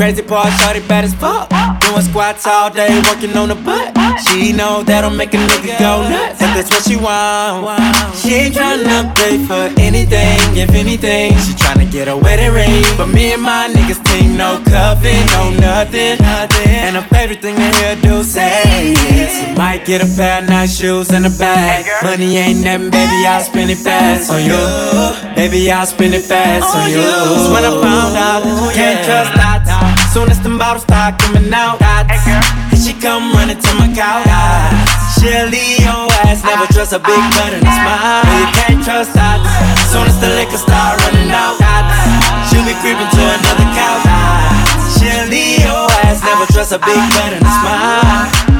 Crazy 0.00 0.22
part, 0.22 0.48
shorty 0.64 0.80
bad 0.88 1.04
as 1.04 1.12
fuck. 1.12 1.52
Doing 1.84 2.00
squats 2.08 2.46
all 2.46 2.70
day, 2.72 2.88
working 3.04 3.36
on 3.36 3.52
the 3.52 3.54
butt. 3.54 3.92
She 4.24 4.52
know 4.56 4.82
that'll 4.82 5.10
make 5.10 5.34
a 5.34 5.36
nigga 5.36 5.76
go 5.76 6.08
nuts. 6.08 6.40
If 6.40 6.50
that's 6.56 6.70
what 6.72 6.88
she 6.88 6.96
want, 6.96 7.68
she 8.16 8.48
ain't 8.48 8.54
tryna 8.56 9.12
pay 9.20 9.36
for 9.44 9.68
anything. 9.76 10.40
If 10.56 10.72
anything, 10.72 11.36
she 11.44 11.52
tryna 11.52 11.92
get 11.92 12.08
a 12.08 12.16
wedding 12.16 12.52
ring. 12.56 12.80
But 12.96 13.08
me 13.12 13.34
and 13.34 13.42
my 13.42 13.68
niggas 13.68 14.00
team, 14.08 14.38
no 14.38 14.56
cuffing, 14.64 15.20
no 15.36 15.52
nothing. 15.60 16.16
And 16.80 16.96
her 16.96 17.06
favorite 17.12 17.42
thing 17.42 17.56
to 17.56 17.68
hear 17.76 17.96
do 17.96 18.22
say 18.22 18.94
is, 19.20 19.48
you 19.48 19.54
might 19.54 19.84
get 19.84 20.00
a 20.00 20.08
pair 20.16 20.29
of 20.30 20.48
nice 20.48 20.78
shoes 20.78 21.10
and 21.10 21.26
a 21.26 21.30
bag. 21.30 21.86
Money 22.02 22.36
ain't 22.36 22.62
nothing, 22.62 22.90
baby, 22.90 23.26
I'll 23.26 23.42
spend 23.42 23.70
it 23.70 23.78
fast 23.78 24.30
on 24.30 24.40
you. 24.46 24.54
Baby, 25.34 25.70
I'll 25.70 25.86
spend 25.86 26.14
it 26.14 26.22
fast 26.22 26.70
on 26.76 26.90
you. 26.90 27.02
That's 27.02 27.50
when 27.50 27.64
I 27.66 27.72
found 27.82 28.14
out 28.14 28.40
that 28.46 28.54
you 28.54 28.70
can't 28.70 29.00
trust 29.04 29.32
that. 29.34 29.66
Soon 30.14 30.30
as 30.30 30.40
them 30.40 30.58
bottles 30.58 30.84
start 30.84 31.18
coming 31.18 31.52
out, 31.52 31.82
and 31.82 32.78
she 32.78 32.94
come 32.94 33.32
running 33.34 33.58
to 33.58 33.70
my 33.74 33.90
couch. 33.90 34.26
She'll 35.18 35.50
leave 35.50 35.82
your 35.82 36.06
ass, 36.24 36.40
never 36.46 36.66
trust 36.70 36.92
a 36.94 37.00
big 37.02 37.22
butt 37.34 37.52
and 37.52 37.66
a 37.66 37.72
smile. 37.74 38.22
You 38.24 38.46
can't 38.54 38.80
trust 38.86 39.12
that. 39.18 39.38
Soon 39.90 40.06
as 40.06 40.16
the 40.22 40.30
liquor 40.38 40.60
start 40.60 41.00
running 41.04 41.30
out, 41.34 41.58
she'll 42.48 42.64
be 42.64 42.74
creeping 42.80 43.10
to 43.10 43.22
another 43.34 43.68
couch. 43.74 44.06
She'll 44.94 45.26
leave 45.28 45.64
your 45.64 45.90
ass, 46.06 46.22
never 46.22 46.46
trust 46.52 46.72
a 46.72 46.78
big 46.78 47.02
butt 47.18 47.34
and 47.34 47.44
a 47.44 47.52
smile. 47.60 48.59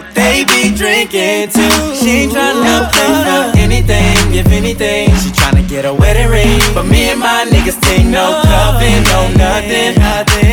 They 0.21 0.45
be 0.45 0.69
drinking 0.77 1.49
too. 1.49 1.97
She 1.97 2.29
ain't 2.29 2.31
tryna 2.31 2.93
pay 2.93 3.09
for 3.25 3.57
anything, 3.57 4.37
if 4.37 4.45
anything. 4.53 5.09
She 5.17 5.33
tryna 5.33 5.67
get 5.67 5.83
a 5.83 5.93
wedding 5.93 6.29
ring. 6.29 6.61
But 6.75 6.85
me 6.85 7.09
and 7.09 7.19
my 7.19 7.49
niggas 7.49 7.81
think 7.81 8.09
no 8.09 8.37
cuffing, 8.45 9.01
no 9.09 9.33
nothing. 9.33 9.97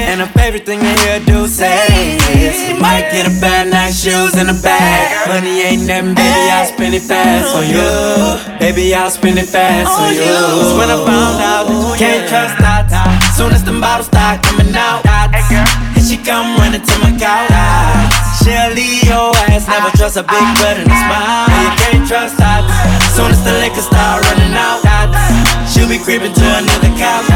And 0.09 0.21
her 0.25 0.31
favorite 0.33 0.65
thing 0.65 0.81
to 0.81 0.93
hear 1.05 1.21
do 1.21 1.47
say 1.47 2.17
is, 2.33 2.57
you 2.65 2.81
might 2.81 3.13
get 3.13 3.29
a 3.29 3.35
pair 3.41 3.67
of 3.67 3.71
nice 3.71 4.01
shoes 4.01 4.41
in 4.41 4.49
a 4.49 4.57
bag. 4.57 5.29
Money 5.29 5.61
ain't 5.61 5.85
nothing, 5.85 6.15
baby, 6.17 6.49
I'll 6.49 6.65
spend 6.65 6.95
it 6.95 7.03
fast 7.03 7.53
on 7.53 7.69
you. 7.69 8.59
Baby, 8.59 8.95
I'll 8.95 9.11
spend 9.11 9.39
it 9.39 9.49
fast 9.53 9.93
on 10.01 10.15
you. 10.17 10.25
That's 10.25 10.73
when 10.81 10.89
I 10.89 10.97
found 11.05 11.37
out 11.45 11.69
that 11.69 11.77
you 11.77 11.99
can't 12.01 12.25
trust 12.27 12.57
that. 12.65 12.89
Soon 13.37 13.53
as 13.53 13.63
them 13.65 13.83
bottles 13.83 14.07
start 14.07 14.43
coming 14.43 14.75
out, 14.75 15.05
And 15.05 16.05
she 16.05 16.17
come 16.17 16.57
running 16.57 16.81
to 16.81 16.95
my 17.05 17.13
couch. 17.21 18.38
She'll 18.49 18.73
leave 18.73 19.05
your 19.05 19.37
ass, 19.53 19.69
never 19.69 19.93
trust 19.93 20.17
a 20.17 20.25
big 20.25 20.47
butt 20.57 20.81
and 20.81 20.89
a 20.89 20.97
smile. 21.05 21.53
You 21.53 21.69
can't 21.77 22.09
trust 22.09 22.41
that. 22.41 22.65
Soon 23.13 23.29
as 23.29 23.45
the 23.45 23.53
liquor 23.61 23.85
start 23.85 24.25
running 24.25 24.57
out, 24.57 24.81
she'll 25.69 25.85
be 25.85 26.01
creeping 26.01 26.33
to 26.33 26.47
another 26.57 26.89
couch. 26.97 27.29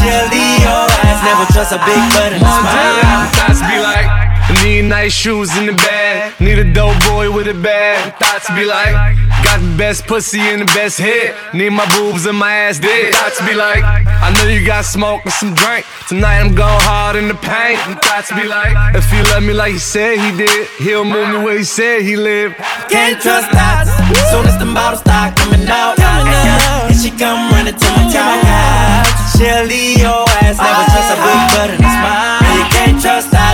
She'll 0.00 0.24
leave 0.32 0.64
your 0.64 0.88
ass, 1.04 1.20
never 1.28 1.44
trust 1.52 1.76
a 1.76 1.80
big 1.84 2.00
butt 2.16 2.32
and 2.32 2.40
a 2.40 2.52
smile. 2.56 3.28
Thoughts 3.36 3.60
be 3.68 3.76
like, 3.84 4.23
need 4.62 4.82
nice 4.82 5.12
shoes 5.12 5.56
in 5.56 5.66
the 5.66 5.72
bag. 5.72 6.38
Need 6.40 6.58
a 6.58 6.72
dope 6.72 6.98
boy 7.08 7.30
with 7.32 7.48
a 7.48 7.54
bag. 7.54 8.14
Thoughts 8.20 8.48
be 8.54 8.64
like, 8.64 9.16
got 9.42 9.60
the 9.60 9.74
best 9.76 10.06
pussy 10.06 10.40
and 10.40 10.62
the 10.62 10.66
best 10.66 10.98
head. 10.98 11.34
Need 11.54 11.70
my 11.70 11.86
boobs 11.96 12.26
and 12.26 12.38
my 12.38 12.52
ass 12.52 12.78
dead. 12.78 13.14
Thoughts 13.14 13.40
be 13.48 13.54
like, 13.54 13.82
I 13.82 14.32
know 14.34 14.48
you 14.48 14.64
got 14.66 14.84
smoke 14.84 15.22
and 15.24 15.32
some 15.32 15.54
drink. 15.54 15.86
Tonight 16.08 16.40
I'm 16.40 16.54
going 16.54 16.82
hard 16.84 17.16
in 17.16 17.28
the 17.28 17.34
paint. 17.34 17.80
Thoughts 18.04 18.30
be 18.32 18.44
like, 18.44 18.94
if 18.94 19.10
he 19.10 19.22
love 19.32 19.42
me 19.42 19.54
like 19.54 19.72
he 19.72 19.78
said 19.78 20.18
he 20.18 20.36
did, 20.36 20.68
he'll 20.78 21.04
move 21.04 21.28
me 21.30 21.38
where 21.42 21.58
he 21.58 21.64
said 21.64 22.02
he 22.02 22.16
lived. 22.16 22.56
Can't 22.88 23.20
trust 23.20 23.50
that. 23.52 23.88
Soon 24.30 24.46
as 24.46 24.58
the 24.58 24.66
bottles 24.66 25.00
start 25.00 25.36
coming 25.36 25.66
out, 25.68 25.98
and 25.98 26.96
she 26.96 27.10
come 27.10 27.50
running 27.50 27.74
to 27.74 27.88
my 27.96 28.04
couch. 28.12 29.08
She'll 29.34 29.64
leave 29.66 29.98
your 29.98 30.28
ass, 30.44 30.60
never 30.62 30.84
trust 30.92 31.10
a 31.10 31.16
big 31.18 31.40
butt 31.50 31.70
and 31.74 31.82
a 31.82 31.90
smile. 31.90 32.38
You 32.54 32.64
can't 32.70 33.02
trust 33.02 33.30
that. 33.32 33.53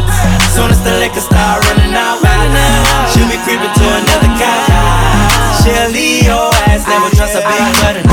Soon 0.70 0.78
as 0.78 0.84
the 0.84 0.98
liquor 1.00 1.20
start 1.20 1.66
running 1.66 1.94
out, 1.94 2.22
she'll 3.10 3.26
be 3.26 3.36
creeping 3.42 3.74
to 3.74 3.86
another 3.90 4.30
guy. 4.38 4.70
She'll 5.58 5.90
leave 5.90 6.22
your 6.22 6.54
ass, 6.70 6.86
never 6.86 7.10
trust 7.10 7.34
a 7.34 7.42
big 7.42 7.74
butt 7.82 8.09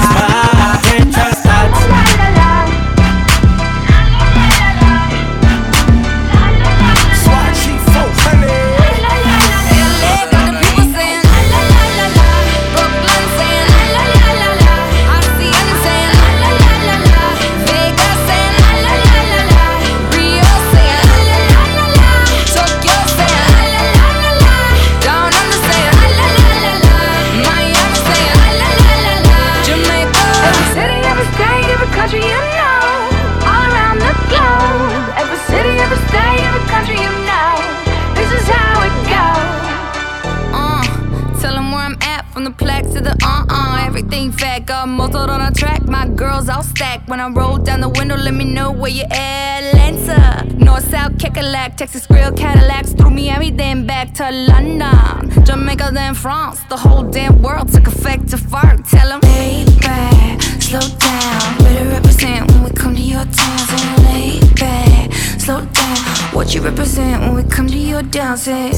When 47.07 47.21
I 47.21 47.29
roll 47.29 47.57
down 47.57 47.79
the 47.79 47.87
window, 47.87 48.17
let 48.17 48.33
me 48.33 48.43
know 48.43 48.69
where 48.69 48.91
you 48.91 49.03
at. 49.03 49.47
Atlanta, 49.63 50.45
North, 50.57 50.89
South, 50.91 51.13
Kekalak, 51.13 51.77
Texas 51.77 52.05
Grill, 52.05 52.33
Cadillacs. 52.33 52.91
Through 52.91 53.11
Miami, 53.11 53.49
then 53.49 53.85
back 53.85 54.13
to 54.15 54.29
London. 54.29 55.45
Jamaica, 55.45 55.91
then 55.93 56.13
France. 56.13 56.59
The 56.69 56.75
whole 56.75 57.03
damn 57.03 57.41
world 57.41 57.71
took 57.71 57.87
effect 57.87 58.27
to 58.31 58.37
fart. 58.37 58.85
Tell 58.85 59.09
'em, 59.13 59.21
lay 59.21 59.63
back, 59.79 60.41
slow 60.59 60.85
down. 61.07 61.57
Better 61.63 61.87
represent 61.97 62.51
when 62.51 62.63
we 62.65 62.71
come 62.71 62.93
to 62.95 63.01
your 63.01 63.25
town. 63.39 63.57
So 63.71 63.77
lay 64.09 64.39
back, 64.61 65.13
slow 65.39 65.61
down. 65.61 65.97
What 66.35 66.53
you 66.53 66.61
represent 66.61 67.21
when 67.21 67.33
we 67.39 67.43
come 67.43 67.67
to 67.67 67.77
your 67.77 68.03
down? 68.03 68.37
Say, 68.37 68.71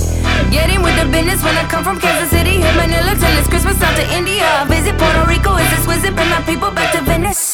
get 0.52 0.70
in 0.70 0.82
with 0.86 0.96
the 1.02 1.08
business 1.16 1.44
when 1.44 1.58
I 1.58 1.66
come 1.74 1.84
from 1.84 2.00
Kansas 2.00 2.30
City. 2.30 2.56
Hit 2.64 2.76
Manila 2.76 3.16
till 3.22 3.34
it's 3.40 3.50
Christmas 3.50 3.82
out 3.82 3.96
to 4.00 4.06
India. 4.20 4.48
Visit 4.68 4.96
Puerto 5.00 5.26
Rico, 5.28 5.56
is 5.58 5.70
this 5.72 5.86
visit? 5.86 6.16
Bring 6.16 6.30
my 6.30 6.42
people 6.42 6.72
back 6.72 6.94
to 6.94 7.02
Venice. 7.02 7.49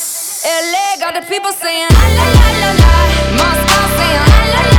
LA 0.46 0.98
got 1.00 1.16
the 1.16 1.22
people 1.28 1.52
saying 1.52 1.88
la 1.90 2.08
la 2.18 2.26
la 2.38 2.50
la 2.62 2.72
la. 2.82 2.92
Moscow 3.34 3.84
saying 3.98 4.26
la 4.30 4.42
la 4.54 4.70
la. 4.70 4.75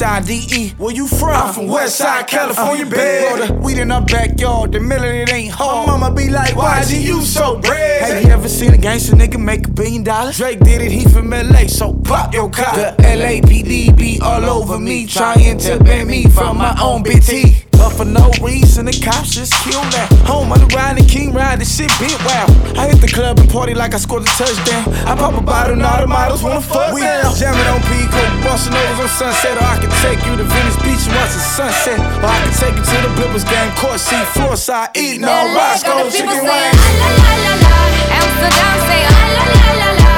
Where 0.00 0.94
you 0.94 1.06
from? 1.06 1.28
I'm 1.28 1.52
from 1.52 1.66
Westside, 1.66 2.26
California. 2.26 2.86
Grow 2.86 3.46
the 3.46 3.60
weed 3.62 3.76
in 3.76 3.90
our 3.90 4.02
backyard, 4.02 4.72
the 4.72 4.80
million 4.80 5.14
it 5.14 5.30
ain't 5.30 5.52
hard. 5.52 5.86
My 5.88 5.98
mama 5.98 6.14
be 6.16 6.30
like, 6.30 6.56
why'd 6.56 6.88
you 6.88 7.20
so 7.20 7.58
bread? 7.58 8.10
Have 8.10 8.24
you 8.24 8.30
ever 8.30 8.48
seen 8.48 8.72
a 8.72 8.78
gangster 8.78 9.14
nigga 9.14 9.38
make 9.38 9.66
a 9.66 9.70
billion 9.70 10.02
dollars? 10.02 10.38
Drake 10.38 10.60
did 10.60 10.80
it, 10.80 10.90
he 10.90 11.04
from 11.04 11.28
LA, 11.28 11.66
so 11.66 11.92
pop 11.92 12.32
your 12.32 12.48
car. 12.48 12.74
The 12.76 12.96
LAPD 13.02 13.94
be 13.94 14.18
all 14.22 14.42
over 14.46 14.78
me, 14.78 15.06
trying 15.06 15.58
to 15.58 15.78
ban 15.78 16.06
me 16.06 16.26
from 16.30 16.56
my 16.56 16.74
own 16.82 17.02
BT. 17.02 17.64
But 17.72 17.90
for 17.90 18.04
no 18.04 18.30
reason, 18.42 18.86
the 18.86 18.92
cops 18.92 19.34
just 19.34 19.52
kill 19.64 19.80
that. 19.80 20.12
Home 20.26 20.52
on 20.52 20.60
the 20.60 20.66
ride 20.76 20.98
and 20.98 21.08
king 21.08 21.32
ride, 21.32 21.60
this 21.60 21.76
shit 21.76 21.90
big 21.98 22.12
wow. 22.28 22.46
I 22.76 22.88
hit 22.88 22.99
club 23.12 23.38
and 23.38 23.50
party 23.50 23.74
like 23.74 23.94
I 23.94 23.98
scored 23.98 24.22
a 24.22 24.30
touchdown. 24.38 24.84
I 25.06 25.14
pop 25.16 25.34
a 25.34 25.40
bottle 25.42 25.74
and 25.74 25.82
all 25.82 26.00
the 26.00 26.06
models 26.06 26.42
wanna 26.42 26.60
fuck 26.60 26.94
We 26.94 27.02
now. 27.02 27.32
jamming 27.34 27.66
on 27.66 27.80
Pico, 27.90 28.22
busting 28.44 28.74
overs 28.74 29.00
on 29.00 29.32
Sunset. 29.34 29.56
Or 29.58 29.64
I 29.66 29.76
can 29.82 29.90
take 30.04 30.20
you 30.26 30.36
to 30.36 30.44
Venice 30.44 30.76
Beach 30.84 31.04
and 31.06 31.14
watch 31.16 31.32
the 31.34 31.42
sunset. 31.42 31.98
Or 32.22 32.28
I 32.30 32.38
can 32.44 32.54
take 32.54 32.74
you 32.78 32.84
to 32.84 32.96
the 33.06 33.10
Clippers 33.18 33.44
game, 33.44 33.70
court 33.76 34.00
seat, 34.00 34.26
floor 34.34 34.56
side, 34.56 34.90
eating 34.96 35.24
all 35.24 35.46
LA 35.46 35.54
got 35.54 35.82
Roscoe's 35.82 36.12
chicken 36.16 36.42
wings. 36.44 36.80
la 37.00 37.08
la 37.10 37.34
la 37.34 37.34
la 37.44 37.52
la. 37.64 37.74
Amsterdam 38.20 38.76
saying 38.88 39.10
uh, 39.10 39.28
la 39.36 39.44
la 39.44 39.58
la 39.60 39.72
la 39.80 39.90
la. 40.04 40.09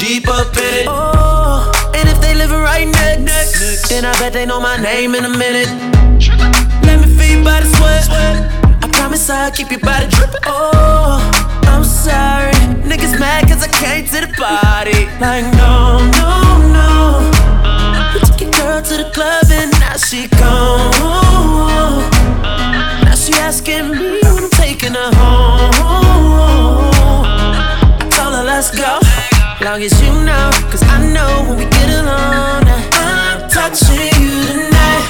deep 0.00 0.26
up 0.28 0.56
in 0.56 0.74
it. 0.80 0.86
Oh, 0.88 1.70
and 1.94 2.08
if 2.08 2.18
they 2.22 2.34
living 2.34 2.58
right 2.58 2.88
next, 2.88 3.20
next, 3.20 3.88
then 3.90 4.06
I 4.06 4.12
bet 4.18 4.32
they 4.32 4.46
know 4.46 4.58
my 4.58 4.78
name 4.78 5.14
in 5.14 5.26
a 5.26 5.28
minute. 5.28 5.68
Let 6.88 7.00
me 7.04 7.06
feed 7.18 7.44
by 7.44 7.60
the 7.60 7.68
sweat. 7.76 8.08
I 8.82 8.88
promise 8.92 9.28
I'll 9.28 9.50
keep 9.52 9.70
you 9.70 9.78
by 9.78 10.00
the 10.04 10.10
drip. 10.10 10.34
Oh, 10.46 11.20
I'm 11.68 11.84
sorry. 11.84 12.56
Niggas 12.88 13.20
mad 13.20 13.46
cause 13.46 13.62
I 13.62 13.68
came 13.68 14.06
to 14.06 14.26
the 14.26 14.32
party. 14.40 15.04
Like, 15.20 15.44
no, 15.60 16.00
no, 16.16 16.32
no. 16.72 17.30
Took 18.24 18.40
your 18.40 18.50
girl 18.52 18.80
to 18.80 18.96
the 19.04 19.10
club 19.12 19.44
and 19.52 19.70
now 19.80 19.96
she 19.98 20.28
gone. 20.40 20.96
Now 23.04 23.14
she 23.14 23.34
asking 23.34 23.90
me 23.90 24.20
when 24.22 24.44
I'm 24.44 24.50
taking 24.50 24.94
her 24.94 25.12
home. 25.20 25.74
I 28.00 28.08
told 28.10 28.34
her, 28.34 28.44
let's 28.44 28.70
go 28.70 29.09
long 29.62 29.82
as 29.82 30.00
you 30.02 30.10
know, 30.24 30.50
cause 30.70 30.82
I 30.82 31.06
know 31.12 31.44
when 31.48 31.58
we 31.58 31.64
get 31.64 31.90
alone, 31.90 32.64
I'm 32.94 33.48
touching 33.50 34.10
you 34.22 34.42
tonight. 34.46 35.04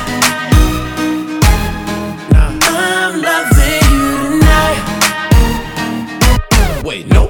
I'm 2.34 3.22
loving 3.22 3.84
you 3.94 4.08
tonight. 4.40 4.82
Wait, 6.84 7.06
no. 7.06 7.29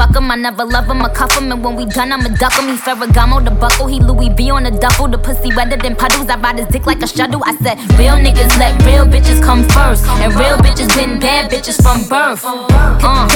fuck 0.00 0.16
him. 0.16 0.30
I 0.30 0.36
never 0.36 0.64
love 0.64 0.86
him, 0.86 1.02
I 1.02 1.08
cuff 1.10 1.36
him. 1.36 1.52
And 1.52 1.62
when 1.62 1.76
we 1.76 1.84
done, 1.84 2.12
I'ma 2.12 2.28
duck 2.36 2.54
him. 2.54 2.68
He 2.68 2.76
Ferragamo, 2.76 3.44
the 3.44 3.50
buckle. 3.50 3.86
He 3.86 4.00
Louis 4.00 4.30
V 4.30 4.50
on 4.50 4.64
the 4.64 4.70
duffel. 4.70 5.08
The 5.08 5.18
pussy 5.18 5.54
wetter 5.54 5.76
than 5.76 5.94
puddles. 5.96 6.28
I 6.28 6.36
ride 6.36 6.58
his 6.58 6.68
dick 6.68 6.86
like 6.86 7.02
a 7.02 7.06
shuttle. 7.06 7.42
I 7.44 7.54
said, 7.56 7.76
real 7.98 8.16
niggas 8.16 8.58
let 8.58 8.72
real 8.86 9.04
bitches 9.04 9.42
come 9.42 9.62
first. 9.64 10.06
And 10.22 10.32
real 10.34 10.56
bitches 10.56 10.88
been 10.96 11.20
bad 11.20 11.50
bitches 11.50 11.78
from 11.82 11.98
birth. 12.08 12.42
Uh, 12.44 13.28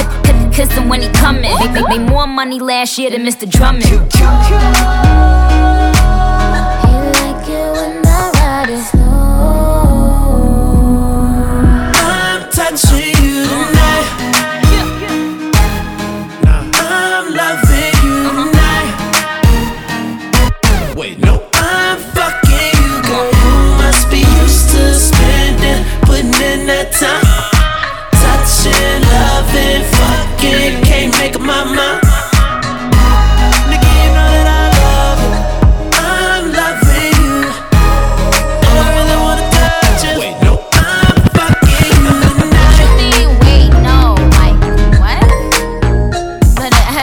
kiss 0.51 0.71
him 0.71 0.89
when 0.89 1.01
he 1.01 1.09
coming. 1.09 1.55
They, 1.73 1.83
made 1.97 2.09
more 2.09 2.27
money 2.27 2.59
last 2.59 2.97
year 2.97 3.11
than 3.11 3.21
Mr. 3.21 3.49
Drummond. 3.49 3.85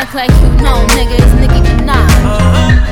act 0.03 0.15
like 0.15 0.31
you 0.31 0.49
know, 0.63 0.85
nigga. 0.97 1.15
It's 1.15 1.35
nigga, 1.39 1.79
you 1.79 1.85
not. 1.85 2.92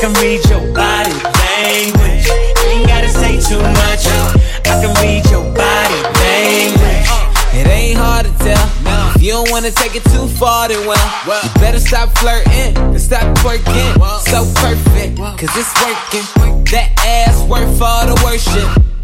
can 0.00 0.12
read 0.22 0.38
your 0.48 0.60
body 0.72 1.10
language. 1.10 2.26
You 2.26 2.68
ain't 2.70 2.86
gotta 2.86 3.08
say 3.08 3.34
too 3.40 3.58
much. 3.58 4.06
Uh, 4.06 4.70
I 4.70 4.78
can 4.78 4.94
read 5.02 5.26
your 5.30 5.42
body 5.54 6.00
language. 6.22 7.08
It 7.52 7.66
ain't 7.66 7.98
hard 7.98 8.26
to 8.26 8.32
tell. 8.38 8.62
If 9.16 9.22
you 9.22 9.32
don't 9.32 9.50
wanna 9.50 9.72
take 9.72 9.96
it 9.96 10.04
too 10.04 10.28
far, 10.28 10.68
then 10.68 10.86
well, 10.86 11.42
you 11.42 11.50
better 11.60 11.80
stop 11.80 12.16
flirting 12.18 12.76
and 12.78 13.00
stop 13.00 13.36
twerking. 13.38 13.98
So 14.22 14.46
perfect, 14.62 15.18
cause 15.18 15.50
it's 15.56 15.74
working. 15.82 16.64
That 16.70 16.92
ass 17.04 17.42
worth 17.48 17.82
all 17.82 18.06
the 18.06 18.14
worship. 18.24 18.97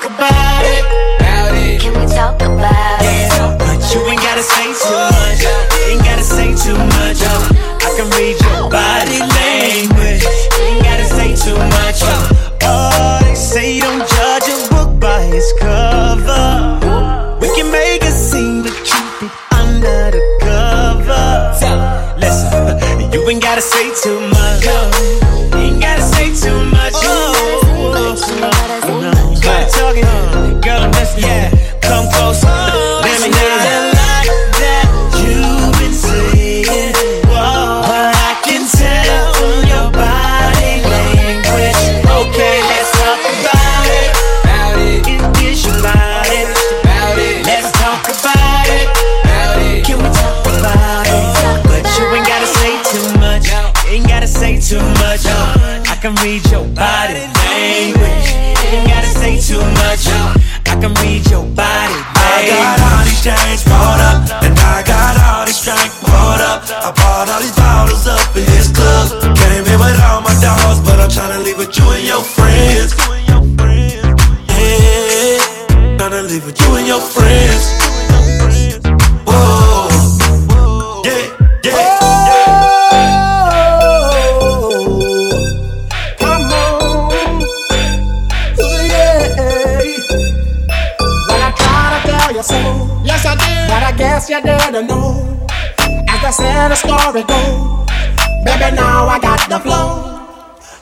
talk 0.00 0.10
about 0.10 0.37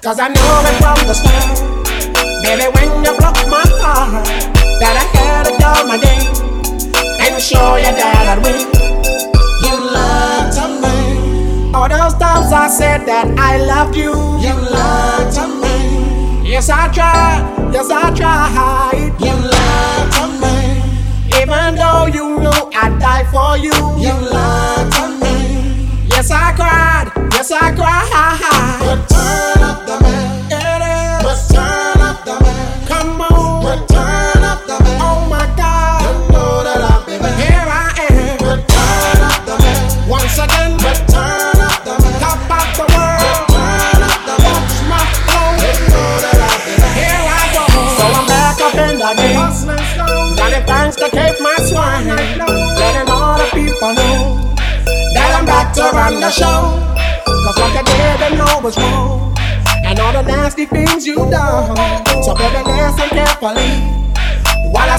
Cause 0.07 0.21
I 0.21 0.29
knew 0.29 0.39
it 0.39 0.77
from 0.79 0.95
the 1.09 1.15
start. 1.15 1.59
Baby, 2.45 2.71
when 2.79 3.03
you 3.03 3.11
broke 3.19 3.43
my 3.51 3.67
heart, 3.83 4.25
that 4.79 4.95
I 5.03 5.07
had 5.19 5.51
to 5.51 5.53
go 5.59 5.83
my 5.83 5.99
game 5.99 6.31
and 7.27 7.43
show 7.43 7.75
you 7.75 7.91
that 7.91 8.31
I'd 8.31 8.39
win. 8.39 8.71
You 9.67 9.75
to 10.55 10.65
me. 10.79 11.75
All 11.75 11.89
those 11.89 12.15
times 12.23 12.53
I 12.53 12.69
said 12.69 13.05
that 13.07 13.35
I 13.37 13.59
loved 13.67 13.97
you, 13.97 14.15
you 14.39 14.55
to 15.35 15.45
me. 15.59 16.51
Yes, 16.53 16.71
I 16.71 16.87
tried, 16.95 17.73
yes, 17.75 17.91
I 17.91 18.15
tried. 18.15 19.11
You 19.19 19.35
to 20.15 20.25
me. 20.39 21.43
Even 21.43 21.75
though 21.75 22.07
you 22.07 22.26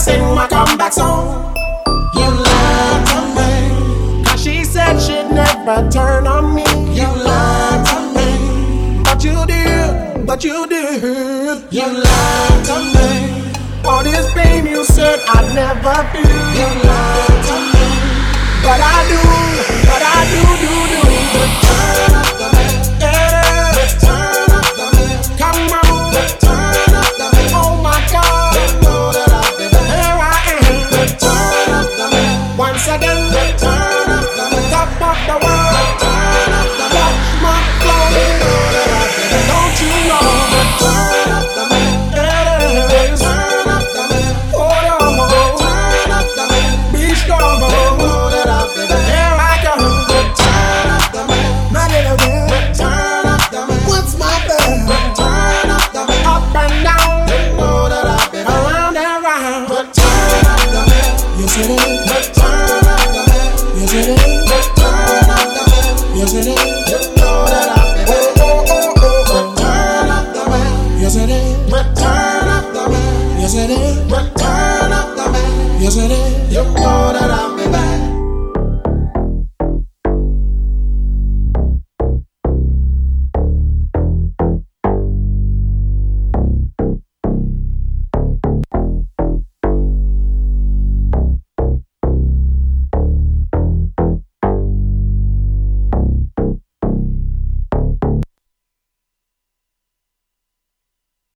sing 0.08 0.24
my 0.36 0.48
comeback 0.48 0.94
song. 0.94 1.54
You 2.20 2.30
lied 2.48 3.04
to 3.12 3.20
me. 3.38 4.24
Cause 4.26 4.42
she 4.44 4.64
said 4.64 4.96
she'd 5.06 5.30
never 5.42 5.78
turn 5.90 6.26
on 6.36 6.56
me. 6.58 6.68
You 7.00 7.10
lied 7.30 7.82
to 7.92 7.98
me. 8.16 8.30
But 9.08 9.20
you 9.28 9.38
did, 9.54 10.26
but 10.26 10.44
you 10.44 10.58
did. 10.68 11.64
You 11.78 11.88
lied 12.06 12.60
to 12.70 12.78
me. 12.96 13.10
All 13.90 14.04
this 14.04 14.26
pain 14.34 14.66
you 14.66 14.84
said 14.86 15.20
I'd 15.36 15.48
never 15.62 15.98
feel. 16.14 16.37